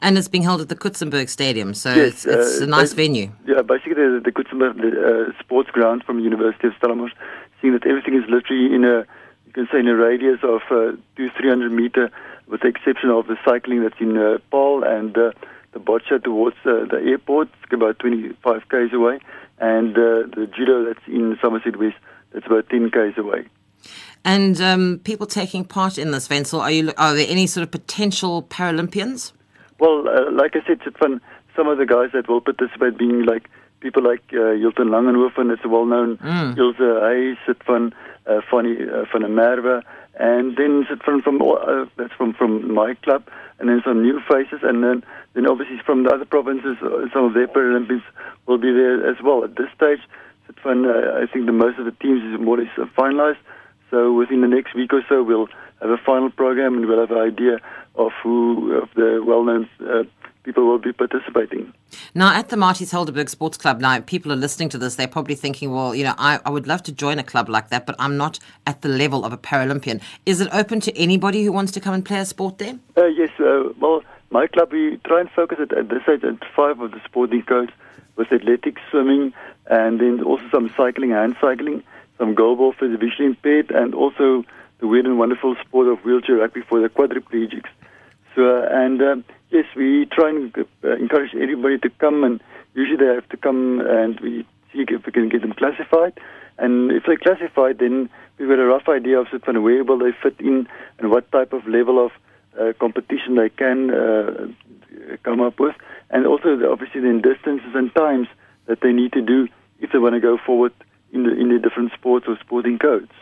and 0.00 0.16
it's 0.16 0.28
being 0.28 0.44
held 0.44 0.60
at 0.60 0.68
the 0.68 0.76
Coetzenburg 0.76 1.28
Stadium, 1.28 1.74
so 1.74 1.94
Yes, 1.94 2.24
it's, 2.24 2.26
it's 2.26 2.60
uh, 2.60 2.64
a 2.64 2.66
nice 2.66 2.92
venue. 2.92 3.30
Yeah, 3.46 3.62
basically 3.62 3.94
the, 3.94 4.20
the 4.24 4.32
Coetzenburg 4.32 4.76
the, 4.76 4.90
uh, 4.90 5.42
sports 5.42 5.70
ground 5.70 6.04
from 6.04 6.18
the 6.18 6.22
University 6.22 6.68
of 6.68 6.74
Stellenbosch, 6.78 7.12
seeing 7.60 7.72
that 7.74 7.86
everything 7.86 8.14
is 8.14 8.24
literally 8.28 8.74
in 8.74 8.84
a, 8.84 9.06
you 9.46 9.52
can 9.52 9.68
say 9.72 9.80
in 9.80 9.88
a 9.88 9.96
radius 9.96 10.40
of 10.42 10.62
uh, 10.70 10.92
two, 11.16 11.28
three 11.36 11.48
hundred 11.48 11.72
meter, 11.72 12.10
with 12.46 12.60
the 12.62 12.68
exception 12.68 13.10
of 13.10 13.26
the 13.26 13.36
cycling 13.44 13.82
that's 13.82 14.00
in 14.00 14.16
uh, 14.16 14.38
Paarl 14.50 14.84
and 14.84 15.16
uh, 15.16 15.32
the 15.72 15.80
boccia 15.80 16.22
towards 16.22 16.56
uh, 16.64 16.84
the 16.90 17.00
airport, 17.04 17.48
it's 17.62 17.72
about 17.72 17.98
25 17.98 18.68
k's 18.70 18.92
away, 18.92 19.20
and 19.58 19.96
uh, 19.96 20.24
the 20.34 20.48
judo 20.54 20.84
that's 20.84 21.06
in 21.06 21.36
Somerset 21.42 21.76
West, 21.76 21.96
that's 22.32 22.46
about 22.46 22.68
10 22.68 22.90
k's 22.90 23.16
away. 23.18 23.46
And 24.24 24.60
um, 24.60 25.00
people 25.04 25.26
taking 25.26 25.64
part 25.64 25.96
in 25.96 26.10
this, 26.10 26.28
Wenzel, 26.28 26.60
are, 26.60 26.70
you, 26.70 26.92
are 26.98 27.14
there 27.14 27.26
any 27.28 27.46
sort 27.46 27.62
of 27.62 27.70
potential 27.70 28.42
Paralympians? 28.42 29.32
Well, 29.78 30.08
uh, 30.08 30.30
like 30.32 30.56
I 30.56 30.66
said, 30.66 30.80
Sitvan, 30.80 31.20
some 31.54 31.68
of 31.68 31.78
the 31.78 31.86
guys 31.86 32.10
that 32.12 32.28
will 32.28 32.40
participate 32.40 32.98
being 32.98 33.24
like 33.24 33.48
people 33.80 34.02
like 34.02 34.22
uh, 34.32 34.52
Hilton 34.52 34.88
Langenhoven, 34.88 35.52
it's 35.52 35.64
a 35.64 35.68
well-known 35.68 36.18
Ilse 36.58 36.76
Hayes, 36.78 37.36
Sitvan, 37.46 37.92
uh, 38.26 38.40
Fanie 38.50 38.88
uh, 38.88 39.04
van 39.12 39.22
der 39.22 39.28
Merwe, 39.28 39.82
and 40.18 40.56
then 40.56 40.84
Sitvan 40.84 41.22
from 41.22 41.40
uh, 41.40 41.86
that's 41.96 42.12
from 42.14 42.34
from 42.34 42.74
my 42.74 42.94
club, 42.94 43.24
and 43.58 43.68
then 43.68 43.80
some 43.84 44.02
new 44.02 44.20
faces, 44.28 44.60
and 44.62 44.82
then 44.82 45.04
then 45.34 45.46
obviously 45.46 45.78
from 45.86 46.02
the 46.02 46.10
other 46.10 46.24
provinces, 46.24 46.76
uh, 46.82 47.06
some 47.12 47.24
of 47.24 47.34
their 47.34 47.48
Paralympians 47.48 48.02
will 48.46 48.58
be 48.58 48.72
there 48.72 49.08
as 49.08 49.16
well. 49.22 49.44
At 49.44 49.56
this 49.56 49.70
stage, 49.74 50.00
Sitvan, 50.48 50.86
uh, 50.86 51.22
I 51.22 51.26
think 51.30 51.46
the 51.46 51.52
most 51.52 51.78
of 51.78 51.84
the 51.84 51.92
teams 51.92 52.22
is 52.22 52.40
more 52.40 52.58
or 52.58 52.62
less 52.62 52.72
uh, 52.78 52.86
finalized. 52.96 53.38
So 53.90 54.12
within 54.12 54.40
the 54.40 54.48
next 54.48 54.74
week 54.74 54.92
or 54.92 55.02
so, 55.08 55.22
we'll 55.22 55.48
have 55.80 55.90
a 55.90 55.98
final 55.98 56.30
program 56.30 56.74
and 56.76 56.86
we'll 56.86 57.00
have 57.00 57.10
an 57.10 57.18
idea 57.18 57.60
of 57.94 58.12
who 58.22 58.72
of 58.74 58.88
the 58.94 59.22
well-known 59.24 59.68
uh, 59.80 60.04
people 60.44 60.66
will 60.66 60.78
be 60.78 60.92
participating. 60.92 61.72
Now, 62.14 62.34
at 62.34 62.48
the 62.48 62.56
Maties 62.56 62.90
Helderberg 62.90 63.28
Sports 63.28 63.58
Club, 63.58 63.80
now 63.80 64.00
people 64.00 64.32
are 64.32 64.36
listening 64.36 64.68
to 64.70 64.78
this, 64.78 64.94
they're 64.94 65.08
probably 65.08 65.34
thinking, 65.34 65.72
well, 65.72 65.94
you 65.94 66.04
know, 66.04 66.14
I, 66.16 66.40
I 66.44 66.50
would 66.50 66.66
love 66.66 66.82
to 66.84 66.92
join 66.92 67.18
a 67.18 67.22
club 67.22 67.48
like 67.48 67.68
that, 67.68 67.86
but 67.86 67.96
I'm 67.98 68.16
not 68.16 68.38
at 68.66 68.82
the 68.82 68.88
level 68.88 69.24
of 69.24 69.32
a 69.32 69.38
Paralympian. 69.38 70.00
Is 70.26 70.40
it 70.40 70.48
open 70.52 70.80
to 70.80 70.96
anybody 70.96 71.44
who 71.44 71.52
wants 71.52 71.72
to 71.72 71.80
come 71.80 71.94
and 71.94 72.04
play 72.04 72.20
a 72.20 72.24
sport 72.24 72.58
there? 72.58 72.78
Uh, 72.96 73.06
yes, 73.06 73.30
uh, 73.40 73.64
well, 73.80 74.02
my 74.30 74.46
club, 74.46 74.72
we 74.72 74.98
try 75.06 75.20
and 75.20 75.30
focus 75.30 75.58
at 75.60 75.88
this 75.88 76.02
age 76.08 76.24
at 76.24 76.36
five 76.54 76.80
of 76.80 76.92
the 76.92 77.00
sporting 77.04 77.42
codes 77.42 77.72
with 78.16 78.32
athletics, 78.32 78.80
swimming, 78.90 79.32
and 79.68 80.00
then 80.00 80.22
also 80.22 80.44
some 80.50 80.72
cycling, 80.76 81.10
hand 81.10 81.36
cycling, 81.40 81.82
some 82.18 82.34
goalball 82.34 82.74
for 82.74 82.88
the 82.88 82.96
visually 82.96 83.26
impaired, 83.26 83.70
and 83.70 83.94
also 83.94 84.44
the 84.80 84.86
weird 84.86 85.06
and 85.06 85.18
wonderful 85.18 85.56
sport 85.66 85.86
of 85.88 85.98
wheelchair 86.04 86.36
rugby 86.36 86.62
for 86.62 86.80
the 86.80 86.88
quadriplegics. 86.88 87.68
So, 88.34 88.62
uh, 88.62 88.68
and 88.70 89.02
um, 89.02 89.24
yes, 89.50 89.66
we 89.76 90.06
try 90.06 90.30
and 90.30 90.56
uh, 90.84 90.96
encourage 90.96 91.34
everybody 91.34 91.78
to 91.78 91.90
come, 91.90 92.24
and 92.24 92.40
usually 92.74 92.96
they 92.96 93.14
have 93.14 93.28
to 93.30 93.36
come, 93.36 93.80
and 93.80 94.18
we 94.20 94.46
see 94.72 94.84
if 94.88 95.06
we 95.06 95.12
can 95.12 95.28
get 95.28 95.42
them 95.42 95.52
classified. 95.52 96.18
And 96.58 96.90
if 96.90 97.04
they're 97.06 97.16
classified, 97.16 97.78
then 97.78 98.08
we've 98.38 98.48
got 98.48 98.58
a 98.58 98.66
rough 98.66 98.88
idea 98.88 99.20
of 99.20 99.28
sort 99.28 99.54
of 99.54 99.62
where 99.62 99.84
will 99.84 99.98
they 99.98 100.12
fit 100.22 100.36
in 100.40 100.68
and 100.98 101.10
what 101.10 101.30
type 101.30 101.52
of 101.52 101.66
level 101.66 102.04
of 102.04 102.12
uh, 102.60 102.72
competition 102.80 103.36
they 103.36 103.48
can 103.48 103.90
uh, 103.90 104.48
come 105.22 105.40
up 105.40 105.60
with, 105.60 105.74
and 106.10 106.26
also 106.26 106.56
the, 106.56 106.68
obviously 106.68 107.00
then 107.00 107.20
distances 107.20 107.70
and 107.74 107.94
times 107.94 108.26
that 108.66 108.80
they 108.80 108.92
need 108.92 109.12
to 109.12 109.22
do 109.22 109.48
if 109.80 109.92
they 109.92 109.98
want 109.98 110.14
to 110.14 110.20
go 110.20 110.38
forward 110.38 110.72
in 111.12 111.22
the 111.24 111.32
in 111.32 111.48
the 111.48 111.58
different 111.58 111.92
sports 111.92 112.26
or 112.28 112.38
sporting 112.38 112.78
codes. 112.78 113.12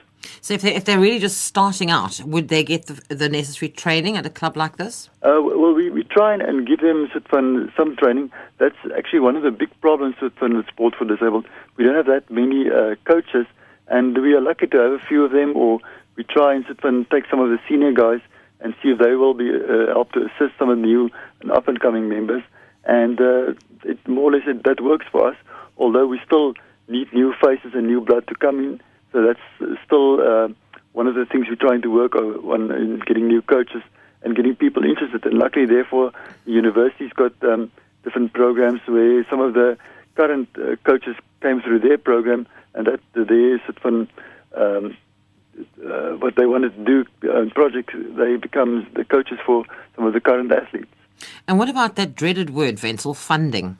So 0.40 0.54
if, 0.54 0.62
they, 0.62 0.74
if 0.74 0.84
they're 0.84 0.98
really 0.98 1.18
just 1.18 1.42
starting 1.42 1.90
out, 1.90 2.20
would 2.24 2.48
they 2.48 2.64
get 2.64 2.86
the, 2.86 3.14
the 3.14 3.28
necessary 3.28 3.68
training 3.68 4.16
at 4.16 4.26
a 4.26 4.30
club 4.30 4.56
like 4.56 4.76
this? 4.76 5.08
Uh, 5.22 5.40
well, 5.42 5.72
we, 5.72 5.90
we 5.90 6.02
try 6.04 6.32
and, 6.32 6.42
and 6.42 6.66
give 6.66 6.80
them 6.80 7.08
some 7.30 7.96
training. 7.96 8.30
That's 8.58 8.76
actually 8.96 9.20
one 9.20 9.36
of 9.36 9.42
the 9.42 9.50
big 9.50 9.68
problems 9.80 10.16
with, 10.20 10.32
with 10.40 10.66
sport 10.66 10.94
for 10.96 11.04
disabled. 11.04 11.46
We 11.76 11.84
don't 11.84 11.94
have 11.94 12.06
that 12.06 12.30
many 12.30 12.70
uh, 12.70 12.96
coaches, 13.04 13.46
and 13.88 14.20
we 14.20 14.32
are 14.34 14.40
lucky 14.40 14.66
to 14.66 14.78
have 14.78 14.92
a 14.92 14.98
few 14.98 15.24
of 15.24 15.32
them, 15.32 15.56
or 15.56 15.80
we 16.16 16.24
try 16.24 16.54
and 16.54 16.64
um, 16.82 17.06
take 17.10 17.24
some 17.30 17.40
of 17.40 17.50
the 17.50 17.58
senior 17.68 17.92
guys 17.92 18.20
and 18.60 18.74
see 18.82 18.88
if 18.88 18.98
they 18.98 19.14
will 19.14 19.34
be 19.34 19.50
uh, 19.50 19.86
help 19.88 20.12
to 20.12 20.20
assist 20.26 20.58
some 20.58 20.70
of 20.70 20.78
the 20.78 20.82
new 20.82 21.10
and 21.40 21.52
up 21.52 21.68
and 21.68 21.78
coming 21.78 22.08
members. 22.08 22.42
And 22.84 23.20
uh, 23.20 23.52
it, 23.84 23.98
more 24.08 24.30
or 24.30 24.32
less 24.32 24.46
it, 24.46 24.64
that 24.64 24.80
works 24.80 25.06
for 25.12 25.28
us, 25.28 25.36
although 25.76 26.06
we 26.06 26.20
still 26.24 26.54
need 26.88 27.12
new 27.12 27.34
faces 27.42 27.72
and 27.74 27.86
new 27.86 28.00
blood 28.00 28.26
to 28.28 28.34
come 28.34 28.58
in. 28.60 28.80
So 29.12 29.22
that's 29.26 29.78
still 29.84 30.20
uh, 30.20 30.48
one 30.92 31.06
of 31.06 31.14
the 31.14 31.26
things 31.26 31.46
we're 31.48 31.56
trying 31.56 31.82
to 31.82 31.90
work 31.90 32.14
on 32.14 32.70
in 32.70 33.00
getting 33.06 33.26
new 33.28 33.42
coaches 33.42 33.82
and 34.22 34.34
getting 34.34 34.56
people 34.56 34.84
interested. 34.84 35.24
And 35.24 35.38
luckily, 35.38 35.66
therefore, 35.66 36.12
the 36.44 36.52
university's 36.52 37.12
got 37.12 37.32
um, 37.42 37.70
different 38.04 38.32
programs 38.32 38.80
where 38.86 39.24
some 39.30 39.40
of 39.40 39.54
the 39.54 39.78
current 40.14 40.48
uh, 40.56 40.76
coaches 40.84 41.16
came 41.42 41.60
through 41.60 41.80
their 41.80 41.98
program, 41.98 42.46
and 42.74 42.86
that 42.86 43.00
they 43.14 43.56
sort 43.64 43.84
of 43.84 44.08
um, 44.56 44.96
uh, 45.84 46.12
what 46.16 46.36
they 46.36 46.46
wanted 46.46 46.74
to 46.76 46.84
do 46.84 47.30
uh, 47.30 47.48
project, 47.54 47.90
they 48.16 48.36
become 48.36 48.86
the 48.94 49.04
coaches 49.04 49.38
for 49.44 49.64
some 49.94 50.06
of 50.06 50.12
the 50.12 50.20
current 50.20 50.52
athletes. 50.52 50.88
And 51.48 51.58
what 51.58 51.68
about 51.68 51.96
that 51.96 52.14
dreaded 52.14 52.50
word, 52.50 52.82
Wenzel, 52.82 53.14
funding? 53.14 53.78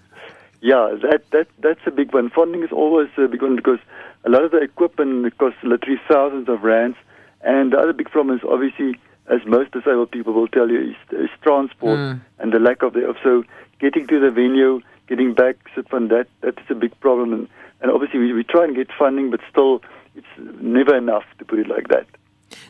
Yeah, 0.61 0.97
that, 1.03 1.23
that 1.31 1.49
that's 1.59 1.81
a 1.87 1.91
big 1.91 2.13
one. 2.13 2.31
Funding 2.31 2.63
is 2.63 2.73
always 2.73 3.09
a 3.19 3.29
big 3.29 3.43
one 3.43 3.57
because 3.57 3.79
a 4.25 4.31
lot 4.31 4.45
of 4.45 4.51
the 4.51 4.59
equipment 4.59 5.37
costs 5.39 5.59
literally 5.63 6.01
thousands 6.09 6.49
of 6.49 6.63
rands. 6.63 6.97
And 7.43 7.73
the 7.73 7.79
other 7.79 7.93
big 7.93 8.11
problem 8.11 8.37
is 8.37 8.43
obviously, 8.49 8.99
as 9.29 9.45
most 9.47 9.73
disabled 9.73 10.11
people 10.11 10.33
will 10.33 10.49
tell 10.49 10.69
you, 10.69 10.91
is, 10.91 10.97
is 11.13 11.31
transport 11.43 11.99
hmm. 11.99 12.19
and 12.39 12.53
the 12.53 12.59
lack 12.59 12.83
of 12.83 12.95
the 12.95 13.15
So 13.23 13.45
getting 13.79 14.07
to 14.09 14.19
the 14.19 14.31
venue, 14.31 14.81
getting 15.07 15.35
back 15.35 15.57
from 15.89 16.09
that, 16.09 16.27
that's 16.41 16.71
a 16.71 16.75
big 16.75 16.99
problem. 17.01 17.33
And, 17.33 17.49
and 17.81 17.91
obviously 17.91 18.19
we, 18.19 18.33
we 18.33 18.43
try 18.43 18.65
and 18.65 18.75
get 18.75 18.89
funding, 18.99 19.31
but 19.31 19.41
still 19.51 19.83
it's 20.17 20.27
never 20.61 20.97
enough 20.97 21.25
to 21.39 21.45
put 21.45 21.59
it 21.59 21.69
like 21.69 21.89
that. 21.89 22.07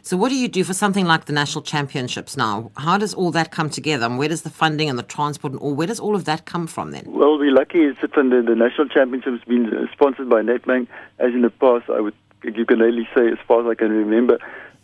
So 0.03 0.17
what 0.17 0.29
do 0.29 0.37
you 0.37 0.49
do 0.49 0.65
for 0.65 0.75
something 0.75 1.07
like 1.07 1.27
the 1.27 1.33
national 1.33 1.63
championships 1.63 2.37
now? 2.37 2.71
How 2.77 2.99
does 2.99 3.15
all 3.15 3.31
that 3.33 3.51
come 3.51 3.71
together? 3.71 4.07
And 4.07 4.19
where 4.19 4.29
does 4.29 4.43
the 4.43 4.51
funding 4.51 4.89
and 4.89 4.99
the 4.99 5.03
transport 5.03 5.53
and 5.53 5.61
all, 5.61 5.75
where 5.75 5.87
does 5.87 6.01
all 6.01 6.15
of 6.15 6.25
that 6.25 6.45
come 6.45 6.67
from 6.67 6.91
then? 6.91 7.05
Well, 7.07 7.39
we're 7.39 7.53
lucky 7.53 7.91
that 7.91 8.13
the, 8.13 8.55
national 8.55 8.89
championships 8.89 9.45
been 9.45 9.75
uh, 9.75 9.87
sponsored 9.93 10.29
by 10.29 10.43
Nedbank, 10.43 10.89
as 11.19 11.33
in 11.35 11.43
the 11.43 11.51
past, 11.51 11.91
I 11.91 12.01
would 12.01 12.15
you 12.43 12.65
can 12.65 12.81
only 12.83 13.09
say 13.15 13.29
as 13.29 13.39
far 13.47 13.61
as 13.61 13.67
I 13.67 13.75
can 13.75 13.91
remember, 13.91 14.39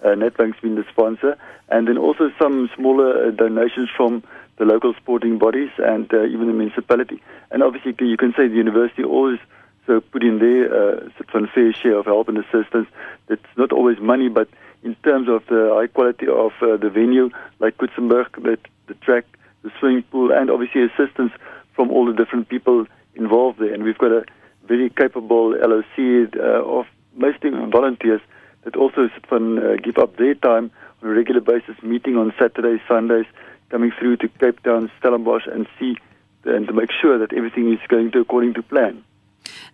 uh, 0.05 0.09
Nedbank's 0.09 0.61
been 0.61 0.75
the 0.75 0.85
sponsor, 0.91 1.37
and 1.69 1.87
then 1.87 1.97
also 1.97 2.33
some 2.41 2.69
smaller 2.75 3.29
uh, 3.29 3.31
donations 3.31 3.89
from 3.97 4.25
the 4.59 4.65
local 4.65 4.95
sporting 4.95 5.39
bodies 5.39 5.71
and 5.79 6.13
uh, 6.13 6.25
even 6.25 6.47
the 6.47 6.53
municipality. 6.53 7.23
And 7.51 7.63
obviously, 7.63 7.95
you 8.01 8.17
can 8.17 8.33
say 8.37 8.49
the 8.49 8.57
university 8.57 9.05
always 9.05 9.39
so 9.87 10.01
put 10.01 10.23
in 10.23 10.39
their 10.39 10.73
uh, 10.73 11.09
fair 11.55 11.73
share 11.73 11.97
of 11.97 12.07
help 12.07 12.29
and 12.29 12.39
assistance. 12.39 12.89
It's 13.29 13.43
not 13.57 13.73
always 13.73 13.99
money, 13.99 14.29
but 14.29 14.49
in 14.83 14.95
terms 14.97 15.29
of 15.29 15.45
the 15.47 15.71
high 15.75 15.87
quality 15.87 16.27
of 16.27 16.53
uh, 16.61 16.77
the 16.77 16.91
venue, 16.91 17.31
like 17.61 17.77
Coetzenburg, 17.79 18.33
the, 18.43 18.59
the 18.87 18.95
track, 18.95 19.25
the 19.63 19.71
swimming 19.79 20.03
pool, 20.05 20.33
and 20.33 20.51
obviously 20.51 20.83
assistance 20.83 21.33
from 21.75 21.91
all 21.91 22.07
the 22.07 22.13
different 22.13 22.49
people 22.49 22.87
involved 23.15 23.59
there. 23.59 23.73
And 23.73 23.85
we've 23.85 23.99
got 23.99 24.13
a 24.13 24.25
very 24.67 24.91
capable 24.91 25.51
LOC 25.51 26.35
uh, 26.37 26.41
of 26.65 26.87
mostly 27.15 27.51
volunteers 27.51 28.21
that 28.65 28.77
also 28.77 29.09
and 29.31 29.59
uh, 29.59 29.77
give 29.77 29.99
up 29.99 30.17
their 30.17 30.35
time 30.35 30.71
on 31.03 31.11
a 31.11 31.13
regular 31.13 31.41
basis, 31.41 31.81
meeting 31.83 32.17
on 32.17 32.33
Saturdays, 32.39 32.81
Sundays, 32.87 33.27
coming 33.71 33.93
through 33.99 34.17
to 34.19 34.29
Cape 34.29 34.63
Town, 34.63 34.91
Stellenbosch, 34.99 35.47
and 35.47 35.67
see 35.79 35.97
and 36.45 36.67
to 36.67 36.73
make 36.73 36.91
sure 36.91 37.19
that 37.19 37.33
everything 37.33 37.73
is 37.73 37.79
going 37.89 38.11
to 38.13 38.21
according 38.21 38.55
to 38.55 38.63
plan. 38.63 39.05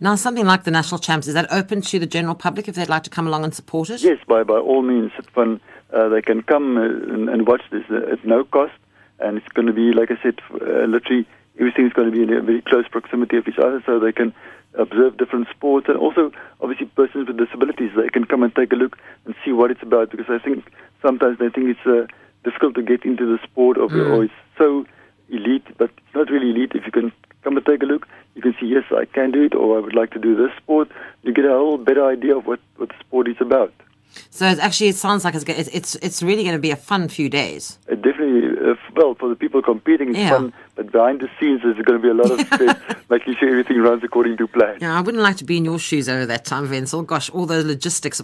Now, 0.01 0.14
something 0.16 0.47
like 0.47 0.64
the 0.64 0.71
national 0.71 0.99
champs, 0.99 1.27
is 1.27 1.35
that 1.35 1.51
open 1.53 1.81
to 1.83 1.99
the 1.99 2.07
general 2.07 2.35
public 2.35 2.69
if 2.69 2.75
they'd 2.75 2.89
like 2.89 3.03
to 3.05 3.11
come 3.11 3.27
along 3.27 3.45
and 3.45 3.55
support 3.55 3.91
it? 3.91 4.03
Yes, 4.03 4.19
by 4.27 4.43
by 4.43 4.59
all 4.59 4.83
means, 4.83 5.12
fun. 5.35 5.61
Uh, 5.93 6.09
they 6.09 6.23
can 6.23 6.43
come 6.43 6.77
uh, 6.77 7.14
and, 7.14 7.29
and 7.29 7.47
watch 7.47 7.62
this 7.71 7.85
uh, 7.91 8.12
at 8.12 8.25
no 8.25 8.45
cost, 8.45 8.75
and 9.21 9.39
it's 9.39 9.49
going 9.49 9.66
to 9.66 9.73
be, 9.73 9.93
like 9.93 10.11
I 10.11 10.19
said, 10.23 10.41
uh, 10.53 10.85
literally 10.85 11.27
everything's 11.59 11.93
going 11.93 12.11
to 12.11 12.16
be 12.16 12.23
in 12.23 12.33
a 12.33 12.43
very 12.43 12.62
close 12.62 12.87
proximity 12.89 13.37
of 13.37 13.49
each 13.49 13.59
other, 13.59 13.83
so 13.87 13.99
they 13.99 14.12
can 14.12 14.35
observe 14.75 15.16
different 15.16 15.49
sports, 15.49 15.89
and 15.89 15.97
also 15.97 16.31
obviously 16.61 16.87
persons 16.87 17.27
with 17.27 17.39
disabilities. 17.39 17.91
They 17.97 18.11
can 18.11 18.25
come 18.25 18.43
and 18.43 18.55
take 18.55 18.73
a 18.73 18.77
look 18.77 18.99
and 19.25 19.35
see 19.45 19.53
what 19.53 19.71
it's 19.71 19.83
about, 19.83 20.11
because 20.11 20.27
I 20.29 20.39
think 20.39 20.71
sometimes 21.01 21.39
they 21.39 21.49
think 21.49 21.77
it's 21.77 21.87
uh, 21.87 22.07
difficult 22.45 22.75
to 22.75 22.83
get 22.83 23.05
into 23.05 23.25
the 23.27 23.43
sport, 23.43 23.79
or, 23.79 23.89
or 23.91 24.25
it's 24.25 24.33
so 24.57 24.87
elite, 25.31 25.66
but 25.79 25.91
it's 25.97 26.14
not 26.14 26.31
really 26.31 26.51
elite. 26.51 26.73
If 26.75 26.85
you 26.87 26.93
can 26.93 27.12
come 27.43 27.57
and 27.57 27.66
take 27.66 27.82
a 27.82 27.86
look, 27.86 28.07
you 28.34 28.43
can 28.43 28.55
see, 28.61 28.66
yes, 28.66 28.84
I 28.91 29.05
can 29.05 29.30
do 29.30 29.43
it, 29.45 29.55
or 29.55 29.78
I 29.78 29.80
would 29.80 29.95
like 29.95 30.12
to 30.12 30.18
do 30.18 30.36
this 30.36 30.55
sport. 30.57 30.89
You 31.22 31.32
get 31.32 31.45
a 31.45 31.49
whole 31.51 31.78
better 31.78 32.07
idea 32.07 32.36
of 32.36 32.47
what, 32.47 32.61
what 32.76 32.91
the 32.91 32.95
sport 33.01 33.28
is 33.28 33.36
about. 33.41 33.72
So 34.31 34.47
it's 34.47 34.61
actually, 34.61 34.89
it 34.89 34.97
sounds 34.97 35.25
like 35.25 35.35
it's, 35.35 35.45
it's, 35.49 35.69
it's, 35.69 35.95
it's 35.97 36.23
really 36.23 36.43
going 36.43 36.55
to 36.57 36.61
be 36.61 36.71
a 36.71 36.77
fun 36.77 37.09
few 37.09 37.29
days. 37.29 37.79
It 37.89 38.03
definitely, 38.03 38.49
uh, 38.71 38.75
well, 38.97 39.14
for 39.14 39.29
the 39.29 39.37
people 39.37 39.62
competing, 39.62 40.11
it's 40.11 40.19
Yeah. 40.19 40.31
fun, 40.31 40.53
but 40.75 40.93
behind 40.93 41.21
the 41.21 41.29
scenes, 41.39 41.62
there's 41.62 41.77
going 41.85 42.01
to 42.01 42.03
be 42.03 42.09
a 42.09 42.14
lot 42.14 42.31
of 42.31 42.41
stress, 42.53 42.77
making 43.11 43.37
sure 43.39 43.49
everything 43.49 43.79
runs 43.81 44.03
according 44.05 44.37
to 44.39 44.47
plan. 44.47 44.79
Yeah, 44.81 44.97
I 44.97 45.01
wouldn't 45.01 45.23
like 45.23 45.37
to 45.39 45.45
be 45.45 45.57
in 45.57 45.64
your 45.64 45.79
shoes 45.79 46.09
over 46.09 46.27
that 46.27 46.45
time, 46.45 46.69
Wenzel. 46.71 47.03
Gosh, 47.03 47.31
all 47.31 47.47
those 47.47 47.64
logistics 47.64 48.21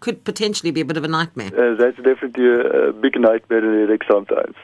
could 0.00 0.24
potentially 0.24 0.70
be 0.70 0.80
a 0.80 0.84
bit 0.84 0.96
of 0.96 1.04
a 1.04 1.08
nightmare. 1.08 1.48
Uh, 1.48 1.74
that's 1.76 1.96
definitely 1.98 2.46
a, 2.46 2.88
a 2.88 2.92
big 2.92 3.18
nightmare 3.20 3.58
in 3.58 3.88
Eric 3.88 4.02
sometimes. 4.10 4.54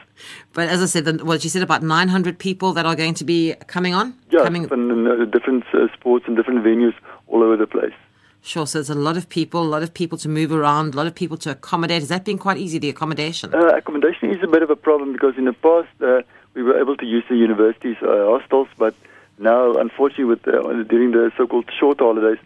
But 0.53 0.67
as 0.69 0.81
I 0.81 0.85
said, 0.87 1.05
the, 1.05 1.23
what 1.23 1.43
you 1.43 1.49
said 1.49 1.61
about 1.61 1.83
900 1.83 2.39
people 2.39 2.73
that 2.73 2.85
are 2.85 2.95
going 2.95 3.13
to 3.15 3.23
be 3.23 3.53
coming 3.67 3.93
on? 3.93 4.15
Yeah, 4.31 4.43
Coming, 4.43 4.67
from 4.67 5.07
uh, 5.07 5.25
different 5.25 5.63
uh, 5.73 5.87
sports 5.93 6.25
and 6.27 6.35
different 6.35 6.63
venues 6.63 6.93
all 7.27 7.43
over 7.43 7.55
the 7.55 7.67
place. 7.67 7.93
Sure, 8.41 8.65
so 8.65 8.79
there's 8.79 8.89
a 8.89 8.95
lot 8.95 9.17
of 9.17 9.27
people, 9.27 9.61
a 9.61 9.63
lot 9.63 9.83
of 9.83 9.93
people 9.93 10.17
to 10.17 10.29
move 10.29 10.51
around, 10.51 10.93
a 10.93 10.97
lot 10.97 11.07
of 11.07 11.13
people 11.13 11.37
to 11.37 11.51
accommodate. 11.51 12.01
Has 12.01 12.09
that 12.09 12.25
been 12.25 12.37
quite 12.37 12.57
easy, 12.57 12.79
the 12.79 12.89
accommodation? 12.89 13.53
Uh, 13.53 13.67
accommodation 13.75 14.31
is 14.31 14.41
a 14.43 14.47
bit 14.47 14.63
of 14.63 14.69
a 14.69 14.75
problem 14.75 15.13
because 15.13 15.37
in 15.37 15.45
the 15.45 15.53
past 15.53 15.89
uh, 16.01 16.21
we 16.53 16.63
were 16.63 16.79
able 16.79 16.95
to 16.97 17.05
use 17.05 17.23
the 17.29 17.35
university's 17.35 17.97
uh, 18.01 18.25
hostels, 18.25 18.67
but 18.77 18.95
now, 19.39 19.77
unfortunately, 19.77 20.25
with 20.25 20.45
uh, 20.47 20.83
during 20.83 21.11
the 21.11 21.31
so-called 21.37 21.69
short 21.79 21.99
holidays, 21.99 22.39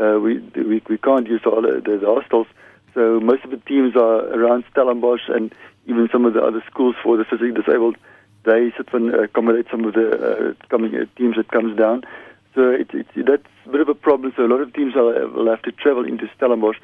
uh, 0.00 0.18
we, 0.18 0.38
we 0.56 0.82
we 0.88 0.96
can't 0.96 1.26
use 1.26 1.42
the, 1.44 1.50
holi- 1.50 1.80
the, 1.80 1.98
the 1.98 2.06
hostels. 2.06 2.46
So 2.94 3.20
most 3.20 3.44
of 3.44 3.50
the 3.50 3.58
teams 3.58 3.94
are 3.96 4.24
around 4.32 4.64
Stellenbosch 4.72 5.28
and 5.28 5.54
even 5.86 6.08
some 6.10 6.24
of 6.24 6.32
the 6.32 6.42
other 6.42 6.62
schools 6.70 6.96
for 7.02 7.18
the 7.18 7.24
physically 7.24 7.52
disabled. 7.52 7.96
They 8.44 8.72
sit 8.76 8.92
and 8.94 9.14
accommodate 9.14 9.66
some 9.70 9.84
of 9.84 9.92
the 9.92 10.08
uh, 10.10 10.66
coming 10.68 10.94
uh, 10.94 11.04
teams 11.16 11.36
that 11.36 11.48
comes 11.48 11.76
down. 11.76 12.04
So 12.58 12.70
it, 12.70 12.90
it, 12.92 13.06
that's 13.24 13.44
a 13.66 13.68
bit 13.68 13.80
of 13.80 13.88
a 13.88 13.94
problem. 13.94 14.32
So 14.36 14.44
a 14.44 14.48
lot 14.48 14.60
of 14.60 14.74
teams 14.74 14.96
are, 14.96 15.28
will 15.28 15.48
have 15.48 15.62
to 15.62 15.70
travel 15.70 16.04
into 16.04 16.28
Stellenbosch, 16.36 16.78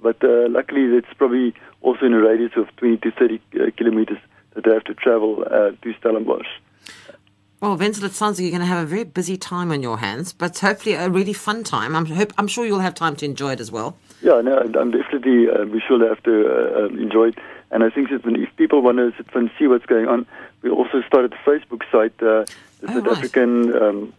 but 0.00 0.22
uh, 0.22 0.46
luckily 0.48 0.82
it's 0.96 1.12
probably 1.18 1.52
also 1.82 2.06
in 2.06 2.14
a 2.14 2.20
radius 2.20 2.52
of 2.54 2.68
20 2.76 2.98
to 2.98 3.10
30 3.10 3.40
uh, 3.40 3.70
kilometers 3.76 4.18
that 4.54 4.62
they 4.62 4.70
have 4.70 4.84
to 4.84 4.94
travel 4.94 5.42
uh, 5.50 5.72
to 5.82 5.94
Stellenbosch. 5.98 6.46
Well, 7.60 7.76
Wenzel, 7.76 8.04
it 8.04 8.12
sounds 8.12 8.38
like 8.38 8.44
you're 8.44 8.52
going 8.56 8.60
to 8.60 8.72
have 8.72 8.84
a 8.84 8.86
very 8.86 9.02
busy 9.02 9.36
time 9.36 9.72
on 9.72 9.82
your 9.82 9.98
hands, 9.98 10.32
but 10.32 10.56
hopefully 10.60 10.94
a 10.94 11.10
really 11.10 11.32
fun 11.32 11.64
time. 11.64 11.96
I'm, 11.96 12.06
hope, 12.06 12.32
I'm 12.38 12.46
sure 12.46 12.64
you'll 12.64 12.78
have 12.78 12.94
time 12.94 13.16
to 13.16 13.24
enjoy 13.24 13.54
it 13.54 13.60
as 13.60 13.72
well. 13.72 13.96
Yeah, 14.22 14.40
no, 14.42 14.58
I'm 14.58 14.92
definitely 14.92 15.50
uh, 15.50 15.64
we 15.64 15.82
should 15.88 16.02
have 16.02 16.22
to 16.22 16.34
uh, 16.46 16.86
um, 16.86 16.98
enjoy 17.00 17.30
it. 17.30 17.38
And 17.72 17.82
I 17.82 17.90
think 17.90 18.10
that 18.10 18.20
if 18.24 18.54
people 18.54 18.80
want 18.80 18.98
to 18.98 19.12
sit 19.16 19.26
and 19.34 19.50
see 19.58 19.66
what's 19.66 19.86
going 19.86 20.06
on, 20.06 20.24
we 20.62 20.70
also 20.70 21.02
started 21.04 21.32
a 21.32 21.50
Facebook 21.50 21.82
site, 21.90 22.14
uh, 22.22 22.44
the 22.80 22.90
Oh, 22.90 22.94
South 22.94 23.06
right. 23.06 23.16
African 23.16 23.76
um, 23.82 24.12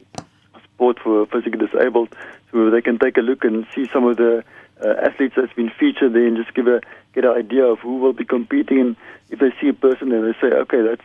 Sport 0.78 1.00
for 1.04 1.26
Physically 1.26 1.66
Disabled, 1.66 2.16
so 2.52 2.70
they 2.70 2.82
can 2.82 3.00
take 3.00 3.18
a 3.18 3.22
look 3.22 3.44
and 3.44 3.66
see 3.74 3.88
some 3.92 4.06
of 4.06 4.18
the 4.18 4.44
uh, 4.86 4.94
athletes 5.02 5.34
that's 5.36 5.54
been 5.54 5.72
featured 5.72 6.14
there, 6.14 6.28
and 6.28 6.38
just 6.38 6.54
give 6.54 6.68
a 6.68 6.82
get 7.14 7.26
an 7.26 7.32
idea 7.32 7.66
of 7.66 7.80
who 7.80 7.98
will 7.98 8.14
be 8.14 8.26
competing. 8.26 8.80
And 8.80 8.96
if 9.32 9.40
they 9.40 9.52
see 9.60 9.70
a 9.70 9.74
person, 9.74 10.10
then 10.10 10.22
they 10.22 10.34
say, 10.40 10.54
okay, 10.54 10.84
that's 10.84 11.02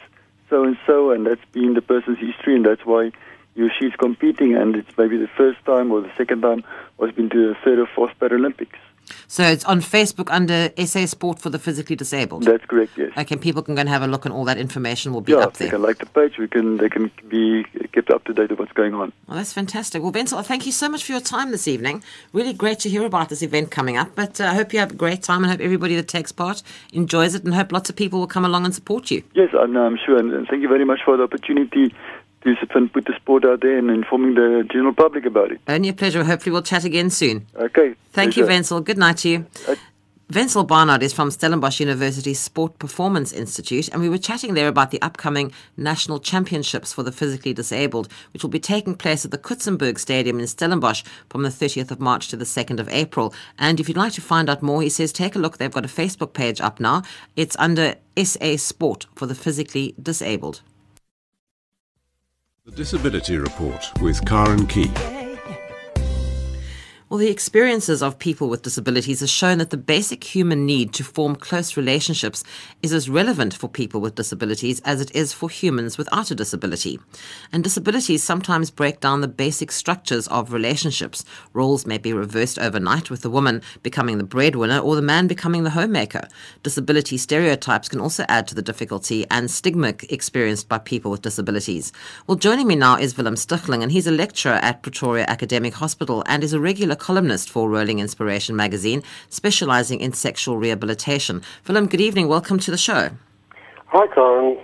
so 0.51 0.65
and 0.65 0.77
so, 0.87 1.11
and 1.11 1.27
that's 1.27 1.45
been 1.53 1.73
the 1.73 1.81
person's 1.81 2.19
history, 2.19 2.55
and 2.55 2.67
that's 2.67 2.85
why 2.85 3.13
you 3.55 3.71
she's 3.79 3.95
competing, 3.97 4.55
and 4.55 4.77
it's 4.77 4.97
maybe 4.99 5.17
the 5.17 5.31
first 5.39 5.65
time 5.65 5.91
or 5.91 6.03
the 6.03 6.13
second 6.19 6.43
time, 6.43 6.65
or 6.99 7.09
it's 7.09 7.17
been 7.17 7.31
to 7.31 7.49
the 7.49 7.55
third 7.65 7.79
or 7.79 7.87
fourth 7.87 8.13
Paralympics. 8.21 8.77
So 9.29 9.45
it's 9.45 9.65
on 9.65 9.81
Facebook 9.81 10.31
under 10.31 10.71
SA 10.85 11.07
Sport 11.07 11.39
for 11.39 11.51
the 11.51 11.59
Physically 11.59 11.97
Disabled. 11.97 12.45
That's 12.45 12.65
correct, 12.67 12.93
yes. 12.97 13.11
Okay, 13.17 13.37
people 13.37 13.63
can 13.63 13.75
go 13.75 13.81
and 13.81 13.89
have 13.89 14.03
a 14.03 14.07
look, 14.07 14.25
and 14.25 14.35
all 14.35 14.45
that 14.45 14.59
information 14.59 15.13
will 15.13 15.21
be 15.21 15.33
yeah, 15.33 15.39
up 15.39 15.55
there. 15.55 15.71
can 15.71 15.83
like 15.83 15.99
the 15.99 16.07
page, 16.07 16.39
we 16.39 16.49
can 16.49 16.77
they 16.77 16.89
can 16.89 17.11
be 17.29 17.65
kept 17.93 18.11
up 18.11 18.25
to 18.25 18.33
date 18.33 18.51
with 18.51 18.59
what's 18.59 18.73
going 18.73 18.95
on. 18.95 19.13
Well, 19.27 19.37
that's 19.37 19.53
fantastic. 19.53 20.03
Well, 20.03 20.13
Wenzel, 20.13 20.43
thank 20.43 20.67
you 20.67 20.73
so 20.73 20.89
much 20.89 21.05
for 21.05 21.13
your 21.13 21.21
time 21.21 21.51
this 21.51 21.69
evening. 21.69 22.03
Really 22.33 22.53
great 22.53 22.79
to 22.81 22.89
hear 22.89 23.05
about 23.05 23.29
this 23.29 23.43
event 23.43 23.71
coming 23.71 23.97
up. 23.97 24.15
But 24.15 24.41
uh, 24.41 24.45
I 24.45 24.55
hope 24.55 24.73
you 24.73 24.79
have 24.79 24.93
a 24.93 24.97
great 24.97 25.23
time 25.23 25.43
and 25.43 25.51
hope 25.51 25.61
everybody 25.61 25.97
that 25.97 26.09
takes 26.09 26.33
part 26.33 26.63
enjoys 26.93 27.35
it 27.35 27.45
and 27.45 27.55
hope 27.55 27.73
lots 27.73 27.91
of 27.91 27.97
people 27.97 28.21
will 28.21 28.27
come 28.27 28.45
along 28.45 28.65
and 28.65 28.75
support 28.75 29.11
you. 29.11 29.23
Yes, 29.35 29.51
I'm, 29.59 29.77
I'm 29.77 29.99
sure, 30.05 30.19
and 30.19 30.47
thank 30.49 30.63
you 30.63 30.69
very 30.69 30.85
much 30.85 31.01
for 31.05 31.17
the 31.17 31.25
opportunity 31.25 31.95
to 32.45 32.89
put 32.93 33.05
the 33.07 33.15
sport 33.17 33.45
out 33.45 33.61
there 33.61 33.79
and 33.79 33.91
informing 33.91 34.35
the 34.35 34.67
general 34.71 34.95
public 34.95 35.25
about 35.25 35.53
it. 35.53 35.61
Only 35.69 35.89
a 35.89 35.93
pleasure. 35.93 36.25
Hopefully, 36.25 36.53
we'll 36.53 36.63
chat 36.63 36.85
again 36.85 37.11
soon. 37.11 37.47
Okay. 37.55 37.95
Thank 38.13 38.37
you, 38.37 38.45
pleasure. 38.45 38.57
Wenzel. 38.57 38.81
Good 38.81 38.99
night 38.99 39.19
to 39.19 39.29
you. 39.29 39.47
Uh, 39.69 39.77
Wenzel 40.35 40.65
Barnard 40.65 41.03
is 41.03 41.13
from 41.13 41.31
Stellenbosch 41.31 41.79
University's 41.79 42.41
Sport 42.41 42.79
Performance 42.79 43.33
Institute, 43.33 43.89
and 43.89 44.01
we 44.01 44.09
were 44.09 44.17
chatting 44.17 44.55
there 44.55 44.69
about 44.69 44.91
the 44.91 45.03
upcoming 45.03 45.53
national 45.77 46.21
championships 46.21 46.91
for 46.91 47.03
the 47.03 47.13
physically 47.13 47.53
disabled, 47.53 48.09
which 48.33 48.43
will 48.43 48.49
be 48.49 48.59
taking 48.59 48.95
place 48.95 49.27
at 49.27 49.31
the 49.31 49.37
Coetzenburg 49.37 49.99
Stadium 49.99 50.41
in 50.41 50.47
Stellenbosch 50.47 51.03
from 51.29 51.43
the 51.43 51.51
30th 51.51 51.91
of 51.91 52.01
March 52.01 52.29
to 52.29 52.37
the 52.37 52.47
2nd 52.47 52.81
of 52.81 52.89
April. 52.89 53.35
And 53.59 53.79
if 53.79 53.89
you'd 53.89 53.99
like 53.99 54.15
to 54.15 54.23
find 54.23 54.49
out 54.49 54.63
more, 54.63 54.81
he 54.81 54.89
says 54.89 55.13
take 55.13 55.37
a 55.37 55.39
look. 55.39 55.59
They've 55.59 55.71
got 55.71 55.85
a 55.85 55.89
Facebook 55.89 56.33
page 56.33 56.63
up 56.63 56.81
now. 56.81 57.03
It's 57.37 57.57
under 57.59 57.97
SA 58.17 58.57
Sport 58.57 59.07
for 59.15 59.27
the 59.27 59.35
physically 59.35 59.95
disabled. 60.01 60.63
The 62.65 62.71
Disability 62.71 63.39
Report 63.39 63.91
with 64.01 64.25
Karen 64.25 64.69
Key. 64.69 64.89
Well, 67.13 67.19
the 67.19 67.29
experiences 67.29 68.03
of 68.03 68.19
people 68.19 68.49
with 68.49 68.63
disabilities 68.63 69.21
has 69.21 69.29
shown 69.29 69.59
that 69.59 69.69
the 69.69 69.77
basic 69.77 70.25
human 70.25 70.65
need 70.65 70.95
to 70.95 71.05
form 71.05 71.37
close 71.37 71.77
relationships 71.77 72.43
is 72.83 72.91
as 72.95 73.11
relevant 73.11 73.53
for 73.53 73.69
people 73.69 74.01
with 74.01 74.15
disabilities 74.15 74.81
as 74.87 74.99
it 75.03 75.15
is 75.15 75.31
for 75.31 75.51
humans 75.51 75.99
without 75.99 76.31
a 76.31 76.35
disability. 76.35 76.99
And 77.53 77.63
disabilities 77.63 78.23
sometimes 78.23 78.71
break 78.71 79.01
down 79.01 79.21
the 79.21 79.29
basic 79.29 79.73
structures 79.73 80.27
of 80.29 80.55
relationships. 80.55 81.23
Roles 81.53 81.85
may 81.85 81.99
be 81.99 82.15
reversed 82.15 82.59
overnight, 82.59 83.11
with 83.11 83.21
the 83.21 83.29
woman 83.29 83.61
becoming 83.83 84.17
the 84.17 84.25
breadwinner 84.25 84.79
or 84.79 84.97
the 84.97 85.03
man 85.03 85.27
becoming 85.27 85.65
the 85.65 85.77
homemaker. 85.77 86.27
Disability 86.63 87.19
stereotypes 87.19 87.91
can 87.91 88.01
also 88.01 88.25
add 88.31 88.49
to 88.49 88.55
the 88.55 88.63
difficulty 88.63 89.27
and 89.31 89.51
stigma 89.51 89.89
experienced 90.09 90.67
by 90.67 90.79
people 90.79 91.11
with 91.11 91.21
disabilities. 91.21 91.93
Well, 92.27 92.39
joining 92.39 92.69
me 92.69 92.75
now 92.75 92.97
is 92.97 93.19
Willem 93.19 93.35
Stichling, 93.35 93.83
and 93.83 93.93
he's 93.93 94.07
a 94.07 94.11
lecturer 94.13 94.61
at 94.63 94.83
Pretoria 94.83 95.27
Academic 95.29 95.75
Hospital 95.75 96.25
and 96.27 96.43
is 96.43 96.55
a 96.55 96.59
regular 96.59 96.97
columnist 97.03 97.51
for 97.51 97.69
Rolling 97.69 97.99
Inspiration 97.99 98.55
magazine, 98.55 99.03
specializing 99.29 100.01
in 100.01 100.13
sexual 100.13 100.57
rehabilitation. 100.57 101.43
Willem, 101.67 101.89
good 101.89 102.01
evening. 102.01 102.29
Welcome 102.29 102.61
to 102.61 102.71
the 102.71 102.79
show. 102.79 103.11
Hi, 103.87 104.07
Karen. 104.15 104.57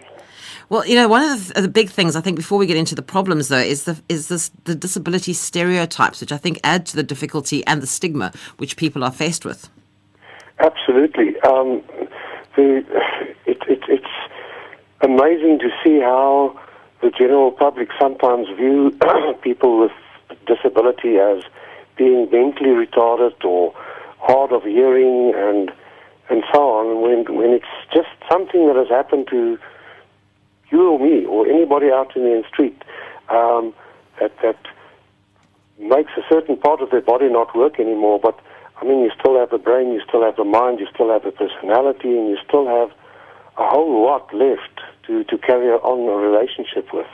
Well, 0.68 0.86
you 0.86 0.95
know, 0.95 1.09
one 1.09 1.24
of 1.24 1.49
the, 1.49 1.62
the 1.62 1.68
big 1.68 1.91
things 1.91 2.14
I 2.14 2.20
think 2.20 2.36
before 2.36 2.57
we 2.59 2.66
get 2.66 2.76
into 2.76 2.95
the 2.95 3.03
problems, 3.03 3.49
though, 3.49 3.57
is 3.59 3.84
the 3.84 4.01
is 4.09 4.28
this 4.28 4.51
the 4.64 4.76
disability 4.76 5.32
stereotypes, 5.32 6.20
which 6.20 6.30
I 6.30 6.36
think 6.36 6.61
add 6.62 6.86
to 6.86 6.97
the 6.97 7.03
difficulty 7.03 7.66
and 7.66 7.82
the 7.82 7.86
stigma 7.86 8.32
which 8.59 8.76
people 8.76 9.03
are 9.03 9.11
faced 9.11 9.45
with. 9.45 9.68
Absolutely. 10.61 11.41
Um, 11.41 11.82
the, 12.55 12.84
it, 13.47 13.59
it, 13.66 13.82
it's 13.89 14.14
amazing 15.01 15.59
to 15.59 15.70
see 15.82 15.99
how 16.01 16.59
the 17.03 17.11
general 17.11 17.51
public 17.51 17.89
sometimes 18.01 18.47
view 18.57 18.97
people 19.43 19.80
with 19.80 19.93
disability 20.47 21.16
as 21.16 21.43
being 21.99 22.28
mentally 22.30 22.70
retarded 22.70 23.44
or 23.44 23.74
hard 24.20 24.53
of 24.53 24.62
hearing 24.62 25.34
and 25.36 25.70
and 26.30 26.42
so 26.53 26.70
on. 26.70 27.03
When 27.03 27.36
when 27.36 27.51
it's 27.51 27.74
just 27.92 28.09
something 28.30 28.66
that 28.68 28.76
has 28.76 28.88
happened 28.88 29.28
to 29.28 29.59
you 30.70 30.88
or 30.90 30.99
me 30.99 31.26
or 31.26 31.46
anybody 31.46 31.90
out 31.90 32.14
in 32.16 32.22
the 32.22 32.42
street 32.49 32.82
um, 33.28 33.74
that 34.20 34.32
that 34.42 34.59
makes 35.78 36.12
a 36.16 36.22
certain 36.28 36.57
part 36.57 36.80
of 36.80 36.90
their 36.90 37.01
body 37.01 37.28
not 37.28 37.55
work 37.57 37.78
anymore. 37.78 38.18
But 38.20 38.38
I 38.80 38.84
mean, 38.84 39.01
you 39.03 39.11
still 39.18 39.38
have 39.38 39.51
the 39.51 39.59
brain, 39.59 39.92
you 39.92 40.01
still 40.07 40.22
have 40.22 40.36
the 40.36 40.44
mind, 40.44 40.78
you 40.80 40.86
still 40.94 41.11
have 41.11 41.24
the 41.24 41.32
personality, 41.32 42.16
and 42.16 42.28
you 42.28 42.38
still 42.46 42.66
have 42.66 42.90
a 43.59 43.68
whole 43.68 44.05
lot 44.05 44.32
left 44.32 44.80
to, 45.07 45.24
to 45.24 45.38
carry 45.38 45.66
on 45.68 46.09
a 46.09 46.16
relationship 46.16 46.92
with. 46.92 47.07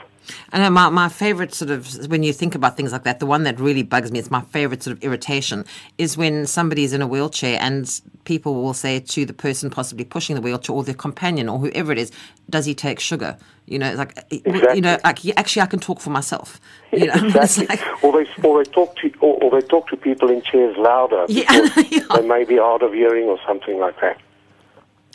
I 0.51 0.59
know 0.59 0.69
my, 0.69 0.89
my 0.89 1.09
favorite 1.09 1.53
sort 1.53 1.71
of, 1.71 2.07
when 2.09 2.23
you 2.23 2.33
think 2.33 2.55
about 2.55 2.77
things 2.77 2.91
like 2.91 3.03
that, 3.03 3.19
the 3.19 3.25
one 3.25 3.43
that 3.43 3.59
really 3.59 3.83
bugs 3.83 4.11
me, 4.11 4.19
it's 4.19 4.31
my 4.31 4.41
favorite 4.41 4.83
sort 4.83 4.97
of 4.97 5.03
irritation, 5.03 5.65
is 5.97 6.17
when 6.17 6.45
somebody's 6.47 6.93
in 6.93 7.01
a 7.01 7.07
wheelchair 7.07 7.57
and 7.61 8.01
people 8.23 8.55
will 8.55 8.73
say 8.73 8.99
to 8.99 9.25
the 9.25 9.33
person 9.33 9.69
possibly 9.69 10.05
pushing 10.05 10.35
the 10.35 10.41
wheelchair 10.41 10.75
or 10.75 10.83
their 10.83 10.95
companion 10.95 11.47
or 11.49 11.59
whoever 11.59 11.91
it 11.91 11.97
is, 11.97 12.11
does 12.49 12.65
he 12.65 12.73
take 12.75 12.99
sugar? 12.99 13.37
You 13.67 13.79
know, 13.79 13.87
it's 13.89 13.97
like, 13.97 14.17
eh, 14.31 14.73
you 14.75 14.81
know, 14.81 14.97
like, 15.03 15.25
actually, 15.37 15.61
I 15.61 15.65
can 15.65 15.79
talk 15.79 15.99
for 15.99 16.09
myself. 16.09 16.59
You 16.95 17.07
know, 17.07 17.13
Exactly. 17.25 17.65
like, 17.67 18.03
or 18.03 18.13
they 18.23 18.29
or 18.47 18.63
they 18.63 18.71
talk 18.71 18.95
to 18.97 19.11
or, 19.19 19.43
or 19.43 19.59
they 19.59 19.67
talk 19.67 19.89
to 19.89 19.97
people 19.97 20.29
in 20.29 20.41
chairs 20.43 20.77
louder 20.77 21.25
Yeah, 21.27 21.51
yeah. 21.89 22.05
they 22.15 22.25
may 22.25 22.45
be 22.45 22.55
hard 22.55 22.83
of 22.83 22.93
hearing 22.93 23.25
or 23.25 23.37
something 23.45 23.77
like 23.79 23.99
that. 23.99 24.17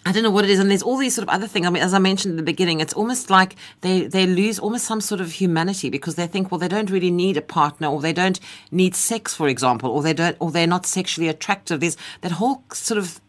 I 0.06 0.12
don't 0.12 0.22
know 0.22 0.30
what 0.30 0.44
it 0.44 0.50
is, 0.50 0.58
and 0.58 0.70
there's 0.70 0.82
all 0.82 0.96
these 0.96 1.14
sort 1.14 1.28
of 1.28 1.34
other 1.34 1.46
things. 1.46 1.66
I 1.66 1.70
mean, 1.70 1.82
as 1.82 1.92
I 1.92 1.98
mentioned 1.98 2.32
at 2.32 2.36
the 2.38 2.42
beginning, 2.42 2.80
it's 2.80 2.94
almost 2.94 3.28
like 3.28 3.54
they, 3.82 4.06
they 4.06 4.26
lose 4.26 4.58
almost 4.58 4.86
some 4.86 5.00
sort 5.00 5.20
of 5.20 5.32
humanity 5.32 5.90
because 5.90 6.14
they 6.14 6.26
think, 6.26 6.50
well, 6.50 6.58
they 6.58 6.68
don't 6.68 6.90
really 6.90 7.10
need 7.10 7.36
a 7.36 7.42
partner, 7.42 7.88
or 7.88 8.00
they 8.00 8.14
don't 8.14 8.40
need 8.70 8.94
sex, 8.94 9.34
for 9.34 9.46
example, 9.46 9.90
or 9.90 10.02
they 10.02 10.14
don't, 10.14 10.36
or 10.40 10.50
they're 10.50 10.66
not 10.66 10.86
sexually 10.86 11.28
attractive. 11.28 11.80
There's 11.80 11.98
that 12.22 12.32
whole 12.32 12.64
sort 12.72 12.96
of 12.96 13.20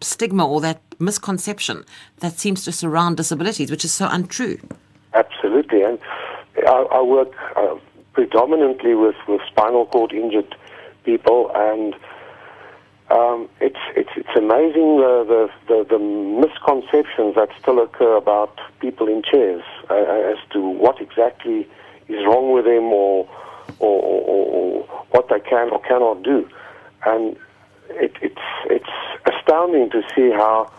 stigma 0.00 0.46
or 0.46 0.60
that 0.60 0.80
misconception 1.00 1.84
that 2.18 2.38
seems 2.38 2.64
to 2.64 2.72
surround 2.72 3.16
disabilities, 3.16 3.70
which 3.70 3.84
is 3.84 3.92
so 3.92 4.06
untrue. 4.08 4.60
Absolutely, 5.14 5.82
and 5.82 5.98
I, 6.68 6.86
I 6.92 7.02
work 7.02 7.32
uh, 7.56 7.74
predominantly 8.12 8.94
with, 8.94 9.16
with 9.26 9.40
spinal 9.48 9.86
cord 9.86 10.12
injured 10.12 10.54
people, 11.04 11.50
and 11.54 11.94
um, 13.12 13.48
it's 13.60 13.82
it's 13.96 14.10
it's 14.16 14.34
amazing 14.36 14.96
the, 14.96 15.14
the 15.32 15.42
the 15.68 15.78
the 15.90 15.98
misconceptions 15.98 17.34
that 17.34 17.48
still 17.60 17.78
occur 17.82 18.16
about 18.16 18.58
people 18.80 19.06
in 19.08 19.22
chairs 19.22 19.62
uh, 19.90 19.94
as 19.94 20.38
to 20.52 20.60
what 20.84 21.00
exactly 21.00 21.68
is 22.08 22.24
wrong 22.26 22.52
with 22.52 22.64
them 22.64 22.84
or 22.92 23.28
or, 23.78 24.02
or, 24.02 24.46
or 24.56 24.82
what 25.10 25.28
they 25.28 25.40
can 25.40 25.70
or 25.70 25.80
cannot 25.80 26.22
do, 26.22 26.48
and 27.06 27.36
it, 27.90 28.12
it's 28.22 28.46
it's 28.66 28.94
astounding 29.26 29.90
to 29.90 30.02
see 30.14 30.30
how 30.30 30.70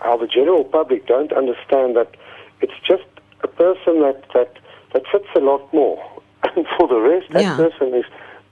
how 0.00 0.16
the 0.16 0.26
general 0.26 0.64
public 0.64 1.06
don't 1.06 1.32
understand 1.32 1.96
that 1.96 2.14
it's 2.60 2.78
just 2.86 3.04
a 3.42 3.48
person 3.48 4.00
that, 4.00 4.24
that, 4.34 4.56
that 4.92 5.02
fits 5.10 5.26
a 5.36 5.40
lot 5.40 5.72
more. 5.72 5.98
And 6.56 6.66
for 6.78 6.88
the 6.88 6.98
rest, 6.98 7.30
that 7.32 7.42
Yeah. 7.42 7.56
person 7.56 7.94
is 7.94 8.04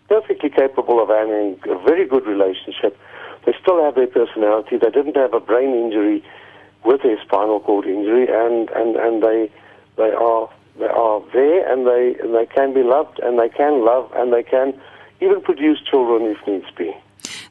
perfectly 0.09 0.51
capable 0.51 1.03
of 1.03 1.09
having 1.09 1.61
a 1.69 1.79
very 1.85 2.07
good 2.07 2.27
relationship. 2.27 2.99
They 3.47 3.55
still 3.61 3.83
have 3.85 3.95
their 3.95 4.07
personality. 4.07 4.77
They 4.77 4.91
didn't 4.91 5.17
have 5.17 5.35
a 5.35 5.41
brain 5.41 5.75
injury 5.75 6.25
with 6.85 7.03
their 7.03 7.21
spinal 7.23 7.61
cord 7.61 7.87
injury, 7.87 8.27
and, 8.31 8.71
and, 8.71 8.97
and 8.97 9.23
they, 9.23 9.51
they, 9.97 10.11
are, 10.11 10.51
they 10.79 10.87
are 10.87 11.23
there 11.33 11.73
and 11.73 11.87
they, 11.87 12.19
and 12.21 12.35
they 12.35 12.47
can 12.47 12.73
be 12.73 12.83
loved 12.83 13.21
and 13.21 13.39
they 13.39 13.49
can 13.49 13.85
love 13.85 14.11
and 14.17 14.33
they 14.33 14.43
can 14.43 14.79
even 15.21 15.41
produce 15.43 15.81
children 15.81 16.23
if 16.31 16.47
needs 16.47 16.71
be. 16.77 16.95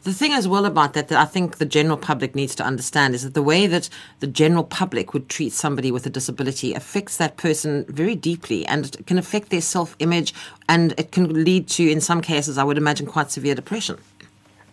The 0.04 0.14
thing 0.14 0.34
as 0.34 0.48
well 0.48 0.66
about 0.66 0.93
that 0.93 1.08
that 1.10 1.20
I 1.20 1.26
think 1.26 1.58
the 1.58 1.66
general 1.66 1.98
public 1.98 2.36
needs 2.36 2.56
to 2.56 2.64
understand 2.64 3.16
is 3.16 3.24
that 3.24 3.34
the 3.34 3.43
way 3.43 3.68
that 3.68 3.89
the 4.20 4.28
general 4.28 4.64
public 4.64 5.14
would 5.14 5.30
treat 5.30 5.54
somebody 5.54 5.91
with 5.91 6.06
a 6.06 6.10
disability 6.10 6.74
affects 6.74 7.18
that 7.18 7.38
person 7.38 7.86
very 7.89 8.16
deeply 8.16 8.66
and 8.66 8.86
it 8.86 9.08
can 9.08 9.18
affect 9.18 9.50
their 9.50 9.62
self 9.62 9.95
image 10.00 10.34
and 10.70 10.93
it 10.98 11.12
can 11.12 11.43
lead 11.43 11.68
to, 11.70 11.89
in 11.89 12.02
some 12.02 12.22
cases, 12.22 12.58
I 12.58 12.64
would 12.64 12.78
imagine, 12.78 13.06
quite 13.08 13.32
severe 13.32 13.56
depression. 13.56 13.98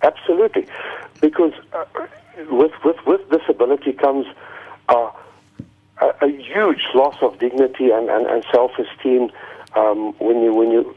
Absolutely, 0.02 0.66
because 1.20 1.52
uh, 1.72 1.84
with, 2.50 2.72
with 2.84 2.96
with 3.06 3.28
disability 3.30 3.92
comes 3.92 4.26
uh, 4.88 5.10
a, 6.00 6.06
a 6.20 6.28
huge 6.28 6.82
loss 6.94 7.16
of 7.22 7.38
dignity 7.38 7.90
and, 7.90 8.08
and, 8.10 8.26
and 8.26 8.44
self-esteem. 8.52 9.30
Um, 9.74 10.12
when 10.18 10.40
you 10.42 10.54
when 10.54 10.70
you 10.70 10.94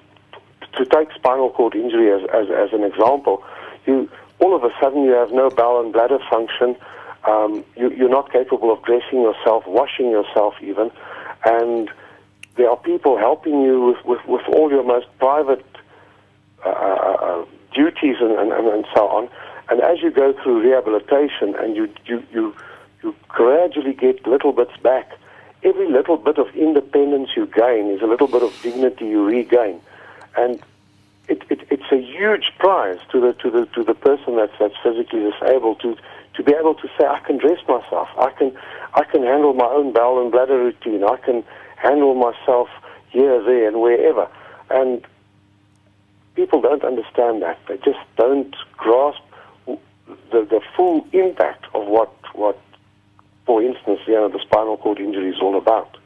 to 0.74 0.86
take 0.86 1.12
spinal 1.14 1.50
cord 1.50 1.74
injury 1.74 2.12
as, 2.12 2.28
as 2.34 2.50
as 2.50 2.74
an 2.74 2.84
example, 2.84 3.44
you 3.88 4.10
all 4.40 4.56
of 4.56 4.64
a 4.64 4.70
sudden 4.80 5.04
you 5.04 5.12
have 5.12 5.32
no 5.32 5.50
bowel 5.50 5.82
and 5.84 5.92
bladder 5.92 6.20
function. 6.30 6.76
Um, 7.26 7.64
you, 7.76 7.90
you're 7.92 8.10
not 8.10 8.32
capable 8.32 8.72
of 8.72 8.84
dressing 8.84 9.22
yourself, 9.22 9.66
washing 9.68 10.12
yourself 10.12 10.54
even, 10.62 10.92
and 11.44 11.90
there 12.56 12.70
are 12.70 12.78
people 12.78 13.18
helping 13.18 13.62
you 13.62 13.86
with, 13.86 14.06
with, 14.06 14.26
with 14.28 14.42
all 14.56 14.70
your 14.70 14.84
most 14.84 15.08
private 15.20 15.66
uh, 16.66 16.70
uh, 16.70 17.46
duties 17.74 18.18
and, 18.20 18.32
and, 18.32 18.68
and 18.68 18.86
so 18.96 19.08
on. 19.08 19.30
And 19.70 19.82
as 19.82 20.02
you 20.02 20.12
go 20.12 20.34
through 20.42 20.62
rehabilitation 20.62 21.56
and 21.60 21.76
you, 21.76 21.90
you, 22.06 22.24
you, 22.32 22.56
you 23.04 23.16
gradually 23.28 23.94
get 23.94 24.26
little 24.26 24.54
bits 24.54 24.76
back, 24.82 25.12
every 25.64 25.90
little 25.90 26.18
bit 26.18 26.38
of 26.38 26.48
independence 26.56 27.30
you 27.36 27.46
gain 27.48 27.92
is 27.92 28.02
a 28.02 28.08
little 28.08 28.28
bit 28.28 28.44
of 28.44 28.54
dignity 28.62 29.06
you 29.06 29.26
regain. 29.26 29.80
And 30.36 30.62
it, 31.28 31.44
it, 31.50 31.68
it's 31.70 31.92
a 31.92 31.98
huge 31.98 32.52
prize 32.58 33.00
to 33.12 33.20
the, 33.20 33.34
to 33.34 33.52
the, 33.52 33.66
to 33.68 33.84
the 33.84 33.94
person 33.94 34.38
that's, 34.38 34.54
that's 34.60 34.76
physically 34.82 35.30
disabled 35.32 35.80
to, 35.82 35.98
to 36.36 36.44
be 36.44 36.54
able 36.54 36.76
to 36.76 36.88
say, 36.98 37.06
I 37.06 37.20
can 37.20 37.38
dress 37.38 37.60
myself, 37.68 38.08
I 38.18 38.32
can, 38.32 38.56
I 38.94 39.04
can 39.04 39.24
handle 39.24 39.54
my 39.54 39.66
own 39.66 39.94
bowel 39.94 40.22
and 40.22 40.32
bladder 40.32 40.58
routine, 40.58 41.04
I 41.04 41.18
can 41.18 41.44
handle 41.76 42.16
myself 42.16 42.70
here, 43.10 43.44
there, 43.44 43.68
and 43.68 43.82
wherever. 43.82 44.28
And 44.70 45.06
people 46.36 46.62
don't 46.62 46.84
understand 46.84 47.42
that. 47.42 47.60
They 47.68 47.78
just 47.78 48.00
don't 48.16 48.56
grasp 48.78 49.22
the, 49.66 49.76
the 50.32 50.62
full 50.76 51.06
impact 51.12 51.66
of 51.74 51.88
what, 51.88 52.14
what, 52.34 52.60
for 53.46 53.62
instance, 53.62 54.00
you 54.08 54.14
know, 54.14 54.30
the 54.30 54.40
spinal 54.40 54.78
cord 54.78 55.00
injury 55.00 55.30
is 55.30 55.42
all 55.42 55.58
about. 55.58 55.98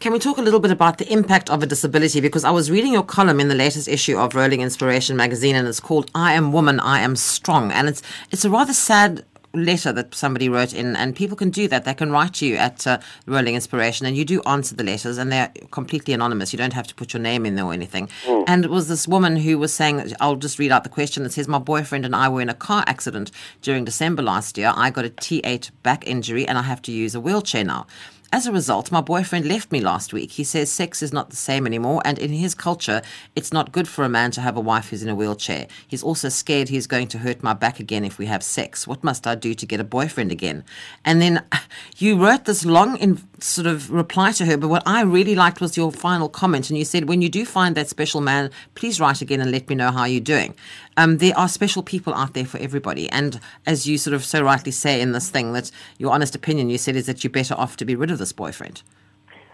Can 0.00 0.14
we 0.14 0.18
talk 0.18 0.38
a 0.38 0.42
little 0.42 0.60
bit 0.60 0.70
about 0.70 0.96
the 0.96 1.12
impact 1.12 1.50
of 1.50 1.62
a 1.62 1.66
disability? 1.66 2.22
Because 2.22 2.42
I 2.42 2.50
was 2.50 2.70
reading 2.70 2.94
your 2.94 3.02
column 3.02 3.38
in 3.38 3.48
the 3.48 3.54
latest 3.54 3.86
issue 3.86 4.16
of 4.16 4.34
Rolling 4.34 4.62
Inspiration 4.62 5.14
magazine, 5.14 5.54
and 5.54 5.68
it's 5.68 5.78
called 5.78 6.10
"I 6.14 6.32
Am 6.32 6.52
Woman, 6.52 6.80
I 6.80 7.00
Am 7.00 7.14
Strong," 7.16 7.70
and 7.70 7.86
it's 7.86 8.00
it's 8.30 8.42
a 8.46 8.48
rather 8.48 8.72
sad 8.72 9.26
letter 9.52 9.92
that 9.92 10.14
somebody 10.14 10.48
wrote 10.48 10.72
in, 10.72 10.96
and 10.96 11.14
people 11.14 11.36
can 11.36 11.50
do 11.50 11.68
that. 11.68 11.84
They 11.84 11.92
can 11.92 12.10
write 12.10 12.32
to 12.34 12.46
you 12.46 12.56
at 12.56 12.86
uh, 12.86 12.98
Rolling 13.26 13.54
Inspiration, 13.56 14.06
and 14.06 14.16
you 14.16 14.24
do 14.24 14.40
answer 14.44 14.74
the 14.74 14.84
letters, 14.84 15.18
and 15.18 15.30
they're 15.30 15.52
completely 15.70 16.14
anonymous. 16.14 16.54
You 16.54 16.56
don't 16.56 16.72
have 16.72 16.86
to 16.86 16.94
put 16.94 17.12
your 17.12 17.20
name 17.20 17.44
in 17.44 17.56
there 17.56 17.66
or 17.66 17.74
anything. 17.74 18.08
And 18.46 18.64
it 18.64 18.70
was 18.70 18.88
this 18.88 19.06
woman 19.06 19.36
who 19.36 19.58
was 19.58 19.74
saying, 19.74 20.14
I'll 20.18 20.36
just 20.36 20.58
read 20.58 20.72
out 20.72 20.82
the 20.82 20.88
question. 20.88 21.26
It 21.26 21.32
says, 21.32 21.46
My 21.46 21.58
boyfriend 21.58 22.06
and 22.06 22.16
I 22.16 22.30
were 22.30 22.40
in 22.40 22.48
a 22.48 22.54
car 22.54 22.84
accident 22.86 23.32
during 23.60 23.84
December 23.84 24.22
last 24.22 24.56
year. 24.56 24.72
I 24.74 24.88
got 24.88 25.04
a 25.04 25.10
T8 25.10 25.70
back 25.82 26.06
injury, 26.06 26.48
and 26.48 26.56
I 26.56 26.62
have 26.62 26.80
to 26.82 26.92
use 26.92 27.14
a 27.14 27.20
wheelchair 27.20 27.64
now. 27.64 27.86
As 28.32 28.46
a 28.46 28.52
result, 28.52 28.92
my 28.92 29.00
boyfriend 29.00 29.44
left 29.46 29.72
me 29.72 29.80
last 29.80 30.12
week. 30.12 30.30
He 30.30 30.44
says 30.44 30.70
sex 30.70 31.02
is 31.02 31.12
not 31.12 31.30
the 31.30 31.36
same 31.36 31.66
anymore, 31.66 32.00
and 32.04 32.16
in 32.16 32.30
his 32.30 32.54
culture, 32.54 33.02
it's 33.34 33.52
not 33.52 33.72
good 33.72 33.88
for 33.88 34.04
a 34.04 34.08
man 34.08 34.30
to 34.30 34.40
have 34.40 34.56
a 34.56 34.60
wife 34.60 34.90
who's 34.90 35.02
in 35.02 35.08
a 35.08 35.16
wheelchair. 35.16 35.66
He's 35.88 36.04
also 36.04 36.28
scared 36.28 36.68
he's 36.68 36.86
going 36.86 37.08
to 37.08 37.18
hurt 37.18 37.42
my 37.42 37.54
back 37.54 37.80
again 37.80 38.04
if 38.04 38.18
we 38.18 38.26
have 38.26 38.44
sex. 38.44 38.86
What 38.86 39.02
must 39.02 39.26
I 39.26 39.34
do 39.34 39.52
to 39.54 39.66
get 39.66 39.80
a 39.80 39.84
boyfriend 39.84 40.30
again? 40.30 40.62
And 41.04 41.20
then 41.20 41.44
you 41.96 42.24
wrote 42.24 42.44
this 42.44 42.64
long 42.64 42.96
in, 42.98 43.20
sort 43.40 43.66
of 43.66 43.90
reply 43.90 44.30
to 44.32 44.44
her, 44.46 44.56
but 44.56 44.68
what 44.68 44.84
I 44.86 45.02
really 45.02 45.34
liked 45.34 45.60
was 45.60 45.76
your 45.76 45.90
final 45.90 46.28
comment, 46.28 46.70
and 46.70 46.78
you 46.78 46.84
said, 46.84 47.08
When 47.08 47.22
you 47.22 47.28
do 47.28 47.44
find 47.44 47.74
that 47.74 47.88
special 47.88 48.20
man, 48.20 48.52
please 48.76 49.00
write 49.00 49.20
again 49.20 49.40
and 49.40 49.50
let 49.50 49.68
me 49.68 49.74
know 49.74 49.90
how 49.90 50.04
you're 50.04 50.20
doing. 50.20 50.54
Um, 51.00 51.16
there 51.16 51.32
are 51.34 51.48
special 51.48 51.82
people 51.82 52.12
out 52.12 52.34
there 52.34 52.44
for 52.44 52.58
everybody. 52.58 53.08
And 53.08 53.40
as 53.64 53.86
you 53.86 53.96
sort 53.96 54.12
of 54.12 54.22
so 54.22 54.42
rightly 54.42 54.70
say 54.70 55.00
in 55.00 55.12
this 55.12 55.30
thing, 55.30 55.54
that 55.54 55.70
your 55.96 56.12
honest 56.12 56.34
opinion, 56.34 56.68
you 56.68 56.76
said, 56.76 56.94
is 56.94 57.06
that 57.06 57.24
you're 57.24 57.30
better 57.30 57.54
off 57.54 57.78
to 57.78 57.86
be 57.86 57.96
rid 57.96 58.10
of 58.10 58.18
this 58.18 58.34
boyfriend. 58.34 58.82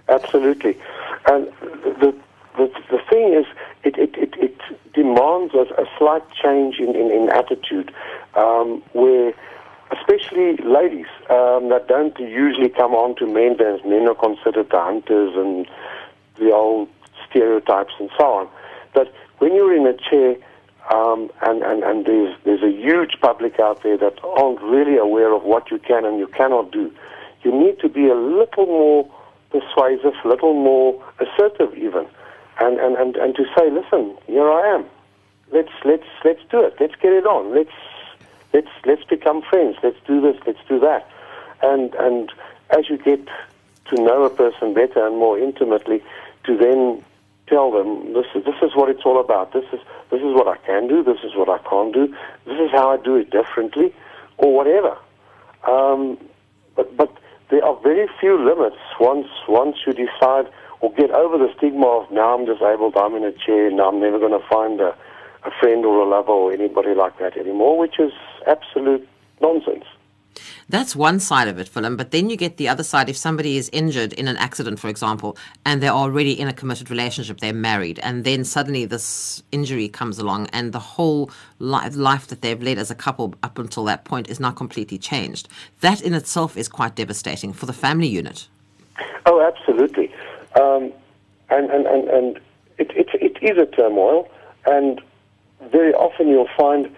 Absolutely. 0.08 0.76
And 1.28 1.46
the, 2.00 2.12
the, 2.56 2.66
the 2.90 2.98
thing 3.08 3.32
is, 3.32 3.46
it, 3.84 3.96
it, 3.96 4.16
it, 4.16 4.34
it 4.38 4.60
demands 4.92 5.54
a, 5.54 5.66
a 5.80 5.86
slight 5.96 6.24
change 6.32 6.80
in, 6.80 6.96
in, 6.96 7.12
in 7.12 7.28
attitude 7.28 7.94
um, 8.34 8.82
where, 8.92 9.32
especially 9.92 10.56
ladies 10.64 11.06
um, 11.30 11.68
that 11.68 11.86
don't 11.86 12.18
usually 12.18 12.70
come 12.70 12.92
on 12.92 13.14
to 13.16 13.26
men 13.26 13.52
as 13.60 13.84
men 13.84 14.08
are 14.08 14.16
considered 14.16 14.68
the 14.70 14.80
hunters 14.80 15.36
and 15.36 15.68
the 16.38 16.52
old 16.52 16.88
stereotypes 17.30 17.92
and 18.00 18.10
so 18.18 18.24
on. 18.24 18.48
But 18.94 19.14
when 19.38 19.54
you're 19.54 19.76
in 19.76 19.86
a 19.86 19.94
chair, 19.94 20.34
um, 20.92 21.30
and, 21.42 21.62
and, 21.62 21.82
and 21.82 22.06
there's, 22.06 22.36
there's 22.44 22.62
a 22.62 22.70
huge 22.70 23.16
public 23.20 23.58
out 23.58 23.82
there 23.82 23.96
that 23.98 24.22
aren't 24.22 24.62
really 24.62 24.96
aware 24.96 25.32
of 25.34 25.42
what 25.42 25.70
you 25.70 25.78
can 25.78 26.04
and 26.04 26.18
you 26.18 26.28
cannot 26.28 26.70
do. 26.70 26.92
You 27.42 27.52
need 27.52 27.80
to 27.80 27.88
be 27.88 28.08
a 28.08 28.14
little 28.14 28.66
more 28.66 29.10
persuasive, 29.50 30.14
a 30.24 30.28
little 30.28 30.54
more 30.54 31.02
assertive 31.18 31.76
even, 31.76 32.06
and, 32.60 32.78
and, 32.78 32.96
and, 32.96 33.16
and 33.16 33.34
to 33.36 33.44
say, 33.56 33.70
listen, 33.70 34.16
here 34.26 34.48
I 34.50 34.74
am. 34.74 34.86
Let's, 35.52 35.72
let's, 35.84 36.06
let's 36.24 36.40
do 36.50 36.64
it. 36.64 36.74
Let's 36.80 36.94
get 36.96 37.12
it 37.12 37.26
on. 37.26 37.54
Let's, 37.54 37.70
let's, 38.52 38.70
let's 38.84 39.04
become 39.04 39.42
friends. 39.42 39.76
Let's 39.82 39.98
do 40.06 40.20
this. 40.20 40.36
Let's 40.46 40.58
do 40.68 40.80
that. 40.80 41.08
And, 41.62 41.94
and 41.94 42.32
as 42.70 42.88
you 42.88 42.98
get 42.98 43.26
to 43.90 44.02
know 44.02 44.24
a 44.24 44.30
person 44.30 44.74
better 44.74 45.06
and 45.06 45.16
more 45.16 45.38
intimately, 45.38 46.02
to 46.44 46.56
then 46.56 47.04
tell 47.48 47.70
them 47.70 48.12
this 48.12 48.26
is 48.34 48.44
this 48.44 48.60
is 48.62 48.74
what 48.74 48.88
it's 48.88 49.02
all 49.04 49.20
about. 49.20 49.52
This 49.52 49.64
is 49.72 49.80
this 50.10 50.20
is 50.20 50.34
what 50.34 50.48
I 50.48 50.56
can 50.66 50.88
do. 50.88 51.02
This 51.02 51.18
is 51.24 51.32
what 51.34 51.48
I 51.48 51.58
can't 51.68 51.92
do. 51.92 52.08
This 52.44 52.58
is 52.58 52.70
how 52.72 52.90
I 52.90 52.96
do 52.96 53.16
it 53.16 53.30
differently, 53.30 53.94
or 54.38 54.54
whatever. 54.54 54.96
Um, 55.66 56.18
but 56.74 56.96
but 56.96 57.12
there 57.50 57.64
are 57.64 57.78
very 57.82 58.08
few 58.20 58.36
limits 58.38 58.76
once 59.00 59.28
once 59.48 59.76
you 59.86 59.92
decide 59.92 60.46
or 60.80 60.92
get 60.92 61.10
over 61.10 61.38
the 61.38 61.52
stigma 61.56 61.86
of 61.86 62.10
now 62.10 62.36
I'm 62.36 62.44
disabled, 62.44 62.96
I'm 62.96 63.14
in 63.14 63.24
a 63.24 63.32
chair, 63.32 63.70
now 63.70 63.88
I'm 63.88 64.00
never 64.00 64.18
going 64.18 64.38
to 64.38 64.46
find 64.46 64.80
a, 64.80 64.94
a 65.44 65.50
friend 65.58 65.84
or 65.86 66.00
a 66.00 66.08
lover 66.08 66.32
or 66.32 66.52
anybody 66.52 66.94
like 66.94 67.18
that 67.18 67.36
anymore, 67.36 67.78
which 67.78 67.98
is 67.98 68.12
absolute 68.46 69.08
nonsense. 69.40 69.84
That's 70.68 70.94
one 70.96 71.20
side 71.20 71.48
of 71.48 71.58
it, 71.58 71.68
Philip. 71.68 71.96
But 71.96 72.10
then 72.10 72.30
you 72.30 72.36
get 72.36 72.56
the 72.56 72.68
other 72.68 72.82
side. 72.82 73.08
If 73.08 73.16
somebody 73.16 73.56
is 73.56 73.68
injured 73.72 74.12
in 74.14 74.28
an 74.28 74.36
accident, 74.36 74.78
for 74.78 74.88
example, 74.88 75.36
and 75.64 75.82
they're 75.82 75.90
already 75.90 76.32
in 76.38 76.48
a 76.48 76.52
committed 76.52 76.90
relationship, 76.90 77.40
they're 77.40 77.52
married, 77.52 77.98
and 78.00 78.24
then 78.24 78.44
suddenly 78.44 78.84
this 78.84 79.42
injury 79.52 79.88
comes 79.88 80.18
along, 80.18 80.48
and 80.52 80.72
the 80.72 80.78
whole 80.78 81.30
li- 81.58 81.88
life 81.90 82.26
that 82.26 82.42
they've 82.42 82.62
led 82.62 82.78
as 82.78 82.90
a 82.90 82.94
couple 82.94 83.34
up 83.42 83.58
until 83.58 83.84
that 83.84 84.04
point 84.04 84.28
is 84.28 84.40
now 84.40 84.50
completely 84.50 84.98
changed. 84.98 85.48
That 85.80 86.00
in 86.00 86.14
itself 86.14 86.56
is 86.56 86.68
quite 86.68 86.94
devastating 86.94 87.52
for 87.52 87.66
the 87.66 87.72
family 87.72 88.08
unit. 88.08 88.48
Oh, 89.26 89.40
absolutely. 89.40 90.12
Um, 90.60 90.92
and 91.50 91.70
and, 91.70 91.86
and, 91.86 92.08
and 92.08 92.40
it, 92.78 92.90
it, 92.90 93.08
it 93.14 93.38
is 93.42 93.58
a 93.58 93.66
turmoil, 93.66 94.28
and 94.66 95.00
very 95.72 95.94
often 95.94 96.28
you'll 96.28 96.48
find, 96.56 96.94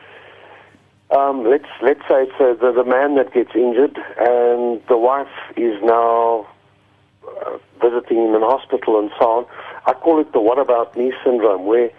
um, 1.11 1.45
let's 1.49 1.69
let's 1.83 2.01
say 2.03 2.25
it's 2.25 2.33
uh, 2.41 2.55
the, 2.61 2.73
the 2.73 2.85
man 2.85 3.17
that 3.17 3.33
gets 3.33 3.51
injured, 3.55 3.97
and 4.19 4.83
the 4.89 4.97
wife 4.97 5.33
is 5.57 5.81
now 5.83 6.47
uh, 7.27 7.59
visiting 7.81 8.29
him 8.29 8.35
in 8.35 8.43
hospital 8.43 8.99
and 8.99 9.11
so 9.19 9.25
on. 9.25 9.47
I 9.87 9.95
call 9.95 10.21
it 10.21 10.33
the 10.33 10.41
"what 10.41 10.59
about 10.59 10.97
me" 10.97 11.13
syndrome, 11.25 11.67
where 11.67 11.91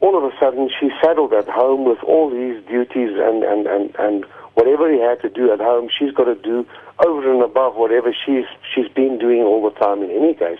all 0.00 0.16
of 0.16 0.24
a 0.24 0.34
sudden 0.38 0.70
she's 0.78 0.92
saddled 1.02 1.32
at 1.32 1.48
home 1.48 1.84
with 1.84 1.98
all 2.04 2.30
these 2.30 2.62
duties 2.66 3.16
and, 3.16 3.42
and, 3.42 3.66
and, 3.66 3.94
and 3.98 4.24
whatever 4.54 4.92
he 4.92 5.00
had 5.00 5.20
to 5.22 5.30
do 5.30 5.52
at 5.52 5.58
home, 5.58 5.88
she's 5.96 6.12
got 6.12 6.24
to 6.24 6.34
do 6.34 6.66
over 7.04 7.32
and 7.32 7.42
above 7.42 7.76
whatever 7.76 8.14
she's 8.14 8.44
she's 8.74 8.88
been 8.88 9.18
doing 9.18 9.42
all 9.42 9.62
the 9.62 9.78
time 9.78 10.02
in 10.02 10.10
any 10.10 10.34
case. 10.34 10.58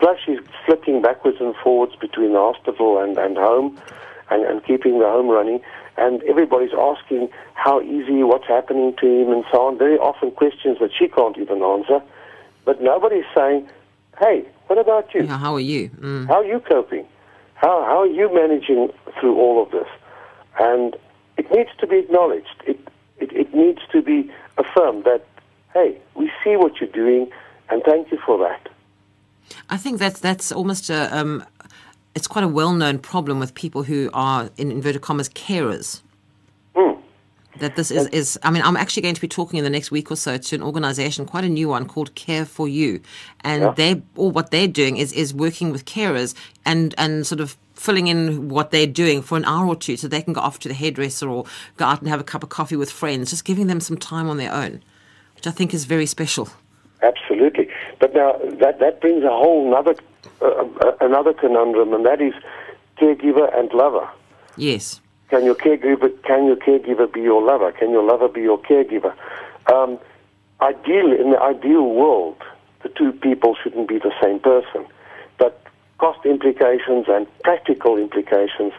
Plus 0.00 0.18
she's 0.24 0.38
flicking 0.66 1.02
backwards 1.02 1.38
and 1.40 1.54
forwards 1.62 1.96
between 1.96 2.32
the 2.32 2.38
hospital 2.38 3.02
and, 3.02 3.16
and 3.18 3.36
home 3.36 3.78
and, 4.30 4.44
and 4.44 4.64
keeping 4.64 4.98
the 4.98 5.06
home 5.06 5.28
running. 5.28 5.60
And 5.98 6.22
everybody's 6.22 6.72
asking 6.72 7.28
how 7.54 7.80
easy, 7.82 8.22
what's 8.22 8.46
happening 8.46 8.94
to 9.00 9.06
him 9.06 9.32
and 9.32 9.44
so 9.50 9.66
on. 9.66 9.78
Very 9.78 9.98
often 9.98 10.30
questions 10.30 10.78
that 10.80 10.90
she 10.96 11.08
can't 11.08 11.36
even 11.36 11.62
answer. 11.62 12.00
But 12.64 12.80
nobody's 12.80 13.24
saying, 13.34 13.68
hey, 14.18 14.46
what 14.68 14.78
about 14.78 15.12
you? 15.14 15.24
Yeah, 15.24 15.38
how 15.38 15.54
are 15.54 15.60
you? 15.60 15.90
Mm. 15.90 16.26
How 16.28 16.36
are 16.42 16.44
you 16.44 16.60
coping? 16.60 17.06
How, 17.54 17.84
how 17.84 18.02
are 18.02 18.06
you 18.06 18.32
managing 18.32 18.90
through 19.18 19.36
all 19.36 19.62
of 19.62 19.70
this? 19.72 19.88
And 20.60 20.96
it 21.36 21.50
needs 21.50 21.70
to 21.78 21.86
be 21.86 21.98
acknowledged. 21.98 22.62
It, 22.66 22.78
it, 23.18 23.32
it 23.32 23.54
needs 23.54 23.80
to 23.92 24.02
be 24.02 24.30
affirmed 24.56 25.04
that, 25.04 25.26
hey, 25.74 25.98
we 26.14 26.30
see 26.44 26.56
what 26.56 26.80
you're 26.80 26.90
doing, 26.90 27.30
and 27.70 27.82
thank 27.84 28.12
you 28.12 28.18
for 28.24 28.38
that. 28.38 28.68
I 29.70 29.76
think 29.76 29.98
that's 29.98 30.20
that's 30.20 30.52
almost 30.52 30.90
a 30.90 31.16
um, 31.16 31.44
it's 32.14 32.26
quite 32.26 32.44
a 32.44 32.48
well-known 32.48 32.98
problem 32.98 33.38
with 33.38 33.54
people 33.54 33.82
who 33.82 34.10
are 34.12 34.50
in 34.56 34.70
inverted 34.70 35.02
commas 35.02 35.28
carers. 35.28 36.00
Hmm. 36.74 37.00
That 37.58 37.76
this 37.76 37.90
is, 37.90 38.06
is 38.08 38.38
I 38.42 38.50
mean 38.50 38.62
I'm 38.62 38.76
actually 38.76 39.02
going 39.02 39.14
to 39.14 39.20
be 39.20 39.28
talking 39.28 39.58
in 39.58 39.64
the 39.64 39.70
next 39.70 39.90
week 39.90 40.10
or 40.10 40.16
so 40.16 40.36
to 40.38 40.54
an 40.56 40.62
organisation, 40.62 41.26
quite 41.26 41.44
a 41.44 41.48
new 41.48 41.68
one 41.68 41.86
called 41.86 42.14
Care 42.14 42.44
for 42.44 42.68
You, 42.68 43.00
and 43.40 43.62
Yeah. 43.62 43.72
they 43.76 44.02
all 44.16 44.30
what 44.30 44.50
they're 44.50 44.68
doing 44.68 44.96
is 44.96 45.12
is 45.12 45.34
working 45.34 45.70
with 45.72 45.84
carers 45.84 46.34
and 46.64 46.94
and 46.98 47.26
sort 47.26 47.40
of 47.40 47.56
filling 47.74 48.08
in 48.08 48.48
what 48.48 48.70
they're 48.72 48.86
doing 48.88 49.22
for 49.22 49.36
an 49.36 49.44
hour 49.44 49.66
or 49.66 49.76
two 49.76 49.96
so 49.96 50.08
they 50.08 50.20
can 50.22 50.32
go 50.32 50.40
off 50.40 50.58
to 50.58 50.68
the 50.68 50.74
hairdresser 50.74 51.28
or 51.28 51.44
go 51.76 51.84
out 51.84 52.00
and 52.00 52.08
have 52.08 52.20
a 52.20 52.24
cup 52.24 52.42
of 52.42 52.48
coffee 52.48 52.74
with 52.76 52.90
friends, 52.90 53.30
just 53.30 53.44
giving 53.44 53.68
them 53.68 53.80
some 53.80 53.96
time 53.96 54.28
on 54.28 54.36
their 54.36 54.52
own, 54.52 54.82
which 55.36 55.46
I 55.46 55.52
think 55.52 55.72
is 55.72 55.84
very 55.84 56.06
special. 56.06 56.48
Absolutely. 57.02 57.68
But 58.00 58.14
now 58.14 58.32
that, 58.60 58.80
that 58.80 59.00
brings 59.00 59.22
a 59.22 59.28
whole 59.28 59.68
another, 59.68 59.94
uh, 60.40 60.46
uh, 60.46 60.92
another 61.00 61.32
conundrum, 61.32 61.92
and 61.92 62.04
that 62.06 62.20
is 62.20 62.34
caregiver 62.98 63.56
and 63.58 63.72
lover. 63.72 64.08
Yes. 64.56 65.00
Can 65.30 65.44
your 65.44 65.54
caregiver 65.54 66.10
can 66.22 66.46
your 66.46 66.56
caregiver 66.56 67.12
be 67.12 67.20
your 67.20 67.42
lover? 67.42 67.72
Can 67.72 67.90
your 67.90 68.02
lover 68.02 68.28
be 68.28 68.42
your 68.42 68.58
caregiver? 68.58 69.14
Um, 69.72 69.98
ideal 70.60 71.12
in 71.12 71.30
the 71.30 71.40
ideal 71.40 71.90
world, 71.90 72.36
the 72.82 72.88
two 72.88 73.12
people 73.12 73.56
shouldn't 73.62 73.88
be 73.88 73.98
the 73.98 74.12
same 74.22 74.40
person, 74.40 74.86
but 75.38 75.62
cost 75.98 76.24
implications 76.24 77.06
and 77.08 77.26
practical 77.42 77.96
implications 77.96 78.72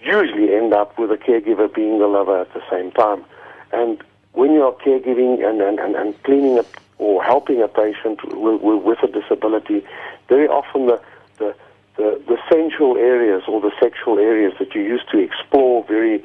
usually 0.00 0.54
end 0.54 0.72
up 0.72 0.98
with 0.98 1.10
a 1.10 1.16
caregiver 1.16 1.72
being 1.72 1.98
the 1.98 2.06
lover 2.06 2.40
at 2.40 2.52
the 2.54 2.62
same 2.70 2.90
time. 2.92 3.24
And 3.72 4.02
when 4.32 4.52
you 4.52 4.62
are 4.64 4.72
caregiving 4.72 5.44
and, 5.44 5.60
and, 5.60 5.78
and, 5.78 5.94
and 5.94 6.22
cleaning 6.22 6.58
up 6.58 6.66
or 6.98 7.22
helping 7.22 7.62
a 7.62 7.68
patient 7.68 8.22
with, 8.24 8.60
with, 8.60 8.82
with 8.82 8.98
a 9.02 9.08
disability, 9.08 9.84
very 10.30 10.48
often 10.48 10.86
the, 10.86 11.02
the, 11.38 11.54
the, 11.98 12.22
the 12.26 12.38
sensual 12.50 12.96
areas 12.96 13.42
or 13.46 13.60
the 13.60 13.72
sexual 13.78 14.18
areas 14.18 14.54
that 14.58 14.74
you 14.74 14.80
used 14.80 15.10
to 15.10 15.18
explore 15.18 15.84
very 15.84 16.24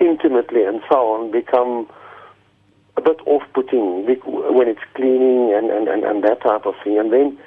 intimately 0.00 0.64
and 0.64 0.82
so 0.90 1.14
on 1.14 1.30
become 1.30 1.88
a 2.98 3.00
bit 3.00 3.16
off-putting 3.26 4.04
when 4.54 4.68
it's 4.68 4.82
cleaning 4.94 5.54
and, 5.54 5.70
and, 5.70 5.88
and, 5.88 6.02
and 6.04 6.24
that 6.24 6.42
type 6.42 6.66
of 6.66 6.74
thing. 6.82 6.98
And 6.98 7.12
then 7.12 7.38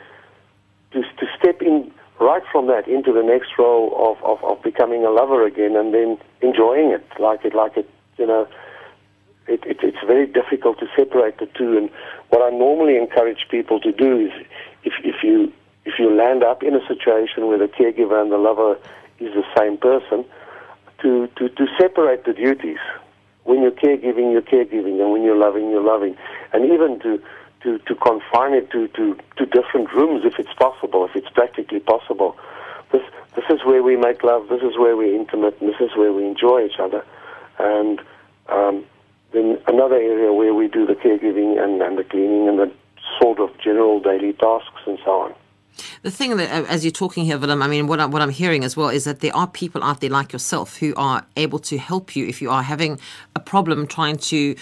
to, 0.93 1.01
to 1.01 1.25
step 1.37 1.61
in 1.61 1.91
right 2.19 2.43
from 2.51 2.67
that 2.67 2.87
into 2.87 3.11
the 3.11 3.23
next 3.23 3.49
role 3.59 3.91
of, 3.99 4.23
of, 4.23 4.43
of 4.43 4.63
becoming 4.63 5.03
a 5.03 5.09
lover 5.09 5.45
again 5.45 5.75
and 5.75 5.93
then 5.93 6.17
enjoying 6.41 6.91
it 6.91 7.05
like 7.19 7.43
it, 7.43 7.53
like 7.53 7.75
it, 7.75 7.89
you 8.17 8.25
know, 8.25 8.47
it, 9.47 9.61
it, 9.65 9.77
it's 9.83 9.97
very 10.07 10.25
difficult 10.25 10.79
to 10.79 10.87
separate 10.95 11.37
the 11.39 11.47
two. 11.47 11.77
And 11.77 11.89
what 12.29 12.41
I 12.41 12.55
normally 12.55 12.95
encourage 12.95 13.47
people 13.49 13.79
to 13.81 13.91
do 13.91 14.27
is 14.27 14.47
if, 14.83 14.93
if 15.03 15.23
you 15.23 15.51
if 15.85 15.97
you 15.97 16.15
land 16.15 16.43
up 16.43 16.63
in 16.63 16.75
a 16.75 16.87
situation 16.87 17.47
where 17.47 17.57
the 17.57 17.67
caregiver 17.67 18.21
and 18.21 18.31
the 18.31 18.37
lover 18.37 18.77
is 19.19 19.33
the 19.33 19.43
same 19.57 19.77
person, 19.77 20.25
to, 21.01 21.27
to, 21.35 21.49
to 21.49 21.67
separate 21.79 22.25
the 22.25 22.33
duties. 22.33 22.77
When 23.43 23.61
you're 23.61 23.71
caregiving, 23.71 24.31
you're 24.31 24.43
caregiving, 24.43 25.01
and 25.01 25.11
when 25.11 25.23
you're 25.23 25.37
loving, 25.37 25.71
you're 25.71 25.83
loving. 25.83 26.15
And 26.53 26.71
even 26.71 26.99
to, 26.99 27.21
to, 27.63 27.79
to 27.79 27.95
confine 27.95 28.53
it 28.53 28.69
to, 28.71 28.87
to, 28.89 29.17
to 29.37 29.45
different 29.45 29.91
rooms 29.93 30.23
if 30.25 30.37
it's 30.39 30.53
possible, 30.53 31.05
if 31.05 31.15
it's 31.15 31.29
practically 31.29 31.79
possible. 31.79 32.37
This, 32.91 33.01
this 33.35 33.45
is 33.49 33.65
where 33.65 33.81
we 33.81 33.95
make 33.95 34.23
love, 34.23 34.49
this 34.49 34.61
is 34.61 34.77
where 34.77 34.95
we're 34.95 35.15
intimate, 35.15 35.59
and 35.59 35.69
this 35.69 35.79
is 35.79 35.95
where 35.95 36.13
we 36.13 36.25
enjoy 36.25 36.65
each 36.65 36.79
other. 36.79 37.03
And 37.57 37.99
um, 38.49 38.85
then 39.33 39.59
another 39.67 39.95
area 39.95 40.31
where 40.33 40.53
we 40.53 40.67
do 40.67 40.85
the 40.85 40.93
caregiving 40.93 41.61
and, 41.61 41.81
and 41.81 41.97
the 41.97 42.03
cleaning 42.03 42.47
and 42.47 42.59
the 42.59 42.71
sort 43.19 43.39
of 43.39 43.49
general 43.59 43.99
daily 43.99 44.33
tasks 44.33 44.81
and 44.85 44.99
so 45.03 45.11
on. 45.11 45.35
The 46.03 46.11
thing 46.11 46.35
that, 46.37 46.49
as 46.67 46.83
you're 46.83 46.91
talking 46.91 47.25
here, 47.25 47.37
Willem, 47.37 47.61
I 47.61 47.67
mean, 47.67 47.85
what, 47.85 47.99
I, 47.99 48.05
what 48.07 48.21
I'm 48.23 48.31
hearing 48.31 48.63
as 48.63 48.75
well 48.75 48.89
is 48.89 49.03
that 49.03 49.19
there 49.19 49.35
are 49.35 49.47
people 49.47 49.83
out 49.83 50.01
there 50.01 50.09
like 50.09 50.33
yourself 50.33 50.77
who 50.77 50.93
are 50.95 51.23
able 51.37 51.59
to 51.59 51.77
help 51.77 52.15
you 52.15 52.25
if 52.25 52.41
you 52.41 52.49
are 52.49 52.63
having 52.63 52.99
a 53.35 53.39
problem 53.39 53.85
trying 53.85 54.17
to 54.17 54.55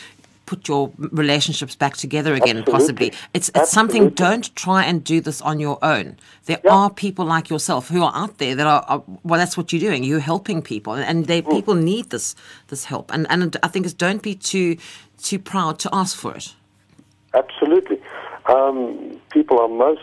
put 0.45 0.67
your 0.67 0.91
relationships 0.97 1.75
back 1.75 1.95
together 1.95 2.33
again, 2.33 2.57
Absolutely. 2.57 2.71
possibly. 2.73 3.13
It's, 3.35 3.49
it's 3.53 3.71
something, 3.71 4.09
don't 4.09 4.53
try 4.55 4.83
and 4.83 5.03
do 5.03 5.21
this 5.21 5.41
on 5.41 5.59
your 5.59 5.77
own. 5.83 6.17
There 6.45 6.59
Yeah. 6.65 6.73
are 6.73 6.89
people 6.89 7.23
like 7.23 7.49
yourself 7.51 7.87
who 7.87 8.03
are 8.03 8.11
out 8.15 8.39
there 8.39 8.55
that 8.55 8.65
are, 8.65 8.83
are 8.87 9.03
well, 9.23 9.39
that's 9.39 9.55
what 9.55 9.71
you're 9.71 9.79
doing. 9.79 10.03
You're 10.03 10.19
helping 10.19 10.61
people, 10.63 10.93
and, 10.93 11.05
and 11.05 11.27
they, 11.27 11.43
people 11.43 11.75
need 11.75 12.09
this 12.09 12.35
this 12.67 12.85
help. 12.85 13.13
And, 13.13 13.27
and 13.29 13.55
I 13.61 13.67
think 13.67 13.85
it's 13.85 13.93
don't 13.93 14.23
be 14.23 14.33
too 14.33 14.77
too 15.21 15.37
proud 15.37 15.77
to 15.79 15.89
ask 15.93 16.17
for 16.17 16.35
it. 16.35 16.55
Absolutely. 17.35 18.01
Um, 18.47 19.21
people 19.29 19.59
are 19.59 19.67
most 19.67 20.01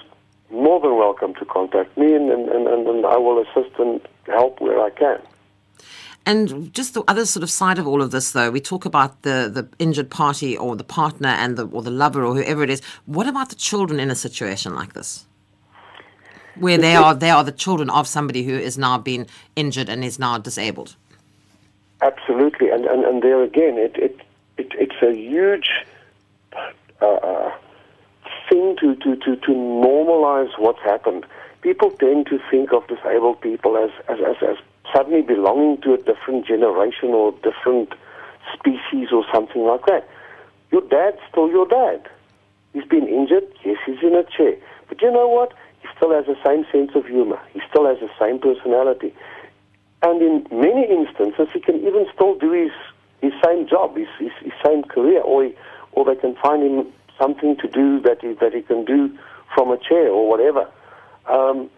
more 0.51 0.81
than 0.81 0.97
welcome 0.97 1.35
to 1.35 1.45
contact 1.45 1.97
me, 1.97 2.15
and, 2.15 2.31
and, 2.31 2.49
and, 2.49 2.87
and 2.87 3.07
I 3.07 3.17
will 3.17 3.43
assist 3.43 3.79
and 3.79 4.01
help 4.27 4.61
where 4.61 4.81
I 4.81 4.91
can. 4.91 5.21
And 6.25 6.73
just 6.75 6.95
the 6.95 7.05
other 7.07 7.25
sort 7.25 7.45
of 7.45 7.51
side 7.51 7.79
of 7.79 7.87
all 7.87 8.03
of 8.03 8.11
this, 8.11 8.33
though, 8.33 8.51
we 8.51 8.61
talk 8.61 8.85
about 8.85 9.23
the, 9.23 9.49
the 9.53 9.69
injured 9.79 10.11
party 10.11 10.57
or 10.57 10.75
the 10.75 10.83
partner 10.83 11.29
and 11.29 11.57
the 11.57 11.69
or 11.69 11.83
the 11.83 11.91
lover 11.91 12.25
or 12.25 12.35
whoever 12.35 12.65
it 12.65 12.71
is. 12.71 12.83
What 13.05 13.29
about 13.29 13.49
the 13.49 13.55
children 13.55 14.01
in 14.01 14.11
a 14.11 14.17
situation 14.17 14.75
like 14.75 14.95
this, 14.95 15.25
where 16.57 16.79
they 16.79 16.97
are 16.97 17.15
they 17.15 17.31
are 17.31 17.45
the 17.45 17.53
children 17.53 17.91
of 17.91 18.09
somebody 18.09 18.43
who 18.43 18.55
is 18.59 18.77
now 18.77 18.99
been 18.99 19.29
injured 19.55 19.89
and 19.89 20.05
is 20.05 20.19
now 20.19 20.37
disabled? 20.39 20.97
Absolutely, 22.03 22.71
and, 22.71 22.85
and, 22.87 23.05
and 23.05 23.23
there 23.23 23.43
again, 23.43 23.79
it, 23.79 23.97
it, 23.97 24.21
it 24.59 24.73
it's 24.75 25.03
a 25.03 25.15
huge 25.15 25.71
uh, 27.01 27.07
uh, 27.07 27.53
thing 28.49 28.77
to, 28.81 28.95
to, 28.97 29.17
to, 29.17 29.37
to 29.37 29.53
normalize 29.53 30.51
what's 30.59 30.83
happened. 30.83 31.27
People 31.63 31.91
tend 31.91 32.27
to 32.27 32.39
think 32.51 32.73
of 32.73 32.87
disabled 32.87 33.41
people 33.41 33.77
as, 33.77 33.91
as, 34.09 34.19
as, 34.21 34.37
as 34.43 34.57
suddenly 34.95 35.23
belonging 35.23 35.81
to 35.83 35.95
a 35.95 35.99
different 35.99 36.47
generation 36.47 37.11
or 37.11 37.33
different 37.43 37.93
species 38.55 39.09
or 39.13 39.25
something 39.33 39.65
like 39.65 39.85
that. 39.87 40.09
Your 40.71 40.83
dad's 40.83 41.19
still 41.31 41.49
your 41.49 41.67
dad. 41.67 42.09
He's 42.73 42.85
been 42.85 43.09
injured, 43.09 43.47
yes, 43.65 43.79
he's 43.87 44.03
in 44.03 44.15
a 44.15 44.25
chair. 44.25 44.57
But 44.89 45.01
you 45.01 45.11
know 45.11 45.29
what? 45.29 45.53
He 45.81 45.89
still 45.97 46.13
has 46.13 46.27
the 46.27 46.37
same 46.45 46.67
sense 46.71 46.93
of 46.95 47.07
humor. 47.07 47.41
He 47.53 47.61
still 47.69 47.87
has 47.87 47.99
the 48.01 48.11
same 48.21 48.39
personality. 48.39 49.15
And 50.03 50.21
in 50.21 50.47
many 50.51 50.87
instances, 50.89 51.49
he 51.53 51.61
can 51.61 51.77
even 51.77 52.07
still 52.15 52.37
do 52.39 52.53
his, 52.53 52.71
his 53.23 53.33
same 53.45 53.67
job, 53.67 53.97
his, 53.97 54.09
his, 54.19 54.33
his 54.43 54.53
same 54.65 54.83
career, 54.85 55.23
or, 55.23 55.45
he, 55.45 55.55
or 55.93 56.05
they 56.05 56.21
can 56.21 56.37
find 56.37 56.63
him 56.63 56.93
something 57.19 57.57
to 57.57 57.69
do 57.69 58.01
that 58.01 58.19
he, 58.21 58.33
that 58.35 58.53
he 58.55 58.63
can 58.63 58.85
do 58.85 59.17
from 59.55 59.71
a 59.71 59.79
chair 59.79 60.09
or 60.09 60.29
whatever. 60.29 60.69
Um, 61.27 61.71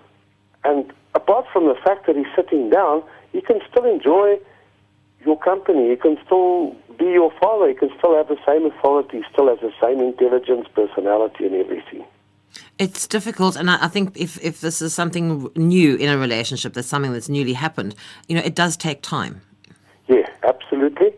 and 0.65 0.93
apart 1.15 1.47
from 1.53 1.67
the 1.67 1.75
fact 1.85 2.07
that 2.07 2.17
he's 2.17 2.27
sitting 2.35 2.71
down, 2.71 3.03
he 3.33 3.41
can 3.41 3.61
still 3.71 3.85
enjoy 3.85 4.39
your 5.25 5.39
company. 5.39 5.91
He 5.91 5.97
can 5.97 6.19
still 6.25 6.75
be 6.99 7.07
your 7.07 7.33
father. 7.41 7.69
He 7.69 7.75
can 7.75 7.91
still 7.99 8.17
have 8.17 8.29
the 8.29 8.39
same 8.47 8.67
authority, 8.67 9.23
still 9.33 9.49
has 9.49 9.61
the 9.61 9.73
same 9.83 10.01
intelligence, 10.01 10.67
personality, 10.75 11.47
and 11.47 11.55
everything. 11.55 12.05
It's 12.79 13.07
difficult, 13.07 13.57
and 13.57 13.71
I, 13.71 13.85
I 13.85 13.89
think 13.89 14.17
if 14.17 14.43
if 14.43 14.61
this 14.61 14.81
is 14.81 14.95
something 14.95 15.51
new 15.57 15.97
in 15.97 16.09
a 16.09 16.17
relationship, 16.17 16.73
that's 16.75 16.89
something 16.89 17.13
that's 17.13 17.29
newly 17.29 17.53
happened. 17.53 17.95
You 18.29 18.37
know, 18.37 18.43
it 18.43 18.55
does 18.55 18.77
take 18.77 19.03
time. 19.03 19.41
Yeah, 20.09 20.27
absolutely. 20.45 21.09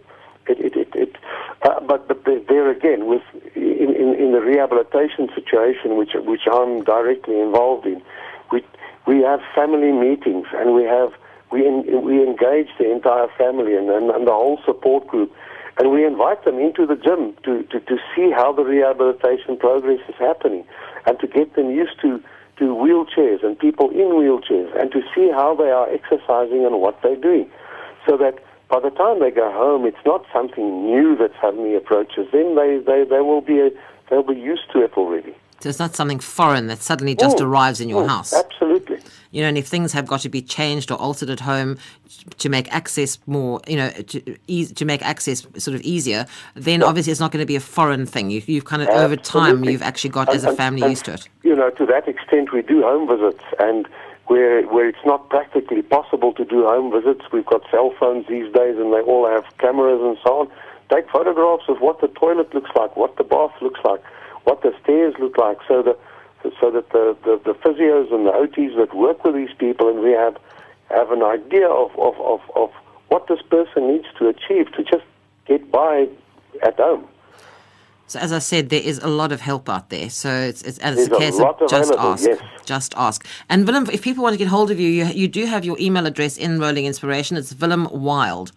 It, 0.49 0.59
it, 0.59 0.77
it, 0.77 0.89
it, 0.95 1.16
uh, 1.62 1.81
but 1.81 2.09
but 2.09 2.25
there- 2.25 2.41
there 2.49 2.71
again, 2.71 3.07
with 3.07 3.23
in, 3.95 4.14
in, 4.14 4.14
in 4.14 4.32
the 4.32 4.41
rehabilitation 4.41 5.28
situation, 5.34 5.97
which 5.97 6.12
which 6.14 6.43
I'm 6.51 6.84
directly 6.84 7.41
involved 7.41 7.86
in, 7.86 8.03
we 8.53 8.64
we 9.07 9.22
have 9.22 9.41
family 9.55 9.93
meetings 9.93 10.47
and 10.55 10.74
we 10.74 10.84
have 10.84 11.12
we 11.51 11.62
we 11.62 12.22
engage 12.22 12.68
the 12.78 12.91
entire 12.91 13.28
family 13.36 13.74
and, 13.76 13.91
and, 13.91 14.11
and 14.11 14.26
the 14.26 14.32
whole 14.32 14.61
support 14.64 15.07
group, 15.07 15.32
and 15.78 15.91
we 15.91 16.05
invite 16.05 16.45
them 16.45 16.59
into 16.59 16.86
the 16.86 16.97
gym 16.97 17.34
to, 17.45 17.62
to, 17.64 17.80
to 17.80 17.97
see 18.14 18.30
how 18.30 18.53
the 18.53 18.64
rehabilitation 18.64 19.57
progress 19.57 20.01
is 20.09 20.14
happening, 20.18 20.64
and 21.07 21.18
to 21.20 21.26
get 21.26 21.55
them 21.55 21.70
used 21.70 22.01
to 22.01 22.22
to 22.59 22.74
wheelchairs 22.76 23.43
and 23.43 23.59
people 23.59 23.88
in 23.91 24.12
wheelchairs, 24.20 24.70
and 24.78 24.93
to 24.93 25.01
see 25.14 25.30
how 25.30 25.55
they 25.55 25.70
are 25.70 25.88
exercising 25.88 26.64
and 26.66 26.80
what 26.80 27.01
they're 27.03 27.16
doing. 27.16 27.51
So 28.07 28.16
that 28.18 28.38
by 28.71 28.81
the 28.81 28.91
time 28.91 29.21
they 29.21 29.31
go 29.31 29.51
home, 29.53 29.85
it's 29.85 30.05
not 30.07 30.25
something 30.33 30.85
new 30.87 31.16
that 31.16 31.33
suddenly 31.41 31.75
approaches 31.75 32.31
them. 32.33 32.55
They 32.55 32.79
they, 32.79 33.05
they 33.05 33.21
will 33.21 33.41
be 33.41 33.61
a, 33.61 33.71
they'll 34.09 34.23
be 34.23 34.35
used 34.35 34.71
to 34.73 34.83
it 34.83 34.93
already. 34.97 35.35
So 35.61 35.68
it's 35.68 35.79
not 35.79 35.95
something 35.95 36.21
foreign 36.21 36.68
that 36.68 36.81
suddenly 36.81 37.14
just 37.14 37.37
Mm, 37.37 37.45
arrives 37.47 37.83
in 37.83 37.91
your 37.91 38.05
mm, 38.05 38.09
house. 38.09 38.33
Absolutely. 38.33 38.99
You 39.31 39.43
know, 39.43 39.49
and 39.49 39.59
if 39.59 39.66
things 39.68 39.93
have 39.93 40.07
got 40.07 40.21
to 40.21 40.31
be 40.31 40.41
changed 40.41 40.91
or 40.91 40.97
altered 40.99 41.29
at 41.29 41.41
home 41.41 41.77
to 42.39 42.49
make 42.49 42.73
access 42.75 43.18
more, 43.27 43.61
you 43.66 43.77
know, 43.77 43.91
to, 43.91 44.21
to 44.64 44.85
make 44.87 45.03
access 45.03 45.47
sort 45.59 45.75
of 45.75 45.83
easier, 45.83 46.25
then 46.55 46.83
obviously 46.83 47.11
it's 47.11 47.21
not 47.21 47.31
going 47.31 47.43
to 47.43 47.47
be 47.47 47.57
a 47.57 47.61
foreign 47.61 48.07
thing. 48.07 48.31
You, 48.31 48.43
you've 48.47 48.64
kind 48.64 48.81
of 48.83 48.89
over 48.89 49.16
time 49.16 49.62
you've 49.64 49.83
actually 49.83 50.11
got 50.11 50.29
And- 50.29 50.37
as 50.39 50.45
a 50.45 50.57
family 50.57 50.81
and, 50.83 50.91
used 50.93 51.05
to 51.05 51.12
it. 51.14 51.29
You 51.43 51.55
know, 51.55 51.68
to 51.71 51.85
that 51.87 52.09
extent, 52.09 52.53
we 52.55 52.62
do 52.62 52.81
home 52.83 53.07
visits, 53.07 53.45
and 53.59 53.87
where 54.31 54.62
where 54.68 54.89
it's 54.89 55.05
not 55.05 55.28
practically 55.28 55.83
possible 55.83 56.33
to 56.35 56.45
do 56.45 56.62
home 56.64 56.93
visits, 56.93 57.24
we've 57.33 57.47
got 57.47 57.62
cell 57.68 57.93
phones 57.99 58.28
these 58.28 58.51
days, 58.53 58.76
and 58.78 58.95
they 58.95 59.03
all 59.03 59.28
have 59.28 59.45
cameras 59.59 60.01
and 60.01 60.16
so 60.22 60.41
on. 60.41 60.51
Take 60.89 61.11
photographs 61.11 61.64
of 61.68 61.81
what 61.81 62.01
the 62.01 62.07
toilet 62.07 62.55
looks 62.55 62.70
like, 62.76 62.97
what 62.97 63.16
the 63.16 63.24
bath 63.24 63.55
looks 63.61 63.81
like, 63.85 64.03
what 64.45 64.62
the 64.62 64.72
stairs 64.83 65.14
look 65.18 65.37
like, 65.37 65.59
so 65.66 65.83
that 65.83 65.99
so 66.61 66.70
that 66.70 66.89
the, 66.91 67.16
the, 67.24 67.41
the 67.45 67.55
physios 67.59 68.14
and 68.14 68.24
the 68.24 68.31
OTs 68.31 68.76
that 68.76 68.95
work 68.95 69.24
with 69.24 69.35
these 69.35 69.55
people 69.59 69.89
in 69.89 69.97
rehab 69.97 70.39
have 70.91 71.09
have 71.09 71.11
an 71.11 71.22
idea 71.22 71.68
of, 71.68 71.91
of, 71.99 72.14
of, 72.20 72.41
of 72.55 72.70
what 73.09 73.26
this 73.26 73.43
person 73.43 73.89
needs 73.89 74.07
to 74.18 74.28
achieve 74.28 74.70
to 74.72 74.83
just 74.85 75.05
get 75.47 75.70
by 75.70 76.09
at 76.62 76.76
home. 76.76 77.07
So 78.11 78.19
as 78.19 78.33
I 78.33 78.41
said, 78.41 78.71
there 78.71 78.83
is 78.83 78.99
a 78.99 79.07
lot 79.07 79.31
of 79.31 79.41
help 79.41 79.69
out 79.69 79.91
there. 79.91 80.11
So 80.11 80.29
it's, 80.35 80.63
it's, 80.63 80.79
it's 80.83 81.09
a 81.09 81.15
a 81.15 81.19
case 81.19 81.39
lot 81.39 81.63
of 81.63 81.71
just 81.71 81.93
ask. 81.93 82.27
yes. 82.27 82.41
Just 82.65 82.93
ask. 82.97 83.25
And 83.49 83.65
Willem, 83.65 83.89
if 83.89 84.03
people 84.03 84.25
want 84.25 84.35
to 84.35 84.37
get 84.37 84.49
hold 84.49 84.73
of 84.73 84.81
you, 84.81 84.89
you, 84.89 85.05
you 85.05 85.29
do 85.29 85.47
have 85.47 85.65
your 85.65 85.77
email 85.79 86.07
address 86.07 86.37
in 86.37 86.59
Rolling 86.59 86.87
Inspiration. 86.87 87.37
It's 87.37 87.55
willemwild 87.55 88.51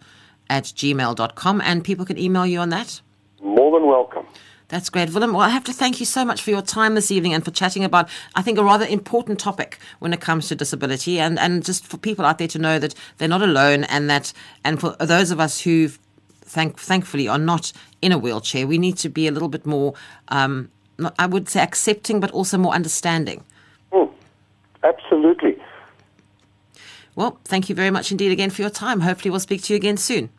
at 0.50 0.64
gmail.com. 0.64 1.60
And 1.60 1.84
people 1.84 2.04
can 2.04 2.18
email 2.18 2.44
you 2.44 2.58
on 2.58 2.70
that. 2.70 3.00
More 3.40 3.78
than 3.78 3.86
welcome. 3.86 4.26
That's 4.66 4.90
great. 4.90 5.10
Willem, 5.10 5.34
well, 5.34 5.42
I 5.42 5.50
have 5.50 5.62
to 5.64 5.72
thank 5.72 6.00
you 6.00 6.06
so 6.06 6.24
much 6.24 6.42
for 6.42 6.50
your 6.50 6.62
time 6.62 6.96
this 6.96 7.12
evening 7.12 7.32
and 7.32 7.44
for 7.44 7.52
chatting 7.52 7.84
about, 7.84 8.08
I 8.34 8.42
think, 8.42 8.58
a 8.58 8.64
rather 8.64 8.86
important 8.86 9.38
topic 9.38 9.78
when 10.00 10.12
it 10.12 10.20
comes 10.20 10.48
to 10.48 10.56
disability 10.56 11.20
and, 11.20 11.38
and 11.38 11.64
just 11.64 11.86
for 11.86 11.96
people 11.96 12.24
out 12.24 12.38
there 12.38 12.48
to 12.48 12.58
know 12.58 12.80
that 12.80 12.92
they're 13.18 13.28
not 13.28 13.42
alone 13.42 13.84
and 13.84 14.10
that, 14.10 14.32
and 14.64 14.80
for 14.80 14.96
those 14.98 15.30
of 15.30 15.38
us 15.38 15.60
who 15.60 15.90
thank, 16.44 16.78
thankfully 16.78 17.28
are 17.28 17.38
not 17.38 17.72
in 18.02 18.12
a 18.12 18.18
wheelchair, 18.18 18.66
we 18.66 18.78
need 18.78 18.96
to 18.98 19.08
be 19.08 19.26
a 19.26 19.32
little 19.32 19.48
bit 19.48 19.66
more, 19.66 19.94
um, 20.28 20.70
not, 20.98 21.14
I 21.18 21.26
would 21.26 21.48
say 21.48 21.60
accepting, 21.60 22.20
but 22.20 22.30
also 22.30 22.58
more 22.58 22.74
understanding. 22.74 23.44
Hmm. 23.92 24.12
Absolutely. 24.82 25.56
Well, 27.16 27.38
thank 27.44 27.68
you 27.68 27.74
very 27.74 27.90
much 27.90 28.10
indeed 28.10 28.32
again 28.32 28.50
for 28.50 28.62
your 28.62 28.70
time. 28.70 29.00
Hopefully, 29.00 29.30
we'll 29.30 29.40
speak 29.40 29.62
to 29.64 29.72
you 29.72 29.76
again 29.76 29.96
soon. 29.96 30.30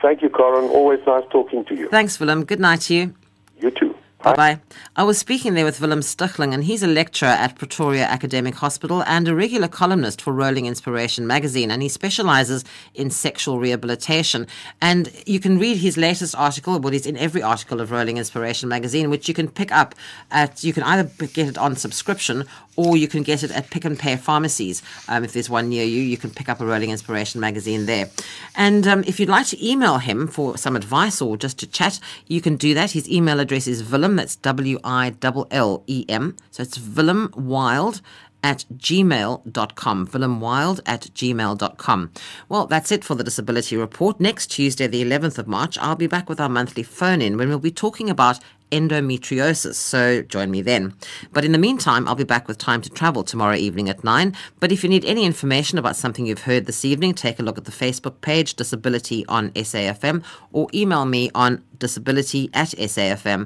Thank 0.00 0.22
you, 0.22 0.28
Karen. 0.28 0.68
Always 0.70 1.00
nice 1.06 1.24
talking 1.30 1.64
to 1.66 1.74
you. 1.74 1.88
Thanks, 1.88 2.18
Willem. 2.18 2.44
Good 2.44 2.60
night 2.60 2.82
to 2.82 2.94
you. 2.94 3.14
You 3.60 3.70
too. 3.70 3.93
Bye 4.24 4.34
bye. 4.34 4.60
I 4.96 5.02
was 5.02 5.18
speaking 5.18 5.52
there 5.52 5.66
with 5.66 5.82
Willem 5.82 6.00
Stichling, 6.00 6.54
and 6.54 6.64
he's 6.64 6.82
a 6.82 6.86
lecturer 6.86 7.28
at 7.28 7.58
Pretoria 7.58 8.04
Academic 8.04 8.54
Hospital 8.54 9.02
and 9.02 9.28
a 9.28 9.34
regular 9.34 9.68
columnist 9.68 10.22
for 10.22 10.32
Rolling 10.32 10.64
Inspiration 10.64 11.26
magazine, 11.26 11.70
and 11.70 11.82
he 11.82 11.90
specializes 11.90 12.64
in 12.94 13.10
sexual 13.10 13.58
rehabilitation. 13.58 14.46
And 14.80 15.12
you 15.26 15.40
can 15.40 15.58
read 15.58 15.76
his 15.76 15.98
latest 15.98 16.34
article, 16.36 16.78
well, 16.78 16.94
he's 16.94 17.06
in 17.06 17.18
every 17.18 17.42
article 17.42 17.82
of 17.82 17.90
Rolling 17.90 18.16
Inspiration 18.16 18.66
magazine, 18.66 19.10
which 19.10 19.28
you 19.28 19.34
can 19.34 19.46
pick 19.46 19.70
up 19.70 19.94
at, 20.30 20.64
you 20.64 20.72
can 20.72 20.84
either 20.84 21.10
get 21.26 21.46
it 21.46 21.58
on 21.58 21.76
subscription 21.76 22.46
or 22.76 22.96
you 22.96 23.06
can 23.06 23.22
get 23.22 23.42
it 23.42 23.50
at 23.50 23.70
Pick 23.70 23.84
n 23.84 23.96
Pay 23.96 24.16
pharmacies. 24.16 24.82
Um, 25.08 25.22
if 25.22 25.32
there's 25.32 25.50
one 25.50 25.68
near 25.68 25.84
you, 25.84 26.00
you 26.00 26.16
can 26.16 26.30
pick 26.30 26.48
up 26.48 26.60
a 26.60 26.66
Rolling 26.66 26.90
Inspiration 26.90 27.40
magazine 27.40 27.86
there. 27.86 28.10
And 28.56 28.86
um, 28.86 29.04
if 29.06 29.20
you'd 29.20 29.28
like 29.28 29.46
to 29.48 29.64
email 29.64 29.98
him 29.98 30.26
for 30.26 30.56
some 30.56 30.74
advice 30.74 31.20
or 31.20 31.36
just 31.36 31.58
to 31.58 31.66
chat, 31.66 32.00
you 32.26 32.40
can 32.40 32.56
do 32.56 32.74
that. 32.74 32.92
His 32.92 33.08
email 33.08 33.38
address 33.38 33.66
is 33.66 33.82
That's 34.16 34.36
W 34.36 34.78
I 34.84 35.14
L 35.22 35.46
L 35.50 35.84
E 35.86 36.04
M. 36.08 36.36
So 36.50 36.62
it's 36.62 36.78
Willem 36.78 37.32
Wild 37.36 38.00
at 38.44 38.66
gmail.com. 38.76 40.08
Willem 40.12 40.40
Wild 40.40 40.80
at 40.84 41.02
gmail.com. 41.14 42.10
Well, 42.48 42.66
that's 42.66 42.92
it 42.92 43.02
for 43.02 43.14
the 43.14 43.24
Disability 43.24 43.76
Report. 43.76 44.20
Next 44.20 44.48
Tuesday, 44.48 44.86
the 44.86 45.02
11th 45.02 45.38
of 45.38 45.48
March, 45.48 45.78
I'll 45.78 45.96
be 45.96 46.06
back 46.06 46.28
with 46.28 46.40
our 46.40 46.50
monthly 46.50 46.82
phone 46.82 47.22
in 47.22 47.38
when 47.38 47.48
we'll 47.48 47.58
be 47.58 47.70
talking 47.70 48.10
about 48.10 48.38
endometriosis. 48.70 49.74
So 49.74 50.22
join 50.22 50.50
me 50.50 50.62
then. 50.62 50.94
But 51.32 51.44
in 51.44 51.52
the 51.52 51.58
meantime, 51.58 52.08
I'll 52.08 52.14
be 52.14 52.24
back 52.24 52.48
with 52.48 52.58
Time 52.58 52.80
to 52.82 52.90
Travel 52.90 53.22
tomorrow 53.24 53.54
evening 53.56 53.88
at 53.88 54.04
9. 54.04 54.34
But 54.60 54.72
if 54.72 54.82
you 54.82 54.88
need 54.88 55.04
any 55.04 55.24
information 55.24 55.78
about 55.78 55.96
something 55.96 56.26
you've 56.26 56.42
heard 56.42 56.66
this 56.66 56.84
evening, 56.84 57.14
take 57.14 57.38
a 57.38 57.42
look 57.42 57.58
at 57.58 57.64
the 57.64 57.72
Facebook 57.72 58.20
page, 58.20 58.54
Disability 58.54 59.24
on 59.26 59.50
SAFM, 59.50 60.24
or 60.52 60.68
email 60.74 61.04
me 61.04 61.30
on 61.34 61.62
disability 61.78 62.50
at 62.54 62.68
safm.co.za. 62.68 63.44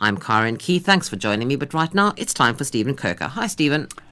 I'm 0.00 0.16
Karen 0.18 0.56
Key. 0.56 0.78
Thanks 0.78 1.08
for 1.08 1.16
joining 1.16 1.48
me. 1.48 1.56
But 1.56 1.74
right 1.74 1.92
now, 1.94 2.12
it's 2.16 2.34
time 2.34 2.54
for 2.54 2.64
Stephen 2.64 2.94
Kirker. 2.94 3.28
Hi, 3.28 3.46
Stephen. 3.46 3.88